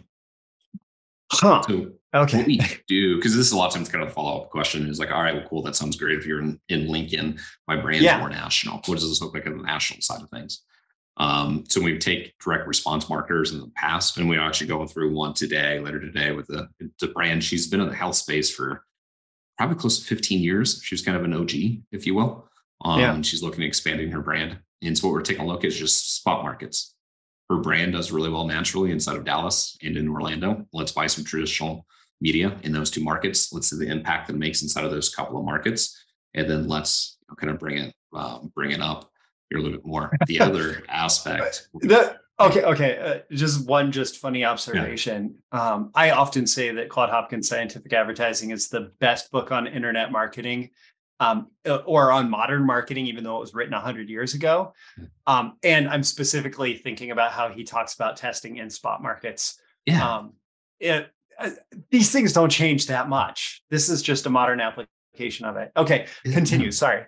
Huh. 1.33 1.63
So 1.67 1.93
okay. 2.15 2.37
what 2.37 2.47
we 2.47 2.61
do, 2.87 3.17
because 3.17 3.35
this 3.35 3.47
is 3.47 3.53
a 3.53 3.57
lot 3.57 3.69
of 3.69 3.73
times 3.73 3.89
kind 3.89 4.05
of 4.05 4.13
follow-up 4.13 4.51
question 4.51 4.87
is 4.91 4.99
like, 4.99 5.11
all 5.11 5.23
right, 5.23 5.35
well, 5.35 5.49
cool, 5.49 5.63
that 5.63 5.75
sounds 5.75 5.97
great. 5.97 6.19
If 6.19 6.27
you're 6.27 6.43
in, 6.43 6.61
in 6.69 6.89
Lincoln, 6.89 7.39
my 7.67 7.81
brand's 7.81 8.05
yeah. 8.05 8.19
more 8.19 8.29
national. 8.29 8.83
What 8.85 8.99
does 8.99 9.09
this 9.09 9.23
look 9.23 9.33
like 9.33 9.47
on 9.47 9.57
the 9.57 9.63
national 9.63 10.03
side 10.03 10.21
of 10.21 10.29
things? 10.29 10.65
Um, 11.19 11.65
so 11.69 11.81
we 11.81 11.99
take 11.99 12.35
direct 12.39 12.67
response 12.67 13.09
marketers 13.09 13.53
in 13.53 13.61
the 13.61 13.71
past, 13.77 14.17
and 14.17 14.29
we're 14.29 14.41
actually 14.41 14.69
going 14.69 14.89
through 14.89 15.15
one 15.15 15.35
today, 15.35 15.79
later 15.79 16.01
today, 16.01 16.33
with 16.33 16.47
the, 16.47 16.69
the 17.01 17.09
brand. 17.09 17.45
She's 17.45 17.67
been 17.67 17.81
in 17.81 17.89
the 17.89 17.95
health 17.95 18.17
space 18.17 18.55
for 18.55 18.85
probably 19.59 19.77
close 19.77 19.99
to 19.99 20.05
15 20.05 20.41
years. 20.41 20.81
She's 20.83 21.03
kind 21.03 21.17
of 21.17 21.25
an 21.25 21.35
OG, 21.35 21.53
if 21.93 22.07
you 22.07 22.15
will. 22.15 22.49
Um, 22.85 23.01
yeah. 23.01 23.21
She's 23.23 23.43
looking 23.43 23.63
at 23.63 23.69
expanding 23.69 24.11
her 24.11 24.23
brand. 24.23 24.59
And 24.83 24.97
so 24.97 25.07
what 25.07 25.15
we're 25.15 25.23
taking 25.23 25.45
a 25.45 25.47
look 25.47 25.65
at 25.65 25.69
is 25.69 25.79
just 25.79 26.17
spot 26.17 26.43
markets. 26.43 26.95
Her 27.49 27.59
brand 27.59 27.93
does 27.93 28.11
really 28.11 28.31
well 28.31 28.47
naturally 28.47 28.91
inside 28.91 29.17
of 29.17 29.25
Dallas 29.25 29.77
and 29.83 29.97
in 29.97 30.09
Orlando. 30.09 30.67
Let's 30.73 30.93
buy 30.93 31.07
some 31.07 31.25
traditional 31.25 31.87
media 32.21 32.57
in 32.63 32.73
those 32.73 32.91
two 32.91 33.05
markets. 33.05 33.53
Let's 33.53 33.69
see 33.69 33.77
the 33.77 33.91
impact 33.91 34.29
that 34.29 34.35
it 34.35 34.39
makes 34.39 34.63
inside 34.63 34.85
of 34.85 34.91
those 34.91 35.15
couple 35.15 35.39
of 35.39 35.45
markets, 35.45 36.03
and 36.35 36.49
then 36.49 36.67
let's 36.67 37.19
you 37.21 37.27
know, 37.29 37.37
kind 37.37 37.51
of 37.51 37.59
bring 37.59 37.79
it 37.79 37.95
um, 38.15 38.51
bring 38.55 38.71
it 38.71 38.81
up 38.81 39.11
a 39.59 39.63
little 39.63 39.79
bit 39.79 39.87
more. 39.87 40.17
The 40.27 40.41
other 40.41 40.83
aspect. 40.89 41.69
The, 41.75 42.19
okay, 42.41 42.63
okay. 42.63 42.99
Uh, 42.99 43.35
just 43.35 43.67
one 43.67 43.93
just 43.93 44.19
funny 44.19 44.45
observation. 44.45 45.37
Yeah. 45.53 45.73
Um, 45.73 45.91
I 45.95 46.11
often 46.11 46.47
say 46.47 46.71
that 46.73 46.89
Claude 46.89 47.11
Hopkins 47.11 47.49
Scientific 47.49 47.93
Advertising 47.93 48.51
is 48.51 48.69
the 48.69 48.93
best 48.99 49.31
book 49.31 49.53
on 49.53 49.67
internet 49.67 50.13
marketing 50.13 50.71
um, 51.21 51.49
uh, 51.67 51.77
or 51.87 52.11
on 52.11 52.29
modern 52.29 52.67
marketing, 52.67 53.07
even 53.07 53.23
though 53.23 53.37
it 53.37 53.41
was 53.41 53.55
written 53.55 53.73
100 53.73 54.09
years 54.09 54.35
ago. 54.35 54.75
Hmm. 54.97 55.05
Um, 55.27 55.57
and 55.63 55.89
I'm 55.89 56.03
specifically 56.03 56.77
thinking 56.77 57.13
about 57.13 57.33
how 57.33 57.49
he 57.51 57.63
talks 57.63 57.95
about 57.95 58.17
testing 58.17 58.57
in 58.57 58.69
spot 58.71 59.03
markets. 59.03 59.61
Yeah. 59.87 60.17
Um, 60.17 60.33
it, 60.81 61.11
uh, 61.39 61.51
these 61.91 62.11
things 62.11 62.33
don't 62.33 62.51
change 62.51 62.87
that 62.89 63.09
much. 63.09 63.63
This 63.71 63.89
is 63.89 64.03
just 64.03 64.27
a 64.27 64.31
modern 64.31 64.61
application 64.61 65.47
of 65.47 65.57
it. 65.57 65.71
Okay, 65.77 66.07
continue. 66.25 66.71
Sorry. 66.73 67.05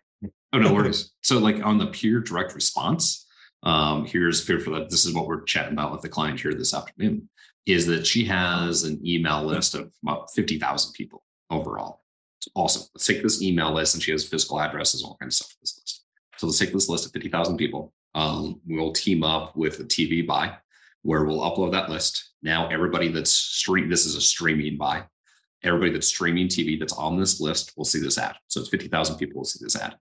Oh, 0.54 0.58
no 0.58 0.72
worries. 0.72 1.10
so, 1.22 1.38
like 1.38 1.64
on 1.66 1.78
the 1.78 1.88
pure 1.88 2.20
direct 2.20 2.54
response, 2.54 3.26
um, 3.64 4.06
here's 4.06 4.44
fear 4.44 4.60
for 4.60 4.70
that. 4.70 4.88
This 4.88 5.04
is 5.04 5.12
what 5.12 5.26
we're 5.26 5.42
chatting 5.42 5.72
about 5.72 5.90
with 5.90 6.00
the 6.00 6.08
client 6.08 6.40
here 6.40 6.54
this 6.54 6.72
afternoon. 6.72 7.28
Is 7.66 7.86
that 7.86 8.06
she 8.06 8.24
has 8.26 8.84
an 8.84 9.04
email 9.04 9.42
list 9.42 9.74
of 9.74 9.90
about 10.04 10.32
50,000 10.32 10.92
people 10.92 11.24
overall 11.50 12.02
It's 12.38 12.48
awesome. 12.54 12.84
Let's 12.94 13.06
take 13.06 13.22
this 13.22 13.42
email 13.42 13.72
list, 13.72 13.94
and 13.94 14.02
she 14.02 14.12
has 14.12 14.28
physical 14.28 14.60
addresses, 14.60 15.02
all 15.02 15.16
kinds 15.20 15.40
of 15.40 15.46
stuff. 15.46 15.56
On 15.56 15.58
this 15.62 15.80
list. 15.80 16.04
So 16.36 16.46
let's 16.46 16.58
take 16.58 16.72
this 16.72 16.88
list 16.88 17.06
of 17.06 17.12
50,000 17.12 17.56
people. 17.56 17.92
Um, 18.14 18.60
we'll 18.64 18.92
team 18.92 19.24
up 19.24 19.56
with 19.56 19.80
a 19.80 19.84
TV 19.84 20.24
buy 20.24 20.56
where 21.02 21.24
we'll 21.24 21.40
upload 21.40 21.72
that 21.72 21.90
list. 21.90 22.30
Now, 22.42 22.68
everybody 22.68 23.08
that's 23.08 23.32
stream, 23.32 23.88
this 23.88 24.06
is 24.06 24.14
a 24.14 24.20
streaming 24.20 24.76
buy. 24.76 25.02
Everybody 25.64 25.90
that's 25.92 26.06
streaming 26.06 26.46
TV 26.46 26.78
that's 26.78 26.92
on 26.92 27.18
this 27.18 27.40
list 27.40 27.72
will 27.76 27.84
see 27.84 27.98
this 27.98 28.18
ad. 28.18 28.36
So 28.46 28.60
it's 28.60 28.68
50,000 28.68 29.16
people 29.16 29.38
will 29.38 29.44
see 29.44 29.58
this 29.60 29.74
ad. 29.74 29.96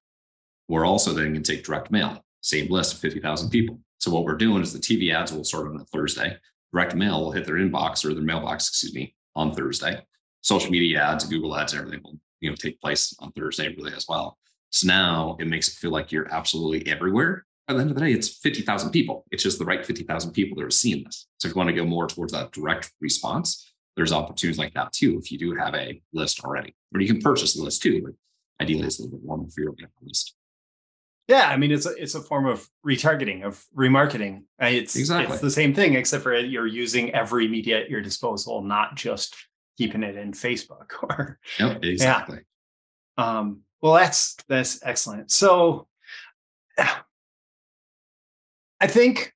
We're 0.68 0.86
also 0.86 1.14
then 1.14 1.34
going 1.34 1.43
to 1.43 1.51
take 1.55 1.64
direct 1.64 1.91
mail, 1.91 2.24
same 2.41 2.72
list 2.72 2.93
of 2.93 2.99
50,000 2.99 3.49
people. 3.49 3.80
So 3.99 4.11
what 4.11 4.24
we're 4.24 4.36
doing 4.36 4.61
is 4.61 4.74
the 4.74 4.80
TV 4.80 5.14
ads 5.14 5.32
will 5.32 5.43
start 5.43 5.68
on 5.68 5.80
a 5.80 5.86
Thursday. 5.86 6.38
Direct 6.74 6.95
mail 6.95 7.22
will 7.22 7.32
hit 7.32 7.45
their 7.45 7.55
inbox 7.55 8.03
or 8.05 8.14
their 8.14 8.24
mailbox, 8.24 8.68
excuse 8.68 8.93
me, 8.93 9.16
on 9.36 9.53
Thursday. 9.53 10.01
Social 10.41 10.72
media 10.72 11.01
ads, 11.01 11.26
Google 11.26 11.55
ads, 11.55 11.74
everything 11.74 12.01
will 12.03 12.20
you 12.41 12.49
know 12.49 12.55
take 12.55 12.80
place 12.82 13.16
on 13.20 13.32
Thursday 13.32 13.74
really 13.76 13.93
as 13.93 14.05
well. 14.07 14.38
So 14.70 14.88
now 14.88 15.38
it 15.39 15.47
makes 15.47 15.68
it 15.68 15.76
feel 15.76 15.91
like 15.91 16.11
you're 16.11 16.32
absolutely 16.34 16.91
everywhere. 16.91 17.45
At 17.70 17.76
the 17.76 17.82
end 17.82 17.91
of 17.91 17.95
the 17.95 18.01
day, 18.01 18.11
it's 18.11 18.39
50,000 18.39 18.91
people. 18.91 19.24
It's 19.32 19.43
just 19.43 19.57
the 19.57 19.66
right 19.66 19.86
50,000 19.86 20.32
people 20.32 20.57
that 20.57 20.66
are 20.66 20.72
seeing 20.72 21.03
this. 21.05 21.28
So 21.38 21.47
if 21.47 21.53
you 21.53 21.57
want 21.57 21.70
to 21.70 21.76
go 21.76 21.86
more 21.86 22.07
towards 22.07 22.34
that 22.34 22.51
direct 22.51 22.91
response, 22.99 23.74
there's 23.95 24.11
opportunities 24.11 24.59
like 24.59 24.74
that 24.74 24.91
too. 24.91 25.18
If 25.22 25.32
you 25.32 25.38
do 25.38 25.55
have 25.55 25.74
a 25.76 26.01
list 26.11 26.43
already, 26.43 26.76
or 26.93 26.99
you 26.99 27.07
can 27.07 27.22
purchase 27.22 27.53
the 27.53 27.64
list 27.64 27.82
too, 27.82 28.01
but 28.03 28.14
ideally 28.61 28.88
it's 28.88 28.99
a 28.99 29.03
little 29.03 29.18
bit 29.18 29.26
more 29.26 29.45
for 29.49 29.61
your 29.61 29.74
list. 30.01 30.36
Yeah, 31.28 31.47
I 31.47 31.57
mean 31.57 31.71
it's 31.71 31.86
a 31.86 31.93
it's 31.95 32.15
a 32.15 32.21
form 32.21 32.45
of 32.45 32.67
retargeting 32.86 33.43
of 33.43 33.63
remarketing. 33.76 34.43
It's 34.59 34.95
exactly 34.95 35.34
it's 35.34 35.41
the 35.41 35.51
same 35.51 35.74
thing, 35.74 35.95
except 35.95 36.24
for 36.24 36.36
you're 36.36 36.67
using 36.67 37.13
every 37.13 37.47
media 37.47 37.82
at 37.82 37.89
your 37.89 38.01
disposal, 38.01 38.61
not 38.61 38.95
just 38.95 39.36
keeping 39.78 40.03
it 40.03 40.17
in 40.17 40.34
Facebook 40.34 40.91
or 41.03 41.39
yep, 41.59 41.84
exactly. 41.84 42.39
Yeah. 43.17 43.39
Um, 43.39 43.61
well, 43.82 43.93
that's 43.93 44.36
that's 44.49 44.80
excellent. 44.84 45.32
So 45.32 45.88
I 48.80 48.88
think 48.88 49.34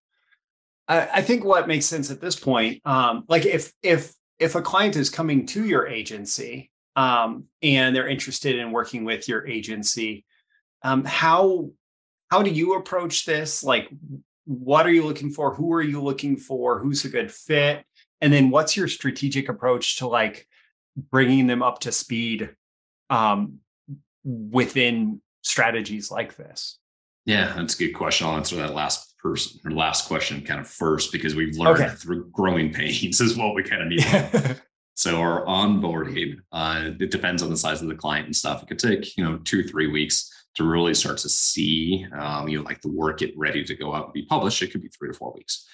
I, 0.87 1.07
I 1.15 1.21
think 1.21 1.45
what 1.45 1.67
makes 1.67 1.85
sense 1.85 2.11
at 2.11 2.21
this 2.21 2.35
point, 2.37 2.81
um, 2.85 3.23
like 3.27 3.45
if 3.45 3.71
if 3.81 4.13
if 4.39 4.55
a 4.55 4.61
client 4.61 4.95
is 4.95 5.09
coming 5.09 5.45
to 5.47 5.65
your 5.65 5.87
agency 5.87 6.71
um, 6.95 7.45
and 7.61 7.95
they're 7.95 8.07
interested 8.07 8.57
in 8.57 8.71
working 8.71 9.05
with 9.05 9.27
your 9.27 9.47
agency, 9.47 10.25
um, 10.83 11.05
how 11.05 11.69
how 12.29 12.43
do 12.43 12.49
you 12.49 12.75
approach 12.75 13.25
this? 13.25 13.63
Like, 13.63 13.89
what 14.45 14.85
are 14.85 14.91
you 14.91 15.05
looking 15.05 15.31
for? 15.31 15.53
Who 15.53 15.73
are 15.73 15.81
you 15.81 16.01
looking 16.01 16.37
for? 16.37 16.79
Who's 16.79 17.05
a 17.05 17.09
good 17.09 17.31
fit? 17.31 17.85
and 18.21 18.33
then 18.33 18.49
what's 18.49 18.75
your 18.75 18.87
strategic 18.87 19.49
approach 19.49 19.97
to 19.97 20.07
like 20.07 20.47
bringing 20.95 21.47
them 21.47 21.61
up 21.61 21.79
to 21.79 21.91
speed 21.91 22.49
um, 23.09 23.59
within 24.23 25.21
strategies 25.43 26.11
like 26.11 26.35
this 26.35 26.79
yeah 27.25 27.53
that's 27.55 27.75
a 27.75 27.77
good 27.77 27.93
question 27.93 28.27
i'll 28.27 28.35
answer 28.35 28.57
that 28.57 28.73
last 28.73 29.17
person 29.17 29.59
or 29.63 29.71
last 29.71 30.07
question 30.07 30.41
kind 30.41 30.59
of 30.59 30.67
first 30.67 31.11
because 31.11 31.35
we've 31.35 31.55
learned 31.55 31.79
okay. 31.81 31.95
through 31.95 32.29
growing 32.31 32.73
pains 32.73 33.21
is 33.21 33.37
what 33.37 33.55
we 33.55 33.63
kind 33.63 33.81
of 33.81 33.87
need 33.87 34.61
so 34.95 35.21
our 35.21 35.45
onboarding 35.45 36.35
uh, 36.51 36.89
it 36.99 37.11
depends 37.11 37.41
on 37.41 37.49
the 37.49 37.55
size 37.55 37.81
of 37.81 37.87
the 37.87 37.95
client 37.95 38.25
and 38.25 38.35
stuff 38.35 38.61
it 38.61 38.67
could 38.67 38.79
take 38.79 39.15
you 39.15 39.23
know 39.23 39.37
two 39.45 39.63
three 39.63 39.87
weeks 39.87 40.33
to 40.57 40.63
really 40.63 40.95
start 40.95 41.19
to 41.19 41.29
see, 41.29 42.05
um, 42.17 42.49
you 42.49 42.57
know, 42.57 42.63
like 42.63 42.81
the 42.81 42.91
work 42.91 43.19
get 43.19 43.37
ready 43.37 43.63
to 43.63 43.75
go 43.75 43.93
out 43.93 44.05
and 44.05 44.13
be 44.13 44.25
published, 44.25 44.61
it 44.63 44.71
could 44.71 44.81
be 44.81 44.89
three 44.89 45.07
to 45.07 45.13
four 45.13 45.31
weeks. 45.33 45.67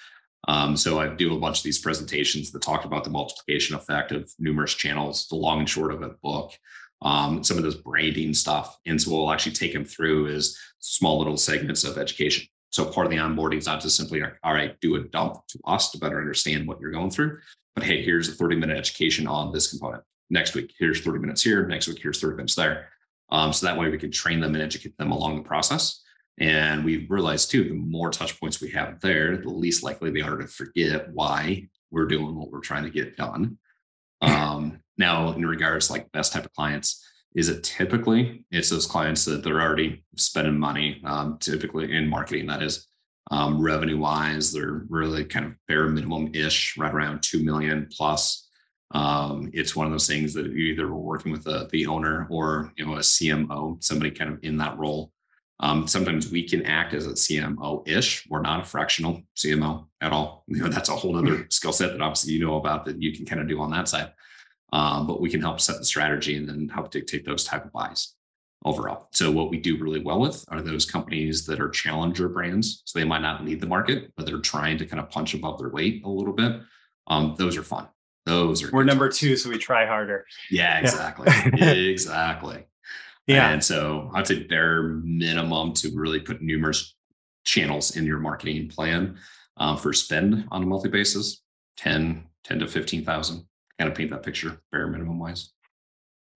Um, 0.46 0.76
so 0.76 1.00
I 1.00 1.08
do 1.08 1.34
a 1.34 1.40
bunch 1.40 1.58
of 1.58 1.64
these 1.64 1.78
presentations 1.78 2.52
that 2.52 2.60
talk 2.60 2.84
about 2.84 3.02
the 3.02 3.08
multiplication 3.08 3.76
effect 3.76 4.12
of 4.12 4.30
numerous 4.38 4.74
channels, 4.74 5.26
the 5.28 5.36
long 5.36 5.60
and 5.60 5.68
short 5.68 5.90
of 5.90 6.02
a 6.02 6.10
book, 6.22 6.52
um, 7.00 7.42
some 7.42 7.56
of 7.56 7.64
this 7.64 7.76
branding 7.76 8.34
stuff. 8.34 8.76
And 8.84 9.00
so 9.00 9.10
we'll 9.10 9.32
actually 9.32 9.52
take 9.52 9.72
them 9.72 9.86
through 9.86 10.28
as 10.28 10.54
small 10.80 11.16
little 11.16 11.38
segments 11.38 11.82
of 11.84 11.96
education. 11.96 12.46
So 12.68 12.84
part 12.84 13.06
of 13.06 13.10
the 13.10 13.16
onboarding 13.16 13.56
is 13.56 13.66
not 13.66 13.80
just 13.80 13.96
simply 13.96 14.22
all 14.42 14.52
right, 14.52 14.78
do 14.82 14.96
a 14.96 15.00
dump 15.00 15.46
to 15.48 15.58
us 15.64 15.92
to 15.92 15.98
better 15.98 16.18
understand 16.18 16.68
what 16.68 16.78
you're 16.78 16.90
going 16.90 17.10
through, 17.10 17.38
but 17.74 17.84
hey, 17.84 18.02
here's 18.02 18.28
a 18.28 18.32
30 18.32 18.56
minute 18.56 18.76
education 18.76 19.26
on 19.26 19.50
this 19.50 19.70
component. 19.70 20.02
Next 20.28 20.54
week, 20.54 20.74
here's 20.78 21.00
30 21.00 21.20
minutes 21.20 21.42
here. 21.42 21.66
Next 21.66 21.86
week, 21.86 22.00
here's 22.02 22.20
30 22.20 22.36
minutes 22.36 22.54
there. 22.54 22.88
Um, 23.30 23.52
so 23.52 23.66
that 23.66 23.78
way 23.78 23.90
we 23.90 23.98
can 23.98 24.10
train 24.10 24.40
them 24.40 24.54
and 24.54 24.62
educate 24.62 24.96
them 24.98 25.12
along 25.12 25.36
the 25.36 25.42
process. 25.42 26.02
And 26.38 26.84
we've 26.84 27.10
realized 27.10 27.50
too, 27.50 27.64
the 27.64 27.74
more 27.74 28.10
touch 28.10 28.38
points 28.40 28.60
we 28.60 28.70
have 28.70 29.00
there, 29.00 29.36
the 29.36 29.48
least 29.48 29.82
likely 29.82 30.10
they 30.10 30.20
are 30.20 30.36
to 30.36 30.46
forget 30.46 31.12
why 31.12 31.68
we're 31.90 32.06
doing 32.06 32.34
what 32.34 32.50
we're 32.50 32.60
trying 32.60 32.84
to 32.84 32.90
get 32.90 33.16
done. 33.16 33.58
Um, 34.22 34.80
now, 34.96 35.32
in 35.32 35.44
regards 35.44 35.90
like 35.90 36.10
best 36.12 36.32
type 36.32 36.46
of 36.46 36.52
clients, 36.54 37.06
is 37.34 37.48
it 37.48 37.64
typically 37.64 38.44
it's 38.50 38.70
those 38.70 38.86
clients 38.86 39.24
that 39.26 39.42
they're 39.42 39.60
already 39.60 40.04
spending 40.16 40.58
money, 40.58 41.02
um, 41.04 41.36
typically 41.38 41.92
in 41.92 42.08
marketing. 42.08 42.46
That 42.46 42.62
is, 42.62 42.86
um, 43.30 43.60
revenue 43.60 43.98
wise, 43.98 44.52
they're 44.52 44.86
really 44.88 45.24
kind 45.24 45.46
of 45.46 45.52
bare 45.66 45.88
minimum 45.88 46.30
ish, 46.34 46.78
right 46.78 46.94
around 46.94 47.22
two 47.22 47.42
million 47.44 47.88
plus. 47.90 48.43
Um, 48.90 49.50
it's 49.52 49.74
one 49.74 49.86
of 49.86 49.92
those 49.92 50.06
things 50.06 50.34
that 50.34 50.46
you 50.46 50.72
either 50.72 50.86
we're 50.88 51.00
working 51.00 51.32
with 51.32 51.44
the, 51.44 51.68
the 51.72 51.86
owner 51.86 52.26
or 52.30 52.72
you 52.76 52.86
know 52.86 52.94
a 52.94 53.00
CMO, 53.00 53.82
somebody 53.82 54.10
kind 54.10 54.32
of 54.32 54.38
in 54.42 54.56
that 54.58 54.78
role. 54.78 55.10
Um, 55.60 55.86
sometimes 55.86 56.30
we 56.30 56.46
can 56.48 56.66
act 56.66 56.94
as 56.94 57.06
a 57.06 57.12
CMO-ish. 57.12 58.28
We're 58.28 58.42
not 58.42 58.60
a 58.60 58.64
fractional 58.64 59.22
CMO 59.36 59.86
at 60.00 60.12
all. 60.12 60.44
You 60.48 60.62
know, 60.62 60.68
that's 60.68 60.88
a 60.88 60.96
whole 60.96 61.16
other 61.16 61.46
skill 61.50 61.72
set 61.72 61.92
that 61.92 62.02
obviously 62.02 62.34
you 62.34 62.44
know 62.44 62.56
about 62.56 62.84
that 62.84 63.00
you 63.00 63.12
can 63.12 63.24
kind 63.24 63.40
of 63.40 63.48
do 63.48 63.60
on 63.60 63.70
that 63.70 63.88
side. 63.88 64.12
Um, 64.72 65.06
but 65.06 65.20
we 65.20 65.30
can 65.30 65.40
help 65.40 65.60
set 65.60 65.78
the 65.78 65.84
strategy 65.84 66.36
and 66.36 66.48
then 66.48 66.68
help 66.68 66.90
dictate 66.90 67.24
those 67.24 67.44
type 67.44 67.64
of 67.64 67.72
buys 67.72 68.14
overall. 68.64 69.08
So 69.12 69.30
what 69.30 69.50
we 69.50 69.58
do 69.58 69.78
really 69.78 70.00
well 70.00 70.20
with 70.20 70.44
are 70.48 70.60
those 70.60 70.84
companies 70.84 71.46
that 71.46 71.60
are 71.60 71.68
challenger 71.68 72.28
brands. 72.28 72.82
So 72.84 72.98
they 72.98 73.04
might 73.04 73.22
not 73.22 73.44
lead 73.44 73.60
the 73.60 73.66
market, 73.66 74.12
but 74.16 74.26
they're 74.26 74.40
trying 74.40 74.78
to 74.78 74.86
kind 74.86 75.00
of 75.00 75.10
punch 75.10 75.34
above 75.34 75.58
their 75.58 75.68
weight 75.68 76.02
a 76.04 76.08
little 76.08 76.32
bit. 76.32 76.60
Um, 77.06 77.34
those 77.38 77.56
are 77.56 77.62
fun. 77.62 77.88
Those 78.26 78.62
are 78.62 78.70
we're 78.72 78.84
number 78.84 79.08
two, 79.08 79.36
so 79.36 79.50
we 79.50 79.58
try 79.58 79.86
harder. 79.86 80.26
Yeah, 80.50 80.78
exactly. 80.78 81.26
Yeah. 81.56 81.70
exactly. 81.70 82.66
Yeah. 83.26 83.50
And 83.50 83.64
so 83.64 84.10
I'd 84.14 84.26
say 84.26 84.42
bare 84.42 84.82
minimum 84.82 85.72
to 85.76 85.90
really 85.94 86.20
put 86.20 86.42
numerous 86.42 86.94
channels 87.46 87.96
in 87.96 88.04
your 88.04 88.18
marketing 88.18 88.68
plan 88.68 89.16
um, 89.56 89.78
for 89.78 89.94
spend 89.94 90.46
on 90.50 90.62
a 90.62 90.66
monthly 90.66 90.90
basis, 90.90 91.42
10, 91.78 92.22
10 92.44 92.58
to 92.58 92.66
15,000, 92.66 93.46
kind 93.78 93.90
of 93.90 93.96
paint 93.96 94.10
that 94.10 94.22
picture 94.22 94.60
bare 94.70 94.88
minimum 94.88 95.18
wise. 95.18 95.52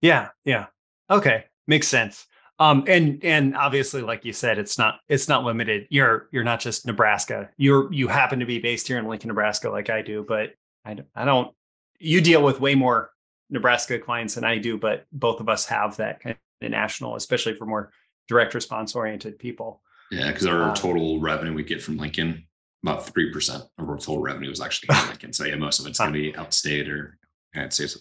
Yeah. 0.00 0.28
Yeah. 0.46 0.66
Okay. 1.10 1.44
Makes 1.66 1.88
sense. 1.88 2.26
Um, 2.60 2.84
and 2.88 3.22
and 3.22 3.56
obviously, 3.56 4.02
like 4.02 4.24
you 4.24 4.32
said, 4.32 4.58
it's 4.58 4.78
not 4.78 5.00
it's 5.08 5.28
not 5.28 5.44
limited. 5.44 5.86
You're 5.90 6.28
you're 6.32 6.42
not 6.42 6.58
just 6.58 6.86
Nebraska. 6.86 7.50
You're 7.56 7.92
you 7.92 8.08
happen 8.08 8.40
to 8.40 8.46
be 8.46 8.58
based 8.58 8.88
here 8.88 8.98
in 8.98 9.06
Lincoln, 9.06 9.28
Nebraska, 9.28 9.70
like 9.70 9.90
I 9.90 10.02
do, 10.02 10.24
but 10.26 10.54
I 10.84 10.96
I 11.14 11.24
don't. 11.24 11.54
You 11.98 12.20
deal 12.20 12.42
with 12.42 12.60
way 12.60 12.74
more 12.74 13.10
Nebraska 13.50 13.98
clients 13.98 14.34
than 14.34 14.44
I 14.44 14.58
do, 14.58 14.78
but 14.78 15.06
both 15.12 15.40
of 15.40 15.48
us 15.48 15.66
have 15.66 15.96
that 15.96 16.20
kind 16.20 16.36
of 16.62 16.70
national, 16.70 17.16
especially 17.16 17.54
for 17.54 17.66
more 17.66 17.92
direct 18.28 18.54
response 18.54 18.94
oriented 18.94 19.38
people. 19.38 19.82
Yeah, 20.10 20.28
because 20.28 20.46
our 20.46 20.70
uh, 20.70 20.74
total 20.74 21.20
revenue 21.20 21.54
we 21.54 21.64
get 21.64 21.82
from 21.82 21.98
Lincoln, 21.98 22.46
about 22.82 23.06
three 23.06 23.32
percent 23.32 23.64
of 23.78 23.88
our 23.88 23.96
total 23.96 24.20
revenue 24.20 24.50
is 24.50 24.60
actually 24.60 24.96
in 24.96 25.06
Lincoln. 25.08 25.32
So 25.32 25.44
yeah, 25.44 25.56
most 25.56 25.80
of 25.80 25.86
it's 25.86 25.98
going 25.98 26.12
to 26.12 26.18
be 26.18 26.32
outstate 26.32 26.88
or 26.88 27.18
United 27.54 27.72
States. 27.72 28.00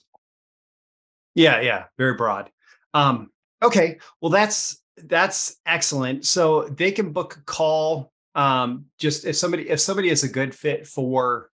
Yeah, 1.35 1.61
yeah, 1.61 1.85
very 1.97 2.15
broad. 2.15 2.49
Um, 2.93 3.29
okay, 3.61 3.99
well 4.21 4.31
that's 4.31 4.81
that's 4.97 5.57
excellent. 5.65 6.25
So 6.25 6.63
they 6.63 6.91
can 6.91 7.11
book 7.11 7.37
a 7.37 7.41
call. 7.41 8.11
Um, 8.35 8.85
just 8.99 9.25
if 9.25 9.35
somebody 9.35 9.69
if 9.69 9.79
somebody 9.79 10.09
is 10.09 10.23
a 10.23 10.29
good 10.29 10.53
fit 10.53 10.87
for 10.87 11.49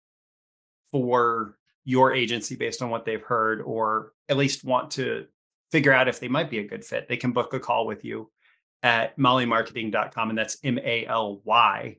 for 0.91 1.57
your 1.83 2.13
agency 2.13 2.55
based 2.55 2.81
on 2.81 2.89
what 2.89 3.05
they've 3.05 3.21
heard, 3.21 3.61
or 3.61 4.13
at 4.29 4.37
least 4.37 4.63
want 4.63 4.91
to 4.91 5.25
figure 5.71 5.93
out 5.93 6.07
if 6.07 6.19
they 6.19 6.27
might 6.27 6.49
be 6.49 6.59
a 6.59 6.67
good 6.67 6.85
fit, 6.85 7.07
they 7.07 7.17
can 7.17 7.31
book 7.31 7.53
a 7.53 7.59
call 7.59 7.85
with 7.85 8.03
you 8.03 8.29
at 8.83 9.17
malymarketing.com. 9.17 10.29
And 10.29 10.37
that's 10.37 10.57
M 10.63 10.79
A 10.79 11.05
L 11.05 11.41
Y 11.43 11.97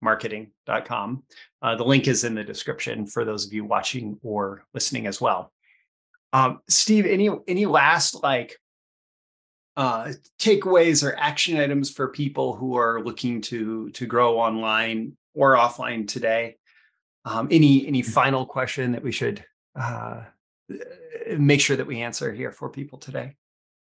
marketing.com. 0.00 1.22
Uh, 1.60 1.76
the 1.76 1.84
link 1.84 2.06
is 2.06 2.24
in 2.24 2.34
the 2.34 2.44
description 2.44 3.06
for 3.06 3.24
those 3.24 3.46
of 3.46 3.52
you 3.52 3.64
watching 3.64 4.18
or 4.22 4.64
listening 4.74 5.06
as 5.06 5.20
well. 5.20 5.52
Um, 6.32 6.60
Steve, 6.68 7.06
any 7.06 7.30
any 7.46 7.66
last 7.66 8.22
like 8.22 8.56
uh, 9.76 10.12
takeaways 10.38 11.02
or 11.06 11.16
action 11.16 11.58
items 11.58 11.90
for 11.90 12.08
people 12.08 12.54
who 12.54 12.76
are 12.76 13.02
looking 13.02 13.40
to 13.42 13.90
to 13.90 14.06
grow 14.06 14.38
online 14.38 15.16
or 15.34 15.54
offline 15.54 16.06
today? 16.06 16.56
Um, 17.28 17.48
any 17.50 17.86
any 17.86 18.00
final 18.00 18.46
question 18.46 18.92
that 18.92 19.02
we 19.02 19.12
should 19.12 19.44
uh, 19.78 20.22
make 21.36 21.60
sure 21.60 21.76
that 21.76 21.86
we 21.86 22.00
answer 22.00 22.32
here 22.32 22.52
for 22.52 22.70
people 22.70 22.98
today? 22.98 23.36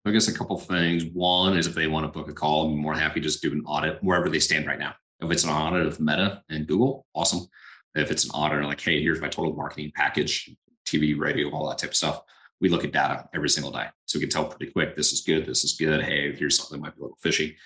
I 0.06 0.10
guess 0.12 0.28
a 0.28 0.34
couple 0.34 0.58
things. 0.58 1.04
One 1.04 1.56
is 1.56 1.66
if 1.66 1.74
they 1.74 1.86
want 1.86 2.04
to 2.04 2.18
book 2.18 2.30
a 2.30 2.32
call, 2.32 2.66
I'm 2.66 2.76
more 2.76 2.94
happy 2.94 3.20
to 3.20 3.24
just 3.24 3.42
do 3.42 3.52
an 3.52 3.62
audit 3.66 4.02
wherever 4.02 4.30
they 4.30 4.38
stand 4.38 4.66
right 4.66 4.78
now. 4.78 4.94
If 5.20 5.30
it's 5.30 5.44
an 5.44 5.50
audit 5.50 5.86
of 5.86 6.00
Meta 6.00 6.42
and 6.48 6.66
Google, 6.66 7.06
awesome. 7.14 7.46
If 7.94 8.10
it's 8.10 8.24
an 8.24 8.30
audit 8.30 8.64
like, 8.64 8.80
hey, 8.80 9.02
here's 9.02 9.20
my 9.20 9.28
total 9.28 9.54
marketing 9.54 9.92
package, 9.94 10.50
TV, 10.86 11.18
radio, 11.18 11.50
all 11.50 11.68
that 11.68 11.78
type 11.78 11.90
of 11.90 11.96
stuff. 11.96 12.22
We 12.60 12.68
look 12.70 12.84
at 12.84 12.92
data 12.92 13.28
every 13.34 13.50
single 13.50 13.72
day. 13.72 13.86
So 14.06 14.18
we 14.18 14.22
can 14.22 14.30
tell 14.30 14.46
pretty 14.46 14.72
quick, 14.72 14.96
this 14.96 15.12
is 15.12 15.20
good, 15.20 15.46
this 15.46 15.64
is 15.64 15.74
good. 15.74 16.02
Hey, 16.02 16.34
here's 16.34 16.56
something 16.56 16.78
that 16.78 16.82
might 16.82 16.96
be 16.96 17.00
a 17.00 17.04
little 17.04 17.18
fishy. 17.20 17.56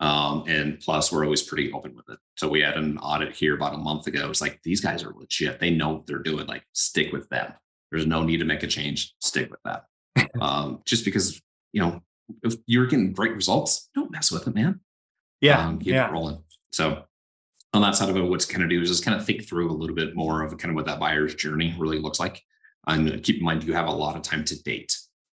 Um, 0.00 0.44
and 0.46 0.78
plus, 0.78 1.10
we're 1.10 1.24
always 1.24 1.42
pretty 1.42 1.72
open 1.72 1.94
with 1.96 2.08
it. 2.08 2.18
So 2.36 2.48
we 2.48 2.60
had 2.60 2.76
an 2.76 2.98
audit 2.98 3.34
here 3.34 3.54
about 3.54 3.74
a 3.74 3.78
month 3.78 4.06
ago. 4.06 4.30
It's 4.30 4.40
like 4.40 4.60
these 4.62 4.80
guys 4.80 5.02
are 5.02 5.12
legit. 5.14 5.58
They 5.58 5.70
know 5.70 5.94
what 5.94 6.06
they're 6.06 6.18
doing. 6.18 6.46
Like, 6.46 6.64
stick 6.72 7.12
with 7.12 7.28
them. 7.28 7.52
There's 7.90 8.06
no 8.06 8.22
need 8.22 8.38
to 8.38 8.44
make 8.44 8.62
a 8.62 8.66
change. 8.66 9.14
Stick 9.20 9.50
with 9.50 9.60
that. 9.64 9.84
um, 10.40 10.82
just 10.84 11.04
because, 11.04 11.40
you 11.72 11.80
know, 11.80 12.00
if 12.42 12.54
you're 12.66 12.86
getting 12.86 13.12
great 13.12 13.34
results, 13.34 13.88
don't 13.94 14.10
mess 14.10 14.30
with 14.30 14.46
it, 14.46 14.54
man. 14.54 14.80
Yeah. 15.40 15.66
Um, 15.66 15.78
keep 15.78 15.94
yeah. 15.94 16.08
it 16.08 16.12
rolling. 16.12 16.42
So 16.70 17.04
on 17.72 17.82
that 17.82 17.96
side 17.96 18.08
of 18.08 18.16
it, 18.16 18.22
what's 18.22 18.44
kind 18.44 18.62
of 18.62 18.70
do 18.70 18.80
is 18.80 18.88
just 18.88 19.04
kind 19.04 19.18
of 19.18 19.24
think 19.24 19.46
through 19.46 19.70
a 19.70 19.72
little 19.72 19.96
bit 19.96 20.14
more 20.14 20.42
of 20.42 20.56
kind 20.58 20.70
of 20.70 20.76
what 20.76 20.86
that 20.86 21.00
buyer's 21.00 21.34
journey 21.34 21.74
really 21.78 21.98
looks 21.98 22.20
like. 22.20 22.42
And 22.86 23.22
keep 23.22 23.38
in 23.38 23.44
mind, 23.44 23.64
you 23.64 23.72
have 23.74 23.88
a 23.88 23.92
lot 23.92 24.16
of 24.16 24.22
time 24.22 24.44
to 24.44 24.62
date. 24.62 24.96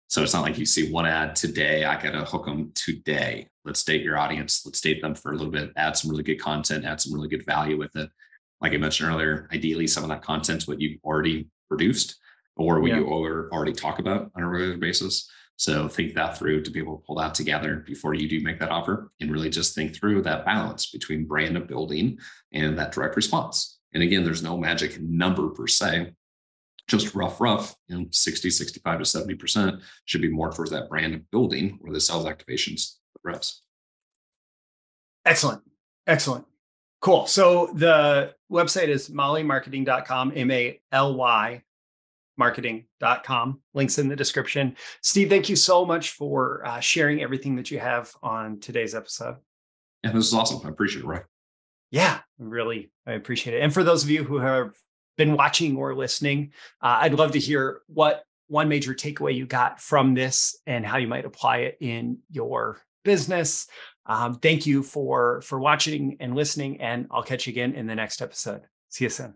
So 0.09 0.23
it's 0.23 0.33
not 0.33 0.43
like 0.43 0.59
you 0.59 0.67
see 0.67 0.91
one 0.91 1.07
ad 1.07 1.37
today, 1.37 1.85
I 1.85 2.01
got 2.01 2.13
to 2.13 2.25
hook 2.25 2.47
them 2.47 2.73
today. 2.75 3.49
Let's 3.69 3.85
date 3.85 4.03
your 4.03 4.17
audience. 4.17 4.63
Let's 4.65 4.81
date 4.81 5.03
them 5.03 5.15
for 5.15 5.33
a 5.33 5.37
little 5.37 5.53
bit, 5.53 5.73
add 5.77 5.95
some 5.95 6.11
really 6.11 6.23
good 6.23 6.41
content, 6.41 6.87
add 6.87 7.03
some 7.03 7.13
really 7.13 7.29
good 7.29 7.45
value 7.45 7.77
with 7.77 7.95
it. 7.97 8.09
Like 8.63 8.73
I 8.73 8.79
mentioned 8.79 9.11
earlier, 9.11 9.47
ideally, 9.53 9.87
some 9.87 10.03
of 10.05 10.09
that 10.09 10.23
content's 10.23 10.67
what 10.67 10.81
you've 10.81 10.99
already 11.05 11.49
produced 11.69 12.17
or 12.57 12.81
what 12.81 12.91
yeah. 12.91 12.97
you 12.97 13.07
already 13.07 13.75
talk 13.75 13.99
about 13.99 14.31
on 14.35 14.43
a 14.43 14.49
regular 14.49 14.79
basis. 14.79 15.31
So 15.57 15.87
think 15.87 16.15
that 16.15 16.39
through 16.39 16.63
to 16.63 16.71
be 16.71 16.81
able 16.81 16.97
to 16.97 17.05
pull 17.05 17.17
that 17.17 17.35
together 17.35 17.85
before 17.87 18.15
you 18.15 18.27
do 18.27 18.41
make 18.41 18.59
that 18.61 18.71
offer 18.71 19.11
and 19.21 19.31
really 19.31 19.51
just 19.51 19.75
think 19.75 19.95
through 19.95 20.23
that 20.23 20.47
balance 20.47 20.91
between 20.91 21.27
brand 21.27 21.67
building 21.67 22.19
and 22.53 22.79
that 22.79 22.93
direct 22.93 23.17
response. 23.17 23.79
And 23.93 24.03
again, 24.03 24.25
there's 24.25 24.43
no 24.43 24.57
magic 24.57 24.99
number 25.01 25.51
per 25.51 25.67
se, 25.67 26.15
just 26.89 27.15
rough, 27.15 27.41
rough, 27.41 27.77
you 27.89 27.99
know, 27.99 28.07
60, 28.11 28.51
65 28.51 28.99
to 28.99 29.05
70% 29.05 29.83
should 30.07 30.23
be 30.23 30.31
more 30.31 30.51
towards 30.51 30.71
that 30.71 30.89
brand 30.89 31.25
building 31.31 31.79
or 31.83 31.93
the 31.93 32.01
sales 32.01 32.25
activations, 32.25 32.98
reps. 33.29 33.63
Excellent. 35.25 35.63
Excellent. 36.07 36.45
Cool. 37.01 37.27
So 37.27 37.71
the 37.75 38.35
website 38.51 38.89
is 38.89 39.09
malymarketing.com, 39.09 40.33
M 40.35 40.51
A 40.51 40.81
L 40.91 41.15
Y 41.15 41.63
marketing.com. 42.39 43.61
Links 43.75 43.99
in 43.99 44.09
the 44.09 44.17
description. 44.17 44.77
Steve, 45.03 45.29
thank 45.29 45.49
you 45.49 45.57
so 45.57 45.85
much 45.85 46.13
for 46.13 46.65
uh, 46.65 46.81
sharing 46.81 47.21
everything 47.21 47.57
that 47.57 47.71
you 47.71 47.79
have 47.79 48.15
on 48.23 48.61
today's 48.61 48.95
episode. 48.95 49.37
Yeah, 50.05 50.13
this 50.13 50.27
is 50.27 50.35
awesome. 50.35 50.65
I 50.65 50.71
appreciate 50.71 51.05
it, 51.05 51.09
Right? 51.09 51.25
Yeah, 51.91 52.21
really, 52.39 52.93
I 53.07 53.13
appreciate 53.13 53.57
it. 53.57 53.63
And 53.63 53.75
for 53.75 53.83
those 53.83 54.05
of 54.05 54.11
you 54.11 54.23
who 54.23 54.39
have 54.39 54.75
been 55.17 55.35
watching 55.35 55.77
or 55.77 55.95
listening, 55.95 56.53
uh, 56.81 56.99
I'd 57.01 57.15
love 57.15 57.33
to 57.33 57.39
hear 57.39 57.81
what 57.89 58.23
one 58.47 58.69
major 58.69 58.95
takeaway 58.95 59.35
you 59.35 59.47
got 59.47 59.81
from 59.81 60.15
this 60.15 60.59
and 60.67 60.87
how 60.87 60.99
you 60.99 61.09
might 61.09 61.25
apply 61.25 61.59
it 61.59 61.79
in 61.81 62.19
your 62.31 62.81
business. 63.09 63.67
Um, 64.05 64.35
thank 64.35 64.67
you 64.67 64.83
for 64.83 65.41
for 65.41 65.59
watching 65.59 66.19
and 66.21 66.35
listening, 66.35 66.81
and 66.83 67.07
I'll 67.11 67.23
catch 67.23 67.47
you 67.47 67.53
again 67.53 67.73
in 67.75 67.87
the 67.87 67.95
next 67.95 68.21
episode. 68.21 68.63
See 68.91 69.05
you 69.05 69.11
soon. 69.11 69.35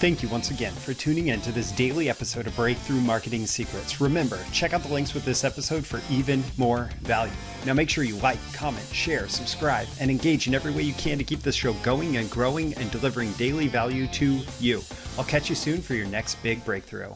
Thank 0.00 0.22
you 0.22 0.30
once 0.30 0.50
again 0.50 0.72
for 0.72 0.94
tuning 0.94 1.28
in 1.28 1.42
to 1.42 1.52
this 1.52 1.72
daily 1.72 2.08
episode 2.08 2.46
of 2.46 2.56
Breakthrough 2.56 3.02
Marketing 3.02 3.44
Secrets. 3.44 4.00
Remember, 4.00 4.38
check 4.50 4.72
out 4.72 4.82
the 4.82 4.90
links 4.90 5.12
with 5.12 5.26
this 5.26 5.44
episode 5.44 5.84
for 5.84 6.00
even 6.10 6.42
more 6.56 6.88
value. 7.02 7.34
Now, 7.66 7.74
make 7.74 7.90
sure 7.90 8.02
you 8.02 8.16
like, 8.16 8.38
comment, 8.54 8.86
share, 8.94 9.28
subscribe, 9.28 9.88
and 10.00 10.10
engage 10.10 10.48
in 10.48 10.54
every 10.54 10.72
way 10.72 10.84
you 10.84 10.94
can 10.94 11.18
to 11.18 11.24
keep 11.24 11.42
this 11.42 11.54
show 11.54 11.74
going 11.82 12.16
and 12.16 12.30
growing 12.30 12.72
and 12.78 12.90
delivering 12.90 13.32
daily 13.32 13.68
value 13.68 14.06
to 14.06 14.40
you. 14.58 14.80
I'll 15.18 15.24
catch 15.24 15.50
you 15.50 15.54
soon 15.54 15.82
for 15.82 15.92
your 15.92 16.06
next 16.06 16.42
big 16.42 16.64
breakthrough. 16.64 17.14